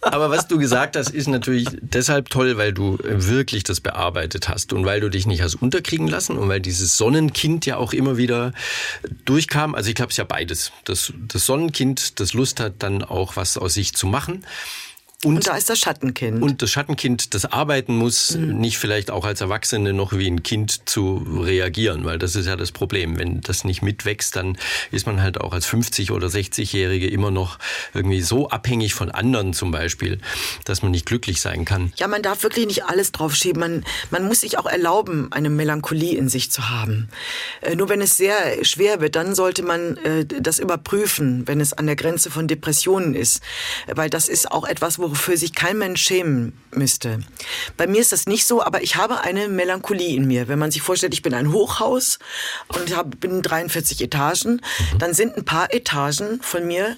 Aber 0.00 0.30
was 0.30 0.48
du 0.48 0.58
gesagt 0.58 0.96
hast, 0.96 1.10
ist 1.10 1.28
natürlich 1.28 1.68
deshalb 1.80 2.28
toll, 2.28 2.58
weil 2.58 2.72
du 2.72 2.98
wirklich 3.02 3.64
das 3.64 3.80
bearbeitet 3.80 4.48
hast 4.48 4.72
und 4.72 4.84
weil 4.84 5.00
du 5.00 5.08
dich 5.08 5.26
nicht 5.26 5.42
hast 5.42 5.54
unterkriegen 5.54 6.08
lassen 6.08 6.36
und 6.36 6.48
weil 6.48 6.60
dieses 6.60 6.98
Sonnenkind 6.98 7.64
ja 7.64 7.76
auch 7.76 7.92
immer 7.92 8.16
wieder 8.16 8.52
durchkam. 9.24 9.74
Also 9.74 9.88
ich 9.88 9.94
glaube, 9.94 10.10
es 10.10 10.14
ist 10.14 10.18
ja 10.18 10.24
beides. 10.24 10.72
Das, 10.84 11.12
das 11.28 11.46
Sonnenkind, 11.46 12.20
das 12.20 12.34
Lust 12.34 12.60
hat, 12.60 12.74
dann 12.80 13.02
auch 13.02 13.36
was 13.36 13.56
aus 13.56 13.74
sich 13.74 13.94
zu 13.94 14.06
machen 14.06 14.44
und, 15.24 15.36
und, 15.36 15.46
da 15.46 15.56
ist 15.56 15.70
das 15.70 15.78
Schattenkind. 15.78 16.42
Und 16.42 16.62
das 16.62 16.70
Schattenkind, 16.70 17.32
das 17.34 17.44
arbeiten 17.44 17.94
muss, 17.96 18.34
mhm. 18.34 18.58
nicht 18.58 18.78
vielleicht 18.78 19.10
auch 19.10 19.24
als 19.24 19.40
Erwachsene 19.40 19.92
noch 19.92 20.12
wie 20.12 20.26
ein 20.26 20.42
Kind 20.42 20.88
zu 20.88 21.24
reagieren, 21.44 22.04
weil 22.04 22.18
das 22.18 22.34
ist 22.34 22.46
ja 22.46 22.56
das 22.56 22.72
Problem. 22.72 23.18
Wenn 23.18 23.40
das 23.40 23.62
nicht 23.62 23.82
mitwächst, 23.82 24.34
dann 24.34 24.58
ist 24.90 25.06
man 25.06 25.22
halt 25.22 25.40
auch 25.40 25.52
als 25.52 25.68
50- 25.68 26.10
oder 26.10 26.26
60-Jährige 26.26 27.06
immer 27.06 27.30
noch 27.30 27.60
irgendwie 27.94 28.20
so 28.20 28.48
abhängig 28.48 28.94
von 28.94 29.12
anderen 29.12 29.52
zum 29.52 29.70
Beispiel, 29.70 30.18
dass 30.64 30.82
man 30.82 30.90
nicht 30.90 31.06
glücklich 31.06 31.40
sein 31.40 31.64
kann. 31.64 31.92
Ja, 31.96 32.08
man 32.08 32.22
darf 32.22 32.42
wirklich 32.42 32.66
nicht 32.66 32.84
alles 32.84 33.12
draufschieben. 33.12 33.60
Man, 33.60 33.84
man 34.10 34.26
muss 34.26 34.40
sich 34.40 34.58
auch 34.58 34.66
erlauben, 34.66 35.32
eine 35.32 35.50
Melancholie 35.50 36.18
in 36.18 36.28
sich 36.28 36.50
zu 36.50 36.68
haben. 36.68 37.08
Äh, 37.60 37.76
nur 37.76 37.88
wenn 37.88 38.00
es 38.00 38.16
sehr 38.16 38.64
schwer 38.64 39.00
wird, 39.00 39.14
dann 39.14 39.36
sollte 39.36 39.62
man 39.62 39.98
äh, 39.98 40.24
das 40.24 40.58
überprüfen, 40.58 41.46
wenn 41.46 41.60
es 41.60 41.72
an 41.72 41.86
der 41.86 41.94
Grenze 41.94 42.28
von 42.28 42.48
Depressionen 42.48 43.14
ist. 43.14 43.40
Weil 43.86 44.10
das 44.10 44.28
ist 44.28 44.50
auch 44.50 44.66
etwas, 44.66 44.98
wo 44.98 45.11
wofür 45.12 45.36
sich 45.36 45.54
kein 45.54 45.76
Mensch 45.76 46.02
schämen 46.02 46.54
müsste. 46.70 47.20
Bei 47.76 47.86
mir 47.86 48.00
ist 48.00 48.12
das 48.12 48.26
nicht 48.26 48.46
so, 48.46 48.62
aber 48.62 48.82
ich 48.82 48.96
habe 48.96 49.20
eine 49.20 49.48
Melancholie 49.48 50.16
in 50.16 50.26
mir. 50.26 50.48
Wenn 50.48 50.58
man 50.58 50.70
sich 50.70 50.80
vorstellt, 50.80 51.12
ich 51.12 51.20
bin 51.20 51.34
ein 51.34 51.52
Hochhaus 51.52 52.18
und 52.68 52.96
hab, 52.96 53.20
bin 53.20 53.42
43 53.42 54.00
Etagen, 54.00 54.52
mhm. 54.52 54.98
dann 54.98 55.12
sind 55.12 55.36
ein 55.36 55.44
paar 55.44 55.72
Etagen 55.74 56.40
von 56.40 56.66
mir 56.66 56.96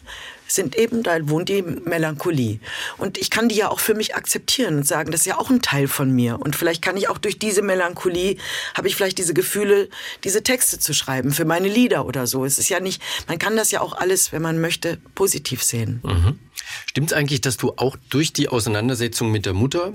sind 0.54 0.76
eben, 0.76 1.02
da 1.02 1.28
wohnt 1.28 1.48
die 1.48 1.62
Melancholie. 1.62 2.60
Und 2.98 3.18
ich 3.18 3.30
kann 3.30 3.48
die 3.48 3.56
ja 3.56 3.68
auch 3.68 3.80
für 3.80 3.94
mich 3.94 4.14
akzeptieren 4.14 4.78
und 4.78 4.86
sagen, 4.86 5.10
das 5.10 5.20
ist 5.20 5.26
ja 5.26 5.38
auch 5.38 5.50
ein 5.50 5.62
Teil 5.62 5.88
von 5.88 6.10
mir. 6.10 6.40
Und 6.40 6.56
vielleicht 6.56 6.82
kann 6.82 6.96
ich 6.96 7.08
auch 7.08 7.18
durch 7.18 7.38
diese 7.38 7.62
Melancholie, 7.62 8.36
habe 8.74 8.88
ich 8.88 8.96
vielleicht 8.96 9.18
diese 9.18 9.34
Gefühle, 9.34 9.88
diese 10.24 10.42
Texte 10.42 10.78
zu 10.78 10.94
schreiben 10.94 11.32
für 11.32 11.44
meine 11.44 11.68
Lieder 11.68 12.06
oder 12.06 12.26
so. 12.26 12.44
Es 12.44 12.58
ist 12.58 12.68
ja 12.68 12.80
nicht, 12.80 13.02
man 13.28 13.38
kann 13.38 13.56
das 13.56 13.70
ja 13.70 13.80
auch 13.80 13.94
alles, 13.94 14.32
wenn 14.32 14.42
man 14.42 14.60
möchte, 14.60 14.98
positiv 15.14 15.62
sehen. 15.62 16.00
Mhm. 16.02 16.38
Stimmt 16.86 17.10
es 17.10 17.16
eigentlich, 17.16 17.40
dass 17.40 17.56
du 17.56 17.72
auch 17.76 17.96
durch 18.08 18.32
die 18.32 18.48
Auseinandersetzung 18.48 19.30
mit 19.30 19.46
der 19.46 19.52
Mutter 19.52 19.92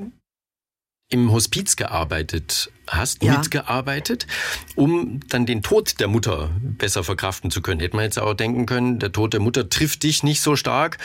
im 1.10 1.32
Hospiz 1.32 1.76
gearbeitet 1.76 2.72
hast, 2.90 3.24
ja. 3.24 3.38
mitgearbeitet, 3.38 4.28
um 4.76 5.20
dann 5.30 5.46
den 5.46 5.64
Tod 5.64 6.00
der 6.00 6.08
Mutter 6.08 6.50
besser 6.62 7.04
verkraften 7.04 7.52
zu 7.52 7.62
können. 7.62 7.80
Hätte 7.80 7.96
man 7.96 8.06
jetzt 8.06 8.20
auch 8.20 8.34
denken 8.34 8.66
können, 8.66 9.00
der 9.00 9.12
Tod 9.12 9.34
der 9.34 9.40
Mutter 9.40 9.70
trifft 9.70 10.04
dich 10.04 10.24
nicht 10.24 10.42
so 10.42 10.56
stark, 10.56 10.98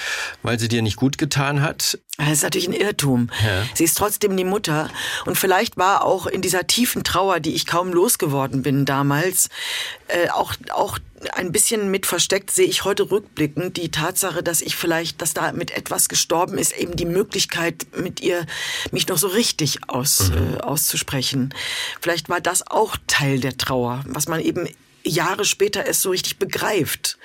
weil 0.42 0.58
sie 0.58 0.68
dir 0.68 0.82
nicht 0.82 0.96
gut 0.96 1.18
getan 1.18 1.62
hat. 1.62 1.98
Das 2.16 2.28
ist 2.30 2.42
natürlich 2.42 2.68
ein 2.68 2.74
Irrtum. 2.74 3.28
Ja. 3.44 3.64
Sie 3.74 3.84
ist 3.84 3.98
trotzdem 3.98 4.36
die 4.36 4.44
Mutter. 4.44 4.88
Und 5.24 5.36
vielleicht 5.36 5.76
war 5.76 6.04
auch 6.04 6.26
in 6.26 6.42
dieser 6.42 6.66
tiefen 6.66 7.02
Trauer, 7.02 7.40
die 7.40 7.54
ich 7.54 7.66
kaum 7.66 7.92
losgeworden 7.92 8.62
bin 8.62 8.84
damals, 8.84 9.48
äh, 10.08 10.28
auch, 10.30 10.54
auch 10.70 10.98
ein 11.32 11.52
bisschen 11.52 11.90
mit 11.90 12.06
versteckt 12.06 12.50
sehe 12.50 12.66
ich 12.66 12.84
heute 12.84 13.10
rückblickend 13.10 13.76
die 13.76 13.90
Tatsache, 13.90 14.42
dass 14.42 14.60
ich 14.60 14.76
vielleicht, 14.76 15.22
dass 15.22 15.34
da 15.34 15.52
mit 15.52 15.70
etwas 15.70 16.08
gestorben 16.08 16.58
ist, 16.58 16.76
eben 16.76 16.96
die 16.96 17.06
Möglichkeit, 17.06 17.86
mit 17.96 18.20
ihr 18.20 18.46
mich 18.90 19.08
noch 19.08 19.18
so 19.18 19.28
richtig 19.28 19.88
aus, 19.88 20.30
mhm. 20.30 20.56
äh, 20.56 20.60
auszusprechen. 20.60 21.54
Vielleicht 22.00 22.28
war 22.28 22.40
das 22.40 22.66
auch 22.66 22.96
Teil 23.06 23.40
der 23.40 23.56
Trauer, 23.56 24.04
was 24.06 24.28
man 24.28 24.40
eben 24.40 24.68
Jahre 25.04 25.44
später 25.44 25.84
erst 25.84 26.00
so 26.00 26.10
richtig 26.10 26.38
begreift. 26.38 27.18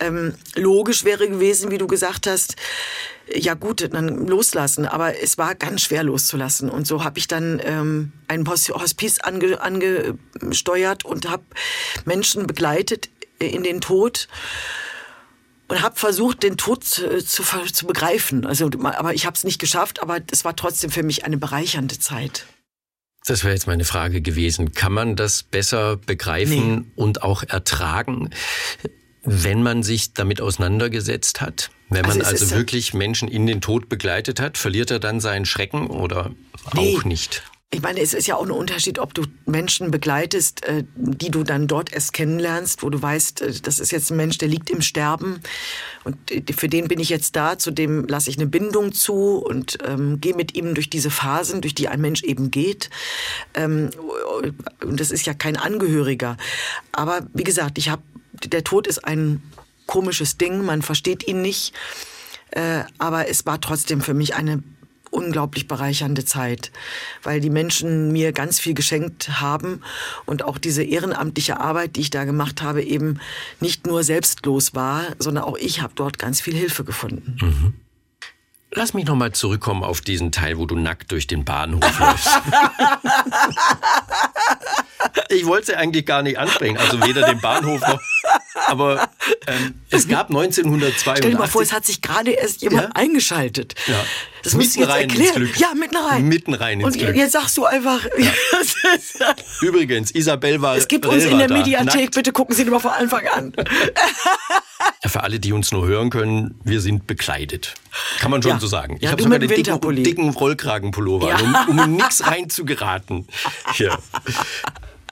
Ähm, 0.00 0.34
logisch 0.54 1.04
wäre 1.04 1.28
gewesen, 1.28 1.70
wie 1.70 1.78
du 1.78 1.86
gesagt 1.86 2.26
hast, 2.26 2.56
ja 3.34 3.54
gut, 3.54 3.88
dann 3.92 4.26
loslassen, 4.26 4.86
aber 4.86 5.20
es 5.20 5.36
war 5.38 5.54
ganz 5.54 5.82
schwer 5.82 6.02
loszulassen. 6.02 6.70
Und 6.70 6.86
so 6.86 7.02
habe 7.02 7.18
ich 7.18 7.26
dann 7.26 7.60
ähm, 7.64 8.12
ein 8.28 8.46
Hospiz 8.46 9.18
ange, 9.20 9.60
angesteuert 9.60 11.04
und 11.04 11.28
habe 11.28 11.42
Menschen 12.04 12.46
begleitet 12.46 13.08
in 13.38 13.64
den 13.64 13.80
Tod 13.80 14.28
und 15.68 15.82
habe 15.82 15.96
versucht, 15.96 16.42
den 16.42 16.56
Tod 16.56 16.84
zu, 16.84 17.24
zu, 17.24 17.42
zu 17.42 17.86
begreifen. 17.86 18.46
Also, 18.46 18.70
aber 18.82 19.14
ich 19.14 19.26
habe 19.26 19.36
es 19.36 19.42
nicht 19.42 19.58
geschafft, 19.58 20.00
aber 20.00 20.20
es 20.30 20.44
war 20.44 20.54
trotzdem 20.54 20.90
für 20.90 21.02
mich 21.02 21.24
eine 21.24 21.36
bereichernde 21.36 21.98
Zeit. 21.98 22.46
Das 23.26 23.42
wäre 23.42 23.52
jetzt 23.52 23.66
meine 23.66 23.84
Frage 23.84 24.22
gewesen. 24.22 24.72
Kann 24.72 24.92
man 24.92 25.16
das 25.16 25.42
besser 25.42 25.96
begreifen 25.96 26.76
nee. 26.76 26.84
und 26.94 27.22
auch 27.22 27.42
ertragen, 27.42 28.30
wenn 29.24 29.62
man 29.62 29.82
sich 29.82 30.12
damit 30.12 30.40
auseinandergesetzt 30.40 31.40
hat? 31.40 31.70
Wenn 31.88 32.02
man 32.02 32.22
also, 32.22 32.44
also 32.44 32.56
wirklich 32.56 32.94
Menschen 32.94 33.28
in 33.28 33.46
den 33.46 33.60
Tod 33.60 33.88
begleitet 33.88 34.40
hat, 34.40 34.58
verliert 34.58 34.90
er 34.90 35.00
dann 35.00 35.20
seinen 35.20 35.44
Schrecken 35.44 35.88
oder 35.88 36.30
nee. 36.74 36.96
auch 36.96 37.04
nicht? 37.04 37.42
Ich 37.76 37.82
meine, 37.82 38.00
es 38.00 38.14
ist 38.14 38.26
ja 38.26 38.36
auch 38.36 38.42
ein 38.42 38.50
Unterschied, 38.50 38.98
ob 38.98 39.12
du 39.12 39.24
Menschen 39.44 39.90
begleitest, 39.90 40.64
äh, 40.64 40.84
die 40.94 41.30
du 41.30 41.42
dann 41.42 41.66
dort 41.66 41.92
erst 41.92 42.14
kennenlernst, 42.14 42.82
wo 42.82 42.88
du 42.88 43.02
weißt, 43.02 43.42
äh, 43.42 43.52
das 43.60 43.80
ist 43.80 43.92
jetzt 43.92 44.10
ein 44.10 44.16
Mensch, 44.16 44.38
der 44.38 44.48
liegt 44.48 44.70
im 44.70 44.80
Sterben 44.80 45.40
und 46.02 46.16
äh, 46.30 46.42
für 46.56 46.70
den 46.70 46.88
bin 46.88 46.98
ich 47.00 47.10
jetzt 47.10 47.36
da, 47.36 47.58
zu 47.58 47.70
dem 47.70 48.06
lasse 48.06 48.30
ich 48.30 48.38
eine 48.38 48.46
Bindung 48.46 48.94
zu 48.94 49.44
und 49.44 49.76
ähm, 49.86 50.22
gehe 50.22 50.34
mit 50.34 50.56
ihm 50.56 50.74
durch 50.74 50.88
diese 50.88 51.10
Phasen, 51.10 51.60
durch 51.60 51.74
die 51.74 51.88
ein 51.88 52.00
Mensch 52.00 52.22
eben 52.22 52.50
geht. 52.50 52.88
Ähm, 53.52 53.90
und 54.82 54.98
das 54.98 55.10
ist 55.10 55.26
ja 55.26 55.34
kein 55.34 55.58
Angehöriger. 55.58 56.38
Aber 56.92 57.26
wie 57.34 57.44
gesagt, 57.44 57.76
ich 57.76 57.90
habe, 57.90 58.00
der 58.42 58.64
Tod 58.64 58.86
ist 58.86 59.04
ein 59.04 59.42
komisches 59.84 60.38
Ding, 60.38 60.64
man 60.64 60.80
versteht 60.80 61.28
ihn 61.28 61.42
nicht. 61.42 61.74
Äh, 62.52 62.84
aber 62.96 63.28
es 63.28 63.44
war 63.44 63.60
trotzdem 63.60 64.00
für 64.00 64.14
mich 64.14 64.34
eine 64.34 64.62
unglaublich 65.10 65.68
bereichernde 65.68 66.24
Zeit, 66.24 66.70
weil 67.22 67.40
die 67.40 67.50
Menschen 67.50 68.12
mir 68.12 68.32
ganz 68.32 68.60
viel 68.60 68.74
geschenkt 68.74 69.40
haben 69.40 69.82
und 70.24 70.44
auch 70.44 70.58
diese 70.58 70.82
ehrenamtliche 70.82 71.60
Arbeit, 71.60 71.96
die 71.96 72.02
ich 72.02 72.10
da 72.10 72.24
gemacht 72.24 72.62
habe, 72.62 72.82
eben 72.82 73.20
nicht 73.60 73.86
nur 73.86 74.04
selbstlos 74.04 74.74
war, 74.74 75.04
sondern 75.18 75.44
auch 75.44 75.56
ich 75.56 75.82
habe 75.82 75.92
dort 75.94 76.18
ganz 76.18 76.40
viel 76.40 76.54
Hilfe 76.54 76.84
gefunden. 76.84 77.36
Mhm. 77.40 77.74
Lass 78.72 78.92
mich 78.92 79.06
noch 79.06 79.14
mal 79.14 79.32
zurückkommen 79.32 79.82
auf 79.82 80.02
diesen 80.02 80.32
Teil, 80.32 80.58
wo 80.58 80.66
du 80.66 80.76
nackt 80.76 81.10
durch 81.10 81.26
den 81.26 81.46
Bahnhof 81.46 81.98
läufst. 81.98 82.28
ich 85.30 85.46
wollte 85.46 85.66
sie 85.68 85.76
eigentlich 85.76 86.04
gar 86.04 86.22
nicht 86.22 86.38
ansprechen, 86.38 86.76
also 86.76 87.00
weder 87.02 87.22
den 87.22 87.40
Bahnhof 87.40 87.80
noch 87.80 88.00
aber 88.66 89.08
ähm, 89.46 89.74
es 89.90 90.08
gab 90.08 90.28
1982. 90.28 91.18
Stell 91.18 91.30
dir 91.30 91.38
mal 91.38 91.46
vor, 91.46 91.62
es 91.62 91.72
hat 91.72 91.84
sich 91.84 92.02
gerade 92.02 92.32
erst 92.32 92.62
jemand 92.62 92.84
ja? 92.84 92.90
eingeschaltet. 92.94 93.74
Ja. 93.86 94.04
Das 94.42 94.54
musst 94.54 94.76
du 94.76 94.80
jetzt 94.80 94.90
erklären. 94.90 95.50
Ja, 95.56 95.74
mitten 95.74 95.96
rein. 95.96 96.24
Mitten 96.28 96.54
rein 96.54 96.80
ins 96.80 96.94
Und 96.94 96.98
Glück. 96.98 97.16
jetzt 97.16 97.32
sagst 97.32 97.56
du 97.56 97.64
einfach. 97.64 98.04
Ja. 98.16 98.32
Übrigens, 99.60 100.12
Isabel 100.12 100.62
war. 100.62 100.76
Es 100.76 100.86
gibt 100.86 101.04
uns 101.04 101.24
in 101.24 101.38
der 101.38 101.50
Mediathek. 101.50 102.12
Bitte 102.12 102.32
gucken 102.32 102.54
Sie 102.54 102.64
mal 102.66 102.78
von 102.78 102.92
Anfang 102.92 103.26
an. 103.26 103.52
Für 105.06 105.22
alle, 105.22 105.40
die 105.40 105.52
uns 105.52 105.72
nur 105.72 105.86
hören 105.86 106.10
können, 106.10 106.60
wir 106.62 106.80
sind 106.80 107.06
bekleidet. 107.06 107.74
Kann 108.20 108.30
man 108.30 108.42
schon 108.42 108.52
ja. 108.52 108.60
so 108.60 108.66
sagen. 108.66 108.96
Ich 108.96 109.02
ja, 109.02 109.10
habe 109.10 109.22
sogar 109.22 109.38
den 109.38 109.48
dicken, 109.48 110.04
dicken 110.04 110.30
Rollkragenpullover, 110.30 111.28
ja. 111.28 111.38
um, 111.40 111.70
um 111.70 111.84
in 111.84 111.96
nichts 111.96 112.26
reinzugeraten. 112.26 113.26
Ja. 113.78 113.98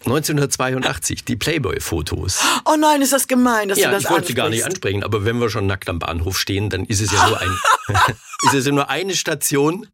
1982, 0.06 1.24
die 1.24 1.36
Playboy-Fotos. 1.36 2.40
Oh 2.64 2.76
nein, 2.78 3.02
ist 3.02 3.12
das 3.12 3.26
gemein, 3.26 3.68
dass 3.68 3.78
ja, 3.78 3.88
du 3.88 3.94
das 3.94 4.04
ich 4.04 4.10
wollte 4.10 4.26
sie 4.28 4.34
gar 4.34 4.48
nicht 4.50 4.64
ansprechen, 4.64 5.02
aber 5.02 5.24
wenn 5.24 5.38
wir 5.38 5.50
schon 5.50 5.66
nackt 5.66 5.88
am 5.88 5.98
Bahnhof 5.98 6.38
stehen, 6.38 6.70
dann 6.70 6.84
ist 6.84 7.00
es 7.00 7.12
ja 7.12 7.26
nur 7.28 7.40
ein, 7.40 7.58
ist 8.42 8.54
es 8.54 8.66
ja 8.66 8.72
nur 8.72 8.88
eine 8.88 9.14
Station. 9.14 9.86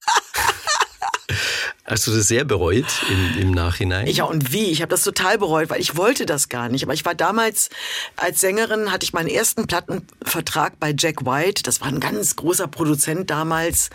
Hast 1.90 2.06
du 2.06 2.12
das 2.12 2.28
sehr 2.28 2.44
bereut 2.44 2.86
im, 3.08 3.42
im 3.42 3.50
Nachhinein? 3.50 4.06
Ja, 4.06 4.22
und 4.22 4.52
wie? 4.52 4.66
Ich 4.66 4.80
habe 4.80 4.90
das 4.90 5.02
total 5.02 5.38
bereut, 5.38 5.70
weil 5.70 5.80
ich 5.80 5.96
wollte 5.96 6.24
das 6.24 6.48
gar 6.48 6.68
nicht. 6.68 6.84
Aber 6.84 6.94
ich 6.94 7.04
war 7.04 7.16
damals 7.16 7.68
als 8.14 8.40
Sängerin, 8.40 8.92
hatte 8.92 9.02
ich 9.02 9.12
meinen 9.12 9.26
ersten 9.26 9.66
Plattenvertrag 9.66 10.78
bei 10.78 10.94
Jack 10.96 11.26
White. 11.26 11.64
Das 11.64 11.80
war 11.80 11.88
ein 11.88 11.98
ganz 11.98 12.36
großer 12.36 12.68
Produzent 12.68 13.28
damals. 13.28 13.90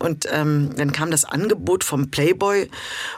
Und 0.00 0.26
ähm, 0.32 0.70
dann 0.76 0.90
kam 0.90 1.12
das 1.12 1.24
Angebot 1.24 1.84
vom 1.84 2.10
Playboy. 2.10 2.68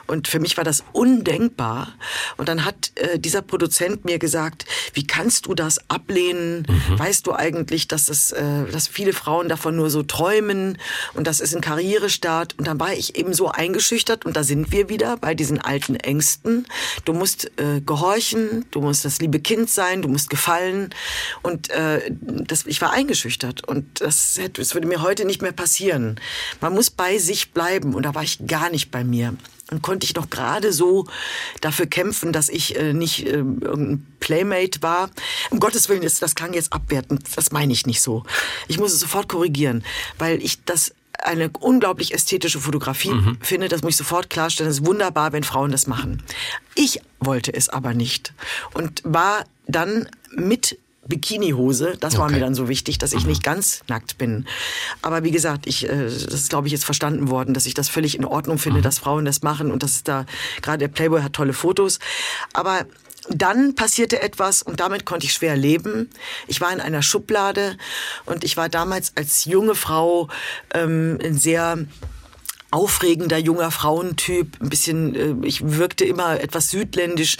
Und 0.05 0.27
für 0.27 0.39
mich 0.39 0.57
war 0.57 0.63
das 0.63 0.83
undenkbar. 0.91 1.95
Und 2.37 2.49
dann 2.49 2.65
hat 2.65 2.91
äh, 2.97 3.17
dieser 3.17 3.41
Produzent 3.41 4.05
mir 4.05 4.19
gesagt, 4.19 4.65
wie 4.93 5.07
kannst 5.07 5.47
du 5.47 5.55
das 5.55 5.89
ablehnen? 5.89 6.67
Mhm. 6.69 6.99
Weißt 6.99 7.25
du 7.25 7.33
eigentlich, 7.33 7.87
dass, 7.87 8.09
es, 8.09 8.31
äh, 8.31 8.65
dass 8.71 8.87
viele 8.87 9.13
Frauen 9.13 9.49
davon 9.49 9.75
nur 9.75 9.89
so 9.89 10.03
träumen? 10.03 10.77
Und 11.15 11.25
das 11.25 11.39
ist 11.39 11.55
ein 11.55 11.61
Karrierestart. 11.61 12.53
Und 12.59 12.67
dann 12.67 12.79
war 12.79 12.93
ich 12.93 13.15
eben 13.15 13.33
so 13.33 13.49
eingeschüchtert 13.49 14.18
wird. 14.19 14.25
Und 14.25 14.35
da 14.35 14.43
sind 14.43 14.71
wir 14.71 14.89
wieder 14.89 15.17
bei 15.17 15.35
diesen 15.35 15.59
alten 15.59 15.95
Ängsten. 15.95 16.65
Du 17.05 17.13
musst 17.13 17.51
äh, 17.59 17.81
gehorchen, 17.81 18.65
du 18.71 18.81
musst 18.81 19.05
das 19.05 19.19
liebe 19.19 19.39
Kind 19.39 19.69
sein, 19.69 20.01
du 20.01 20.09
musst 20.09 20.29
gefallen. 20.29 20.89
Und 21.41 21.69
äh, 21.69 22.11
das, 22.11 22.65
ich 22.65 22.81
war 22.81 22.91
eingeschüchtert. 22.91 23.67
Und 23.67 24.01
das, 24.01 24.37
hätte, 24.37 24.61
das 24.61 24.73
würde 24.73 24.87
mir 24.87 25.01
heute 25.01 25.25
nicht 25.25 25.41
mehr 25.41 25.51
passieren. 25.51 26.19
Man 26.61 26.73
muss 26.73 26.89
bei 26.89 27.17
sich 27.17 27.51
bleiben. 27.51 27.93
Und 27.93 28.03
da 28.03 28.15
war 28.15 28.23
ich 28.23 28.45
gar 28.47 28.69
nicht 28.69 28.91
bei 28.91 29.03
mir. 29.03 29.35
Und 29.71 29.83
konnte 29.83 30.05
ich 30.05 30.15
noch 30.15 30.31
gerade 30.31 30.73
so 30.73 31.05
dafür 31.61 31.85
kämpfen, 31.85 32.33
dass 32.33 32.49
ich 32.49 32.75
äh, 32.75 32.91
nicht 32.91 33.27
äh, 33.27 33.37
irgendein 33.37 34.07
Playmate 34.19 34.81
war. 34.81 35.11
Um 35.51 35.59
Gottes 35.59 35.89
Willen, 35.89 36.01
das, 36.01 36.17
das 36.17 36.33
klang 36.33 36.53
jetzt 36.53 36.73
abwertend. 36.73 37.21
Das 37.35 37.51
meine 37.51 37.71
ich 37.71 37.85
nicht 37.85 38.01
so. 38.01 38.23
Ich 38.67 38.79
muss 38.79 38.93
es 38.93 38.99
sofort 38.99 39.29
korrigieren, 39.29 39.83
weil 40.17 40.41
ich 40.41 40.63
das 40.65 40.95
eine 41.23 41.49
unglaublich 41.59 42.13
ästhetische 42.13 42.59
Fotografie 42.59 43.13
finde. 43.41 43.67
Das 43.67 43.81
muss 43.81 43.91
ich 43.91 43.97
sofort 43.97 44.29
klarstellen. 44.29 44.69
Es 44.71 44.79
ist 44.79 44.85
wunderbar, 44.85 45.31
wenn 45.33 45.43
Frauen 45.43 45.71
das 45.71 45.87
machen. 45.87 46.23
Ich 46.75 47.01
wollte 47.19 47.53
es 47.53 47.69
aber 47.69 47.93
nicht 47.93 48.33
und 48.73 49.01
war 49.03 49.43
dann 49.67 50.07
mit 50.35 50.77
Bikinihose. 51.07 51.97
Das 51.99 52.17
war 52.17 52.25
Okay. 52.25 52.35
mir 52.35 52.39
dann 52.39 52.53
so 52.53 52.69
wichtig, 52.69 52.99
dass 52.99 53.13
ich 53.13 53.25
nicht 53.25 53.41
ganz 53.43 53.81
nackt 53.87 54.17
bin. 54.19 54.45
Aber 55.01 55.23
wie 55.23 55.31
gesagt, 55.31 55.65
ich, 55.65 55.89
äh, 55.89 56.03
das 56.05 56.23
ist, 56.33 56.49
glaube 56.49 56.67
ich, 56.67 56.71
jetzt 56.73 56.85
verstanden 56.85 57.29
worden, 57.29 57.53
dass 57.55 57.65
ich 57.65 57.73
das 57.73 57.89
völlig 57.89 58.15
in 58.15 58.25
Ordnung 58.25 58.59
finde, 58.59 58.81
dass 58.81 58.99
Frauen 58.99 59.25
das 59.25 59.41
machen 59.41 59.71
und 59.71 59.81
dass 59.81 60.03
da, 60.03 60.25
gerade 60.61 60.77
der 60.77 60.87
Playboy 60.87 61.21
hat 61.21 61.33
tolle 61.33 61.53
Fotos. 61.53 61.97
Aber 62.53 62.85
dann 63.29 63.75
passierte 63.75 64.21
etwas 64.21 64.61
und 64.61 64.79
damit 64.79 65.05
konnte 65.05 65.25
ich 65.25 65.33
schwer 65.33 65.55
leben. 65.55 66.09
Ich 66.47 66.61
war 66.61 66.71
in 66.71 66.81
einer 66.81 67.01
Schublade 67.01 67.77
und 68.25 68.43
ich 68.43 68.57
war 68.57 68.69
damals 68.69 69.13
als 69.15 69.45
junge 69.45 69.75
Frau 69.75 70.27
ähm, 70.73 71.19
ein 71.23 71.37
sehr 71.37 71.77
aufregender 72.71 73.37
junger 73.37 73.71
Frauentyp, 73.71 74.61
ein 74.61 74.69
bisschen, 74.69 75.15
äh, 75.15 75.47
ich 75.47 75.61
wirkte 75.63 76.05
immer 76.05 76.39
etwas 76.39 76.69
südländisch. 76.69 77.37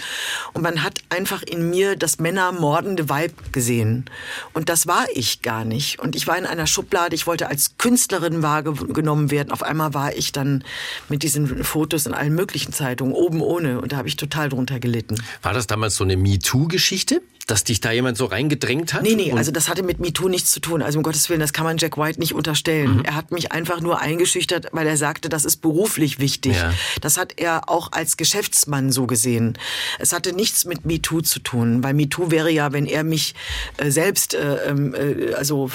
Und 0.52 0.62
man 0.62 0.82
hat 0.82 0.98
einfach 1.08 1.42
in 1.42 1.70
mir 1.70 1.96
das 1.96 2.18
männermordende 2.18 3.08
Weib 3.08 3.52
gesehen. 3.52 4.06
Und 4.52 4.68
das 4.68 4.86
war 4.86 5.06
ich 5.14 5.42
gar 5.42 5.64
nicht. 5.64 5.98
Und 6.00 6.16
ich 6.16 6.26
war 6.26 6.36
in 6.36 6.46
einer 6.46 6.66
Schublade, 6.66 7.14
ich 7.14 7.26
wollte 7.26 7.48
als 7.48 7.76
Künstlerin 7.78 8.42
wahrgenommen 8.42 9.30
werden, 9.30 9.52
auf 9.52 9.62
einmal 9.62 9.94
war 9.94 10.14
ich 10.16 10.32
dann 10.32 10.64
mit 11.08 11.22
diesen 11.22 11.64
Fotos 11.64 12.06
in 12.06 12.14
allen 12.14 12.34
möglichen 12.34 12.72
Zeitungen, 12.72 13.12
oben 13.12 13.40
ohne. 13.40 13.80
Und 13.80 13.92
da 13.92 13.98
habe 13.98 14.08
ich 14.08 14.16
total 14.16 14.48
drunter 14.48 14.80
gelitten. 14.80 15.22
War 15.42 15.54
das 15.54 15.66
damals 15.66 15.96
so 15.96 16.04
eine 16.04 16.16
MeToo-Geschichte, 16.16 17.22
dass 17.50 17.64
dich 17.64 17.80
da 17.80 17.90
jemand 17.90 18.16
so 18.16 18.26
reingedrängt 18.26 18.94
hat? 18.94 19.02
Nee, 19.02 19.14
nee, 19.14 19.32
also 19.32 19.50
das 19.50 19.68
hatte 19.68 19.82
mit 19.82 19.98
MeToo 19.98 20.28
nichts 20.28 20.50
zu 20.50 20.60
tun. 20.60 20.82
Also 20.82 20.98
um 20.98 21.02
Gottes 21.02 21.28
Willen, 21.28 21.40
das 21.40 21.52
kann 21.52 21.64
man 21.64 21.78
Jack 21.78 21.98
White 21.98 22.20
nicht 22.20 22.34
unterstellen. 22.34 22.98
Mhm. 22.98 23.04
Er 23.04 23.14
hat 23.14 23.32
mich 23.32 23.52
einfach 23.52 23.80
nur 23.80 24.00
eingeschüchtert, 24.00 24.68
weil 24.72 24.86
er 24.86 24.96
sagte, 24.96 25.28
das 25.28 25.44
ist 25.44 25.56
beruflich 25.56 26.18
wichtig. 26.18 26.56
Ja. 26.56 26.72
Das 27.00 27.18
hat 27.18 27.34
er 27.36 27.68
auch 27.68 27.92
als 27.92 28.16
Geschäftsmann 28.16 28.92
so 28.92 29.06
gesehen. 29.06 29.58
Es 29.98 30.12
hatte 30.12 30.32
nichts 30.32 30.64
mit 30.64 30.84
MeToo 30.84 31.20
zu 31.22 31.40
tun, 31.40 31.82
weil 31.82 31.94
MeToo 31.94 32.30
wäre 32.30 32.50
ja, 32.50 32.72
wenn 32.72 32.86
er 32.86 33.04
mich 33.04 33.34
äh, 33.76 33.90
selbst, 33.90 34.34
äh, 34.34 34.68
ähm, 34.68 34.94
äh, 34.94 35.34
also 35.34 35.70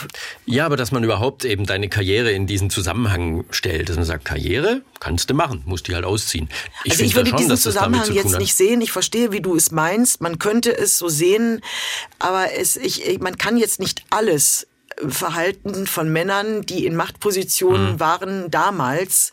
Ja, 0.45 0.65
aber 0.65 0.77
dass 0.77 0.91
man 0.91 1.03
überhaupt 1.03 1.45
eben 1.45 1.65
deine 1.65 1.89
Karriere 1.89 2.31
in 2.31 2.47
diesen 2.47 2.69
Zusammenhang 2.69 3.43
stellt, 3.49 3.89
dass 3.89 3.95
man 3.95 4.05
sagt, 4.05 4.25
Karriere 4.25 4.81
kannst 5.05 5.29
du 5.29 5.35
machen, 5.35 5.61
musst 5.65 5.87
die 5.87 5.93
halt 5.93 6.03
ausziehen. 6.03 6.49
also 6.83 6.97
find 6.97 7.09
ich 7.09 7.15
würde 7.15 7.29
schon, 7.29 7.37
diesen 7.37 7.57
Zusammenhang 7.57 8.05
zu 8.05 8.13
jetzt 8.13 8.33
hat. 8.33 8.39
nicht 8.39 8.55
sehen. 8.55 8.81
Ich 8.81 8.91
verstehe, 8.91 9.31
wie 9.31 9.39
du 9.39 9.55
es 9.55 9.69
meinst. 9.71 10.19
Man 10.19 10.39
könnte 10.39 10.75
es 10.75 10.97
so 10.97 11.09
sehen, 11.09 11.61
aber 12.17 12.53
es, 12.53 12.75
ich, 12.75 13.05
ich- 13.05 13.19
man 13.19 13.37
kann 13.37 13.55
jetzt 13.57 13.79
nicht 13.79 14.03
alles 14.09 14.65
Verhalten 15.07 15.87
von 15.87 16.09
Männern, 16.11 16.61
die 16.61 16.85
in 16.85 16.95
Machtpositionen 16.95 17.93
Mhm. 17.93 17.99
waren 17.99 18.51
damals, 18.51 19.31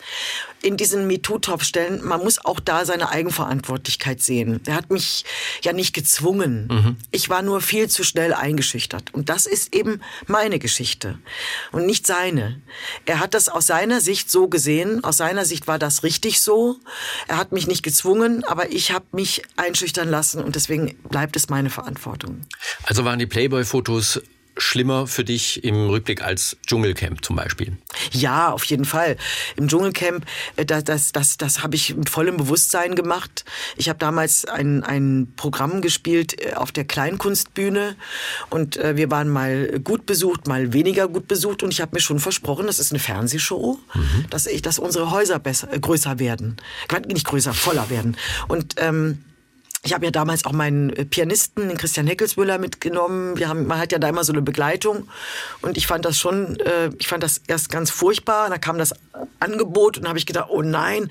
in 0.60 0.76
diesen 0.76 1.06
MeToo-Topf 1.06 1.64
stellen. 1.64 2.04
Man 2.04 2.20
muss 2.20 2.44
auch 2.44 2.60
da 2.60 2.84
seine 2.84 3.10
Eigenverantwortlichkeit 3.10 4.22
sehen. 4.22 4.60
Er 4.66 4.74
hat 4.74 4.90
mich 4.90 5.24
ja 5.62 5.72
nicht 5.72 5.92
gezwungen. 5.92 6.68
Mhm. 6.70 6.96
Ich 7.10 7.28
war 7.28 7.42
nur 7.42 7.60
viel 7.60 7.88
zu 7.88 8.04
schnell 8.04 8.32
eingeschüchtert. 8.32 9.12
Und 9.14 9.28
das 9.28 9.46
ist 9.46 9.74
eben 9.74 10.00
meine 10.26 10.58
Geschichte 10.58 11.18
und 11.72 11.86
nicht 11.86 12.06
seine. 12.06 12.60
Er 13.06 13.20
hat 13.20 13.34
das 13.34 13.48
aus 13.48 13.66
seiner 13.66 14.00
Sicht 14.00 14.30
so 14.30 14.48
gesehen. 14.48 15.02
Aus 15.04 15.16
seiner 15.16 15.44
Sicht 15.44 15.66
war 15.66 15.78
das 15.78 16.02
richtig 16.02 16.40
so. 16.40 16.76
Er 17.28 17.36
hat 17.36 17.52
mich 17.52 17.66
nicht 17.66 17.82
gezwungen, 17.82 18.44
aber 18.44 18.70
ich 18.72 18.92
habe 18.92 19.06
mich 19.12 19.42
einschüchtern 19.56 20.08
lassen 20.08 20.42
und 20.42 20.54
deswegen 20.56 20.94
bleibt 21.08 21.36
es 21.36 21.48
meine 21.48 21.70
Verantwortung. 21.70 22.42
Also 22.84 23.04
waren 23.04 23.18
die 23.18 23.26
Playboy-Fotos 23.26 24.20
schlimmer 24.56 25.06
für 25.06 25.24
dich 25.24 25.64
im 25.64 25.88
Rückblick 25.88 26.22
als 26.22 26.56
Dschungelcamp 26.66 27.24
zum 27.24 27.36
Beispiel? 27.36 27.76
Ja, 28.12 28.50
auf 28.50 28.64
jeden 28.64 28.84
Fall. 28.84 29.16
Im 29.56 29.68
Dschungelcamp, 29.68 30.24
äh, 30.56 30.64
das, 30.64 30.84
das, 30.84 31.12
das, 31.12 31.36
das 31.38 31.62
habe 31.62 31.76
ich 31.76 31.94
mit 31.94 32.10
vollem 32.10 32.36
Bewusstsein 32.36 32.94
gemacht. 32.94 33.44
Ich 33.76 33.88
habe 33.88 33.98
damals 33.98 34.44
ein, 34.44 34.82
ein 34.82 35.32
Programm 35.36 35.80
gespielt 35.80 36.40
äh, 36.44 36.54
auf 36.54 36.72
der 36.72 36.84
Kleinkunstbühne 36.84 37.96
und 38.50 38.76
äh, 38.76 38.96
wir 38.96 39.10
waren 39.10 39.28
mal 39.28 39.80
gut 39.80 40.06
besucht, 40.06 40.46
mal 40.46 40.72
weniger 40.72 41.08
gut 41.08 41.28
besucht 41.28 41.62
und 41.62 41.72
ich 41.72 41.80
habe 41.80 41.94
mir 41.94 42.00
schon 42.00 42.18
versprochen, 42.18 42.66
das 42.66 42.78
ist 42.78 42.92
eine 42.92 42.98
Fernsehshow, 42.98 43.78
dass 44.30 44.46
ich, 44.46 44.62
dass 44.62 44.78
unsere 44.78 45.10
Häuser 45.10 45.38
besser, 45.38 45.66
größer 45.66 46.18
werden, 46.18 46.56
nicht 47.06 47.26
größer, 47.26 47.54
voller 47.54 47.90
werden 47.90 48.16
und 48.48 48.74
ähm, 48.78 49.18
ich 49.84 49.92
habe 49.92 50.04
ja 50.04 50.10
damals 50.12 50.44
auch 50.44 50.52
meinen 50.52 50.90
äh, 50.90 51.04
Pianisten, 51.04 51.68
den 51.68 51.76
Christian 51.76 52.06
Heckelsmüller, 52.06 52.58
mitgenommen. 52.58 53.36
Wir 53.36 53.48
haben, 53.48 53.66
man 53.66 53.78
hat 53.78 53.90
ja 53.92 53.98
da 53.98 54.08
immer 54.08 54.22
so 54.24 54.32
eine 54.32 54.42
Begleitung. 54.42 55.08
Und 55.60 55.76
ich 55.76 55.86
fand 55.88 56.04
das 56.04 56.18
schon, 56.18 56.58
äh, 56.60 56.90
ich 56.98 57.08
fand 57.08 57.22
das 57.22 57.40
erst 57.48 57.68
ganz 57.70 57.90
furchtbar. 57.90 58.48
Da 58.48 58.58
kam 58.58 58.78
das 58.78 58.94
Angebot 59.40 59.98
und 59.98 60.06
habe 60.08 60.18
ich 60.18 60.26
gedacht, 60.26 60.48
oh 60.50 60.62
nein. 60.62 61.10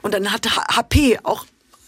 Und 0.00 0.14
dann 0.14 0.32
hatte 0.32 0.56
H- 0.56 0.76
HP 0.76 1.18
auch 1.22 1.44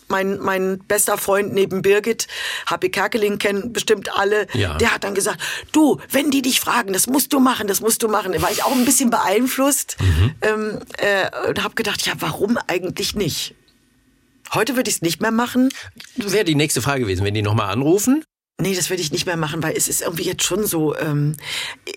mein, 0.09 0.41
mein 0.41 0.81
bester 0.81 1.17
Freund 1.17 1.55
neben 1.55 1.83
Birgit, 1.83 2.27
HP 2.67 2.89
Kerkeling 2.89 3.39
kennen 3.39 3.73
bestimmt 3.73 4.13
alle, 4.19 4.49
Ja. 4.55 4.75
der 4.77 4.93
hat 4.93 5.05
dann 5.05 5.15
gesagt, 5.15 5.41
du, 5.71 6.01
wenn 6.11 6.33
die 6.33 6.43
dich 6.43 6.59
fragen, 6.59 6.93
das 6.93 7.07
musst 7.07 7.33
du 7.33 7.39
machen, 7.39 7.69
das 7.69 7.81
musst 7.81 8.03
du 8.03 8.09
machen. 8.09 8.33
Da 8.33 8.43
war 8.43 8.51
ich 8.51 8.65
auch 8.65 8.73
ein 8.73 8.85
bisschen 8.85 9.11
beeinflusst 9.11 9.97
ähm, 10.43 10.81
äh, 10.99 11.49
und 11.49 11.63
habe 11.63 11.77
gedacht, 11.77 12.05
ja, 12.07 12.13
warum 12.19 12.59
eigentlich 12.67 13.15
nicht? 13.15 13.55
Heute 14.53 14.77
würde 14.77 14.91
ich 14.91 14.97
es 14.97 15.03
nicht 15.03 15.21
mehr 15.21 15.31
machen. 15.31 15.71
Wäre 16.17 16.45
die 16.45 16.55
nächste 16.55 16.83
Frage 16.83 17.03
gewesen, 17.03 17.25
wenn 17.25 17.35
die 17.35 17.43
nochmal 17.43 17.71
anrufen. 17.71 18.25
Nee, 18.61 18.75
das 18.75 18.91
würde 18.91 19.01
ich 19.01 19.11
nicht 19.11 19.25
mehr 19.25 19.39
machen, 19.39 19.63
weil 19.63 19.75
es 19.75 19.89
ist 19.89 20.03
irgendwie 20.03 20.25
jetzt 20.25 20.43
schon 20.43 20.67
so. 20.67 20.95
Ähm, 20.97 21.37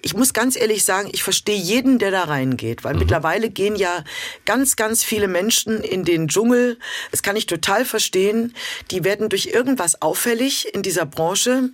ich 0.02 0.14
muss 0.14 0.34
ganz 0.34 0.56
ehrlich 0.56 0.86
sagen, 0.86 1.10
ich 1.12 1.22
verstehe 1.22 1.58
jeden, 1.58 2.00
der 2.00 2.10
da 2.10 2.24
reingeht, 2.24 2.86
weil 2.86 2.96
mittlerweile 2.96 3.50
gehen 3.50 3.76
ja 3.76 4.06
ganz, 4.46 4.78
ganz 4.78 5.04
viele 5.04 5.28
Menschen 5.28 5.82
in 5.82 6.06
den 6.06 6.30
Dschungel. 6.30 6.80
Das 7.12 7.22
kann 7.22 7.36
ich 7.36 7.48
total 7.48 7.84
verstehen. 7.84 8.54
Die 8.92 9.04
werden 9.04 9.28
durch 9.28 9.48
irgendwas 9.48 10.02
auffällig 10.02 10.74
in 10.74 10.84
dieser 10.84 11.06
Branche, 11.06 11.72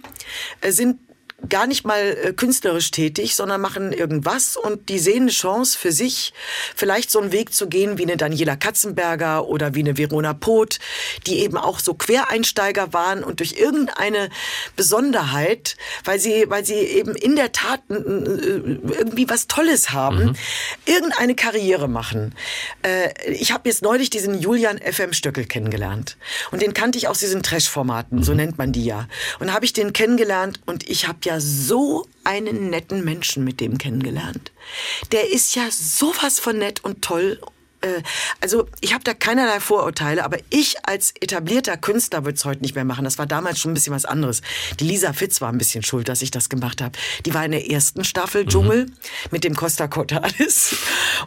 äh, 0.62 0.72
sind 0.72 1.00
gar 1.48 1.68
nicht 1.68 1.86
mal 1.86 2.18
äh, 2.24 2.34
künstlerisch 2.34 2.92
tätig, 2.92 3.36
sondern 3.36 3.62
machen 3.62 3.94
irgendwas 3.94 4.58
und 4.58 4.90
die 4.90 5.00
sehen 5.00 5.24
eine 5.24 5.32
Chance 5.32 5.78
für 5.78 5.92
sich, 5.92 6.34
vielleicht 6.76 7.12
so 7.12 7.20
einen 7.20 7.32
Weg 7.32 7.54
zu 7.54 7.68
gehen 7.68 7.98
wie 7.98 8.04
eine 8.04 8.18
Daniela 8.18 8.56
Katzenberger 8.56 9.48
oder 9.48 9.76
wie 9.76 9.80
eine 9.80 9.98
Verona 9.98 10.34
Poth, 10.34 10.80
die 11.28 11.40
eben 11.40 11.58
auch 11.58 11.80
so 11.80 11.94
Quereinsteiger 11.94 12.94
waren 12.94 13.24
und 13.24 13.40
durch 13.40 13.54
irgendeine 13.54 14.30
Besonderheit, 14.76 15.78
weil 16.04 16.20
sie, 16.20 16.46
weil 16.48 16.66
sie 16.66 16.74
eben 16.74 17.16
in 17.16 17.36
der 17.36 17.52
Tat 17.52 17.82
äh, 17.90 17.94
irgendwie 17.94 19.30
was 19.30 19.48
Tolles 19.48 19.92
haben, 19.92 20.36
irgendeine 20.86 21.36
Karriere 21.36 21.88
machen. 21.88 22.36
Äh, 22.82 23.32
ich 23.32 23.52
habe 23.52 23.70
jetzt 23.70 23.82
neulich 23.82 24.10
diesen 24.10 24.40
Julian 24.40 24.80
FM 24.80 25.14
Stöckel 25.14 25.46
kennengelernt 25.46 26.18
und 26.52 26.62
den 26.62 26.74
kannte 26.74 26.98
ich 26.98 27.08
aus 27.08 27.20
diesen 27.20 27.44
Trash-Formaten, 27.44 28.24
so 28.24 28.34
nennt 28.34 28.58
man 28.58 28.72
die 28.72 28.86
ja. 28.86 29.08
Und 29.40 29.54
habe 29.54 29.66
ich 29.66 29.74
den 29.74 29.94
kennengelernt 29.94 30.60
und 30.66 30.90
ich 30.90 31.08
habe 31.08 31.20
ja 31.24 31.29
so 31.40 32.08
einen 32.24 32.70
netten 32.70 33.04
Menschen 33.06 33.44
mit 33.44 33.60
dem 33.60 33.78
kennengelernt. 33.78 34.52
Der 35.12 35.32
ist 35.32 35.56
ja 35.56 35.70
sowas 35.72 36.40
von 36.40 36.58
nett 36.58 36.84
und 36.84 37.02
toll. 37.02 37.40
Äh, 37.82 38.02
Also 38.42 38.68
ich 38.82 38.94
habe 38.94 39.04
da 39.04 39.14
keinerlei 39.14 39.60
Vorurteile, 39.60 40.24
aber 40.26 40.38
ich 40.50 40.76
als 40.86 41.14
etablierter 41.22 41.78
Künstler 41.78 42.26
würde 42.26 42.36
es 42.38 42.46
heute 42.46 42.62
nicht 42.62 42.76
mehr 42.76 42.84
machen. 42.86 43.06
Das 43.06 43.18
war 43.18 43.26
damals 43.26 43.60
schon 43.60 43.72
ein 43.72 43.74
bisschen 43.74 43.94
was 43.94 44.06
anderes. 44.06 44.42
Die 44.80 44.84
Lisa 44.86 45.14
Fitz 45.14 45.40
war 45.42 45.50
ein 45.52 45.58
bisschen 45.58 45.84
schuld, 45.84 46.10
dass 46.10 46.22
ich 46.22 46.32
das 46.32 46.50
gemacht 46.50 46.82
habe. 46.82 46.98
Die 47.26 47.34
war 47.34 47.46
in 47.46 47.52
der 47.52 47.70
ersten 47.70 48.04
Staffel 48.04 48.46
Dschungel 48.46 48.88
mit 49.32 49.44
dem 49.44 49.56
Costa 49.56 49.88
Cordalis. 49.88 50.76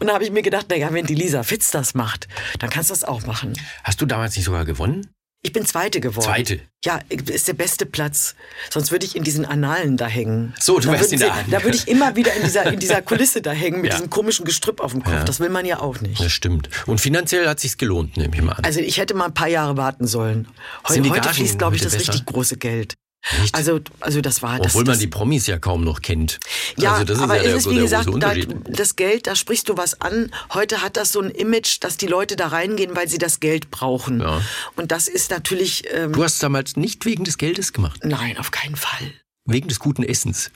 Und 0.01 0.09
da 0.09 0.15
habe 0.15 0.25
ich 0.25 0.31
mir 0.31 0.43
gedacht, 0.43 0.67
naja, 0.69 0.93
wenn 0.93 1.07
die 1.07 1.15
Lisa 1.15 1.43
Fitz 1.43 1.71
das 1.71 1.95
macht, 1.95 2.29
dann 2.59 2.69
kannst 2.71 2.91
du 2.91 2.95
das 2.95 3.05
auch 3.05 3.25
machen. 3.27 3.55
Hast 3.85 4.01
du 4.01 4.07
damals 4.07 4.37
nicht 4.37 4.45
sogar 4.45 4.65
gewonnen? 4.65 5.09
Ich 5.45 5.53
bin 5.53 5.67
Zweite 5.67 6.01
geworden. 6.01 6.25
Zweite? 6.25 6.61
Ja, 6.85 7.01
ist 7.09 7.49
der 7.49 7.55
beste 7.55 7.85
Platz. 7.85 8.37
Sonst 8.71 8.93
würde 8.93 9.05
ich 9.05 9.17
in 9.17 9.25
diesen 9.25 9.45
Annalen 9.45 9.97
da 9.97 10.07
hängen. 10.07 10.55
So, 10.61 10.79
du 10.79 10.87
da 10.87 10.93
wärst 10.93 11.13
in 11.13 11.19
der. 11.19 11.35
Da 11.51 11.65
würde 11.65 11.77
ich 11.77 11.89
immer 11.89 12.15
wieder 12.15 12.33
in 12.35 12.45
dieser, 12.45 12.65
in 12.73 12.79
dieser 12.79 13.03
Kulisse 13.03 13.43
da 13.43 13.51
hängen 13.51 13.81
mit 13.81 13.91
Ja. 13.91 13.97
diesem 13.97 14.09
komischen 14.09 14.45
Gestrüpp 14.45 14.81
auf 14.81 14.93
dem 14.93 15.03
Kopf. 15.03 15.15
Ja. 15.15 15.25
Das 15.25 15.41
will 15.41 15.49
man 15.49 15.67
ja 15.67 15.81
auch 15.81 16.01
nicht. 16.01 16.21
Das 16.23 16.31
stimmt. 16.31 16.69
Und 16.87 17.01
finanziell 17.01 17.49
hat 17.49 17.59
sich's 17.59 17.77
gelohnt, 17.77 18.17
nehme 18.17 18.35
ich 18.37 18.43
mal 18.43 18.53
an. 18.53 18.65
Also 18.65 18.79
ich 18.79 18.99
hätte 18.99 19.15
mal 19.15 19.27
ein 19.27 19.35
paar 19.35 19.49
Jahre 19.49 19.77
warten 19.77 20.07
sollen. 20.07 20.47
Heu, 20.89 20.95
heute 20.97 21.09
Gagen 21.11 21.29
fließt, 21.35 21.59
glaube 21.59 21.75
ich, 21.75 21.83
das 21.83 21.93
besser? 21.97 22.13
richtig 22.13 22.27
große 22.27 22.57
Geld. 22.57 22.95
Echt? 23.43 23.55
Also, 23.55 23.81
also 24.01 24.21
das 24.21 24.43
war 24.43 24.59
das. 24.59 24.69
Obwohl 24.73 24.83
man 24.85 24.93
das, 24.95 24.99
die 24.99 25.07
Promis 25.07 25.47
ja 25.47 25.59
kaum 25.59 25.85
noch 25.85 26.03
kennt. 26.03 26.41
ja, 26.77 26.93
also 26.95 27.05
das 27.05 27.19
ist 27.19 27.23
aber 27.23 27.37
ja 27.37 27.43
der, 27.45 27.55
es 27.57 27.67
ist 27.67 27.71
wie 27.73 27.77
gesagt, 27.77 28.09
da, 28.19 28.35
das 28.35 28.97
Geld, 28.97 29.27
da 29.29 29.37
sprichst 29.37 29.69
du 29.69 29.77
was 29.77 30.01
an. 30.01 30.33
Heute 30.53 30.83
hat 30.83 30.97
das 30.97 31.13
so 31.13 31.21
ein 31.21 31.31
Image, 31.31 31.79
dass 31.81 31.97
die 31.97 32.09
Leute 32.09 32.35
da 32.35 32.49
reingehen, 32.49 32.97
weil 32.97 33.09
sie 33.09 33.19
das 33.19 33.39
Geld 33.39 33.71
brauchen. 33.71 34.21
Ja. 34.21 34.43
Und 34.77 34.91
das 34.91 35.07
ist 35.07 35.31
natürlich, 35.31 35.85
ähm, 35.93 36.13
Du 36.13 36.25
hast 36.25 36.35
es 36.35 36.39
damals 36.41 36.77
nicht 36.77 37.05
wegen 37.05 37.23
des 37.25 37.39
Geldes 37.39 37.73
gemacht, 37.73 38.01
nein, 38.05 38.39
auf 38.39 38.51
keinen 38.51 38.77
Fall. 38.77 39.13
wegen 39.45 39.69
des 39.69 39.79
guten 39.79 40.03
Essens. 40.03 40.51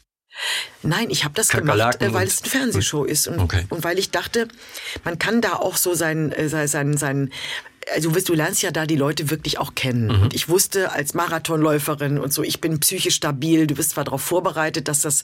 Nein, 0.82 1.08
ich 1.10 1.24
habe 1.24 1.34
das 1.34 1.48
gemacht, 1.48 2.02
äh, 2.02 2.12
weil 2.12 2.26
es 2.26 2.42
eine 2.42 2.50
Fernsehshow 2.50 3.04
ist 3.04 3.26
und, 3.28 3.38
Okay. 3.40 3.64
und 3.70 3.84
weil 3.84 3.98
ich 3.98 4.10
dachte, 4.10 4.48
man 5.04 5.18
kann 5.18 5.40
da 5.40 5.54
auch 5.54 5.76
so 5.76 5.94
sein, 5.94 6.30
äh, 6.32 6.48
sein, 6.48 6.68
sein, 6.68 6.96
sein 6.98 7.32
also 7.94 8.10
du 8.10 8.34
lernst 8.34 8.62
ja 8.62 8.70
da 8.70 8.86
die 8.86 8.96
Leute 8.96 9.30
wirklich 9.30 9.58
auch 9.58 9.74
kennen. 9.74 10.10
Und 10.10 10.34
ich 10.34 10.48
wusste 10.48 10.92
als 10.92 11.14
Marathonläuferin 11.14 12.18
und 12.18 12.32
so, 12.32 12.42
ich 12.42 12.60
bin 12.60 12.80
psychisch 12.80 13.14
stabil. 13.14 13.66
Du 13.66 13.74
bist 13.74 13.90
zwar 13.90 14.04
darauf 14.04 14.22
vorbereitet, 14.22 14.88
dass 14.88 15.00
das 15.00 15.22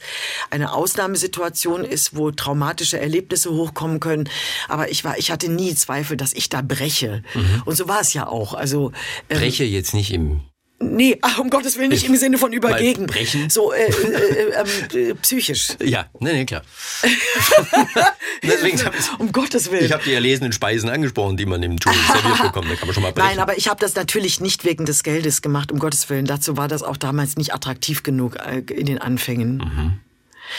eine 0.50 0.72
Ausnahmesituation 0.72 1.84
ist, 1.84 2.16
wo 2.16 2.30
traumatische 2.30 3.00
Erlebnisse 3.00 3.50
hochkommen 3.50 4.00
können, 4.00 4.28
aber 4.68 4.90
ich 4.90 5.04
war, 5.04 5.18
ich 5.18 5.30
hatte 5.30 5.50
nie 5.50 5.74
Zweifel, 5.74 6.16
dass 6.16 6.32
ich 6.32 6.48
da 6.48 6.62
breche. 6.62 7.22
Und 7.64 7.76
so 7.76 7.88
war 7.88 8.00
es 8.00 8.12
ja 8.12 8.26
auch. 8.26 8.54
Also 8.54 8.92
ähm, 9.28 9.38
Breche 9.38 9.64
jetzt 9.64 9.94
nicht 9.94 10.12
im 10.12 10.40
Nee, 10.82 11.18
ach, 11.22 11.38
um 11.38 11.48
Gottes 11.50 11.78
Willen 11.78 11.90
nicht 11.90 12.04
im 12.04 12.16
Sinne 12.16 12.38
von 12.38 12.52
übergegen. 12.52 13.06
brechen? 13.06 13.48
So 13.50 13.72
äh, 13.72 13.84
äh, 13.84 13.90
äh, 13.90 14.52
ähm, 14.54 15.10
äh, 15.10 15.14
psychisch. 15.14 15.68
Ja, 15.82 16.06
nee, 16.20 16.32
nee, 16.32 16.44
klar. 16.44 16.62
Deswegen 18.42 18.78
ich, 18.78 19.18
Um 19.18 19.30
Gottes 19.32 19.70
Willen. 19.70 19.84
ich 19.84 19.92
habe 19.92 20.02
die 20.04 20.12
erlesenen 20.12 20.52
Speisen 20.52 20.88
angesprochen, 20.90 21.36
die 21.36 21.46
man 21.46 21.62
im 21.62 21.78
Dschungel 21.78 22.00
serviert 22.12 22.42
bekommt. 22.42 22.70
Da 22.70 22.74
kann 22.76 22.88
man 22.88 22.94
schon 22.94 23.02
mal 23.02 23.12
brechen. 23.12 23.28
Nein, 23.28 23.38
aber 23.38 23.56
ich 23.56 23.68
habe 23.68 23.80
das 23.80 23.94
natürlich 23.94 24.40
nicht 24.40 24.64
wegen 24.64 24.84
des 24.84 25.02
Geldes 25.02 25.42
gemacht, 25.42 25.70
um 25.70 25.78
Gottes 25.78 26.08
Willen. 26.10 26.26
Dazu 26.26 26.56
war 26.56 26.68
das 26.68 26.82
auch 26.82 26.96
damals 26.96 27.36
nicht 27.36 27.54
attraktiv 27.54 28.02
genug 28.02 28.36
äh, 28.36 28.58
in 28.72 28.86
den 28.86 28.98
Anfängen. 28.98 29.56
Mhm. 29.58 30.00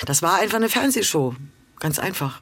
Das 0.05 0.21
war 0.21 0.39
einfach 0.39 0.57
eine 0.57 0.69
Fernsehshow. 0.69 1.35
Ganz 1.79 1.99
einfach. 1.99 2.41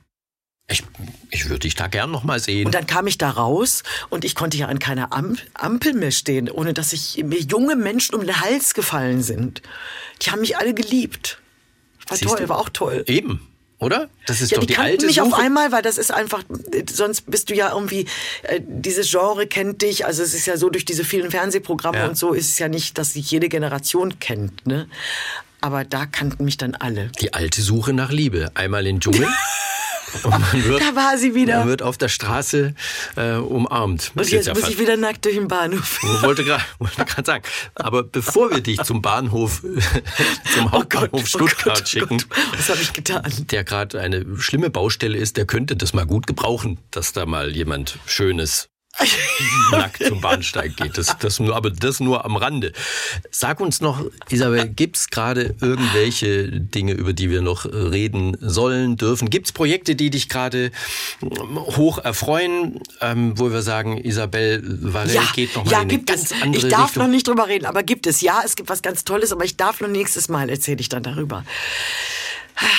Ich 0.72 0.84
ich 1.30 1.46
würde 1.50 1.60
dich 1.60 1.76
da 1.76 1.88
gern 1.88 2.12
noch 2.12 2.24
mal 2.24 2.40
sehen. 2.40 2.66
Und 2.66 2.76
dann 2.76 2.88
kam 2.88 3.08
ich 3.08 3.18
da 3.18 3.30
raus 3.30 3.84
und 4.10 4.26
ich 4.26 4.36
konnte 4.36 4.58
ja 4.58 4.68
an 4.68 4.80
keiner 4.80 5.14
Am 5.14 5.38
Ampel 5.54 5.94
mehr 5.94 6.12
stehen, 6.12 6.50
ohne 6.50 6.74
dass 6.74 6.94
ich, 6.94 7.24
mir 7.24 7.40
junge 7.40 7.76
Menschen 7.76 8.16
um 8.16 8.22
den 8.26 8.42
Hals 8.42 8.74
gefallen 8.74 9.22
sind. 9.24 9.62
Die 10.22 10.32
haben 10.32 10.42
mich 10.42 10.58
alle 10.58 10.74
geliebt. 10.74 11.40
War 12.08 12.18
Siehst 12.18 12.30
toll, 12.30 12.40
du? 12.42 12.50
war 12.50 12.60
auch 12.60 12.70
toll. 12.70 13.04
Eben, 13.08 13.48
oder? 13.80 14.10
Das 14.28 14.42
ist 14.42 14.52
Ja, 14.52 14.58
doch 14.58 14.62
die 14.62 14.68
die 14.68 14.74
kannten 14.74 14.92
alte 14.92 15.06
mich 15.06 15.16
Suche. 15.16 15.28
auf 15.28 15.34
einmal, 15.34 15.72
weil 15.72 15.82
das 15.82 15.98
ist 15.98 16.12
einfach, 16.12 16.44
sonst 16.92 17.30
bist 17.32 17.50
du 17.50 17.56
ja 17.56 17.74
irgendwie, 17.74 18.06
äh, 18.44 18.60
dieses 18.64 19.10
Genre 19.10 19.48
kennt 19.48 19.82
dich, 19.82 20.06
also 20.06 20.22
es 20.22 20.34
ist 20.34 20.46
ja 20.46 20.58
so 20.58 20.70
durch 20.70 20.86
diese 20.86 21.04
vielen 21.06 21.32
Fernsehprogramme 21.32 21.98
Ja. 22.00 22.08
und 22.08 22.18
so 22.18 22.34
ist 22.34 22.50
es 22.50 22.60
ja 22.60 22.68
nicht, 22.68 22.98
dass 22.98 23.14
sich 23.14 23.32
jede 23.32 23.48
Generation 23.50 24.20
kennt, 24.20 24.66
ne? 24.68 24.88
Aber 25.62 25.86
da 25.86 26.06
kannten 26.08 26.44
mich 26.46 26.58
dann 26.58 26.76
alle. 26.76 27.12
Die 27.22 27.34
alte 27.34 27.62
Suche 27.62 27.94
nach 27.94 28.12
Liebe. 28.12 28.52
Einmal 28.56 28.86
in 28.88 28.96
den 28.98 29.00
Dschungel. 29.02 29.28
wird, 30.54 30.82
Da 30.82 30.96
war 30.96 31.18
sie 31.18 31.36
wieder. 31.36 31.60
man 31.60 31.68
wird 31.68 31.82
auf 31.82 31.98
der 31.98 32.10
Straße 32.10 32.74
äh, 33.16 33.34
umarmt. 33.36 34.12
Und 34.16 34.30
jetzt 34.30 34.54
muss 34.54 34.68
ich 34.70 34.80
wieder 34.80 34.98
nackt 34.98 35.26
durch 35.26 35.36
den 35.36 35.48
Bahnhof. 35.48 36.00
Ich 36.04 36.22
wollte 36.22 36.44
gerade 36.44 36.64
sagen. 37.26 37.44
Aber 37.76 38.04
bevor 38.04 38.52
wir 38.52 38.62
dich 38.62 38.82
zum 38.84 39.02
Bahnhof, 39.02 39.62
zum 40.54 40.72
Hauptbahnhof 40.72 41.28
Stuttgart 41.28 41.66
oh 41.66 41.80
Gott, 41.80 41.90
schicken, 41.90 42.18
Oh 42.22 42.34
Gott, 42.36 42.60
was 42.60 42.70
habe 42.70 42.82
ich 42.82 42.94
getan? 42.94 43.24
der 43.52 43.64
gerade 43.64 44.00
eine 44.00 44.26
schlimme 44.40 44.70
Baustelle 44.70 45.18
ist, 45.18 45.38
der 45.38 45.46
könnte 45.46 45.76
das 45.76 45.94
mal 45.94 46.06
gut 46.06 46.28
gebrauchen, 46.28 46.78
dass 46.92 47.14
da 47.14 47.26
mal 47.26 47.56
jemand 47.56 47.98
Schönes 48.06 48.71
nackt 49.72 50.04
zum 50.04 50.22
Bahnsteig 50.22 50.76
geht. 50.78 50.98
Das, 50.98 51.16
das 51.20 51.40
nur, 51.40 51.56
aber 51.56 51.70
das 51.72 52.00
nur 52.00 52.26
am 52.26 52.36
Rande. 52.36 52.72
Sag 53.32 53.60
uns 53.60 53.82
noch, 53.82 54.04
Isabel, 54.30 54.68
gibt's 54.70 55.10
gerade 55.10 55.56
irgendwelche 55.62 56.50
Dinge, 56.52 56.94
über 56.94 57.14
die 57.14 57.30
wir 57.30 57.42
noch 57.42 57.66
reden 57.66 58.38
sollen, 58.40 58.98
dürfen? 58.98 59.30
Gibt's 59.30 59.52
Projekte, 59.52 59.96
die 59.96 60.10
dich 60.10 60.30
gerade 60.30 60.72
hoch 61.22 61.98
erfreuen, 62.00 62.80
ähm, 63.02 63.34
wo 63.38 63.52
wir 63.52 63.62
sagen, 63.62 63.98
Isabel 63.98 64.62
Varell 64.64 65.20
geht 65.36 65.56
noch 65.56 65.66
mal 65.66 65.72
ja, 65.72 65.78
in 65.78 65.82
eine 65.84 65.94
gibt 65.94 66.08
ganz 66.08 66.32
es. 66.32 66.42
andere 66.42 66.66
Ich 66.66 66.72
darf 66.72 66.90
Richtung? 66.90 67.04
noch 67.04 67.10
nicht 67.10 67.28
drüber 67.28 67.48
reden, 67.48 67.66
aber 67.66 67.84
gibt 67.84 68.08
es. 68.08 68.22
Ja, 68.22 68.42
es 68.46 68.56
gibt 68.56 68.70
was 68.70 68.82
ganz 68.82 69.04
Tolles, 69.04 69.32
aber 69.32 69.46
ich 69.46 69.58
darf 69.58 69.80
nur 69.82 69.90
nächstes 69.90 70.30
Mal 70.30 70.50
erzähle 70.50 70.80
ich 70.82 70.90
dann 70.90 71.04
darüber. 71.04 71.44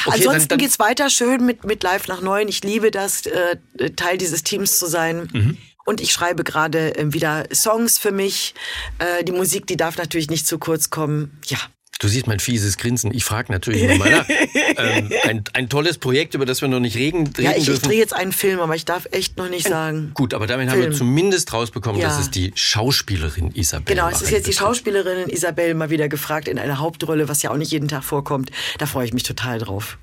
Okay, 0.04 0.16
Ansonsten 0.18 0.30
dann- 0.40 0.48
dann- 0.48 0.58
geht's 0.58 0.78
weiter 0.78 1.10
schön 1.10 1.44
mit, 1.44 1.64
mit 1.64 1.82
Live 1.82 2.06
nach 2.06 2.20
Neun. 2.20 2.46
Ich 2.48 2.62
liebe 2.62 2.90
das, 2.90 3.26
äh, 3.26 3.56
Teil 3.96 4.16
dieses 4.18 4.42
Teams 4.44 4.78
zu 4.78 4.86
sein. 4.86 5.28
Mhm. 5.32 5.56
Und 5.84 6.00
ich 6.00 6.12
schreibe 6.12 6.44
gerade 6.44 6.96
äh, 6.96 7.12
wieder 7.12 7.44
Songs 7.52 7.98
für 7.98 8.12
mich. 8.12 8.54
Äh, 8.98 9.24
die 9.24 9.32
Musik, 9.32 9.66
die 9.66 9.76
darf 9.76 9.96
natürlich 9.96 10.30
nicht 10.30 10.46
zu 10.46 10.58
kurz 10.58 10.90
kommen. 10.90 11.40
Ja. 11.46 11.58
Du 11.98 12.08
siehst 12.08 12.26
mein 12.26 12.40
fieses 12.40 12.78
Grinsen. 12.78 13.14
Ich 13.14 13.24
frage 13.24 13.52
natürlich 13.52 13.84
nochmal 13.84 14.10
nach. 14.10 14.28
ähm, 14.76 15.12
ein, 15.22 15.44
ein 15.52 15.68
tolles 15.68 15.98
Projekt, 15.98 16.34
über 16.34 16.44
das 16.44 16.60
wir 16.60 16.66
noch 16.66 16.80
nicht 16.80 16.96
reden, 16.96 17.28
reden 17.28 17.42
Ja, 17.44 17.50
ich, 17.52 17.58
ich 17.58 17.64
dürfen. 17.66 17.84
drehe 17.88 17.98
jetzt 17.98 18.12
einen 18.12 18.32
Film, 18.32 18.58
aber 18.58 18.74
ich 18.74 18.84
darf 18.84 19.06
echt 19.12 19.36
noch 19.36 19.48
nicht 19.48 19.68
sagen. 19.68 20.10
Gut, 20.14 20.34
aber 20.34 20.48
damit 20.48 20.68
haben 20.68 20.78
wir 20.78 20.84
Film. 20.86 20.96
zumindest 20.96 21.52
rausbekommen, 21.52 22.00
Ja. 22.00 22.08
dass 22.08 22.18
es 22.18 22.30
die 22.32 22.50
Schauspielerin 22.56 23.52
Isabel 23.54 23.94
Genau, 23.94 24.08
es 24.08 24.20
ist 24.20 24.30
jetzt 24.32 24.48
die. 24.48 24.52
Schauspielerin 24.52 25.28
Isabelle 25.28 25.74
mal 25.74 25.90
wieder 25.90 26.08
gefragt 26.08 26.48
in 26.48 26.58
einer 26.58 26.80
Hauptrolle, 26.80 27.28
was 27.28 27.40
ja 27.42 27.52
auch 27.52 27.56
nicht 27.56 27.70
jeden 27.70 27.86
Tag 27.86 28.02
vorkommt. 28.02 28.50
Da 28.78 28.86
freue 28.86 29.06
ich 29.06 29.12
mich 29.12 29.22
total 29.22 29.60
drauf. 29.60 29.98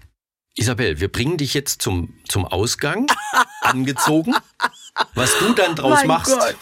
Isabel, 0.55 1.01
wir 1.01 1.09
bringen 1.09 1.35
dich 1.37 1.53
jetzt 1.53 1.81
zum, 1.81 2.13
zum 2.29 2.45
Ausgang, 2.45 3.07
angezogen. 3.61 4.35
Was 5.15 5.37
du 5.39 5.53
dann 5.53 5.75
draus 5.75 5.99
Mein 5.99 6.07
machst, 6.07 6.31
Gott. 6.37 6.55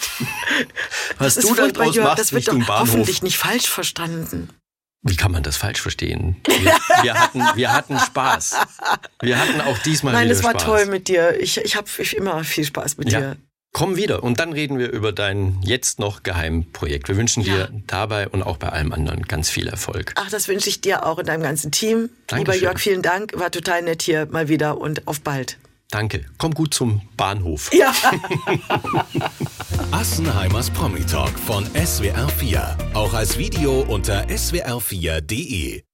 was 1.17 1.35
Das 1.35 1.45
du 1.45 1.55
dann 1.55 1.73
draus 1.73 1.95
Jörg. 1.95 2.07
machst 2.07 2.19
Das 2.19 2.31
wird 2.31 2.41
Richtung 2.41 2.59
doch 2.61 2.67
Bahnhof. 2.67 2.89
hoffentlich 2.89 3.23
nicht 3.23 3.37
falsch 3.37 3.67
verstanden. 3.67 4.49
Wie 5.03 5.15
kann 5.15 5.31
man 5.31 5.43
das 5.43 5.57
falsch 5.57 5.81
verstehen? 5.81 6.35
Wir, 6.45 6.75
wir, 7.03 7.13
hatten, 7.19 7.43
wir 7.55 7.71
hatten 7.71 7.97
Spaß. 7.99 8.55
Wir 9.21 9.39
hatten 9.39 9.61
auch 9.61 9.77
diesmal 9.79 10.13
Nein, 10.13 10.25
wieder 10.25 10.35
das 10.35 10.43
war 10.43 10.51
Spaß. 10.51 10.63
toll 10.63 10.85
mit 10.87 11.07
dir. 11.07 11.39
Ich, 11.39 11.57
ich 11.57 11.75
habe 11.75 11.87
immer 12.17 12.43
viel 12.43 12.65
Spaß 12.65 12.97
mit 12.97 13.11
Ja. 13.11 13.19
dir. 13.19 13.37
Komm 13.73 13.95
wieder 13.95 14.23
und 14.23 14.39
dann 14.39 14.53
reden 14.53 14.79
wir 14.79 14.89
über 14.91 15.11
dein 15.11 15.59
jetzt 15.61 15.99
noch 15.99 16.23
Geheimprojekt. 16.23 17.09
Wir 17.09 17.15
wünschen 17.17 17.43
dir 17.43 17.57
Ja. 17.57 17.67
dabei 17.85 18.27
und 18.27 18.41
auch 18.41 18.57
bei 18.57 18.69
allem 18.69 18.91
anderen 18.91 19.21
ganz 19.23 19.49
viel 19.51 19.67
Erfolg. 19.67 20.13
Ach, 20.15 20.29
das 20.31 20.47
wünsche 20.47 20.67
ich 20.67 20.81
dir 20.81 21.05
auch 21.05 21.17
und 21.17 21.27
deinem 21.27 21.43
ganzen 21.43 21.71
Team. 21.71 22.09
Dankeschön. 22.25 22.53
Lieber 22.55 22.55
Jörg, 22.69 22.79
vielen 22.79 23.03
Dank. 23.03 23.33
War 23.37 23.51
total 23.51 23.83
nett 23.83 24.01
hier 24.01 24.25
mal 24.31 24.47
wieder 24.49 24.79
und 24.81 25.07
auf 25.07 25.21
bald. 25.21 25.57
Danke. 25.89 26.25
Komm 26.37 26.53
gut 26.53 26.73
zum 26.73 27.01
Bahnhof. 27.15 27.71
Ja. 27.73 27.93
Assenheimers 29.91 30.69
Promi 30.69 31.05
Talk 31.05 31.39
von 31.39 31.65
SWR4. 31.67 32.93
Auch 32.93 33.13
als 33.13 33.37
Video 33.37 33.81
unter 33.81 34.25
swr4.de. 34.25 35.86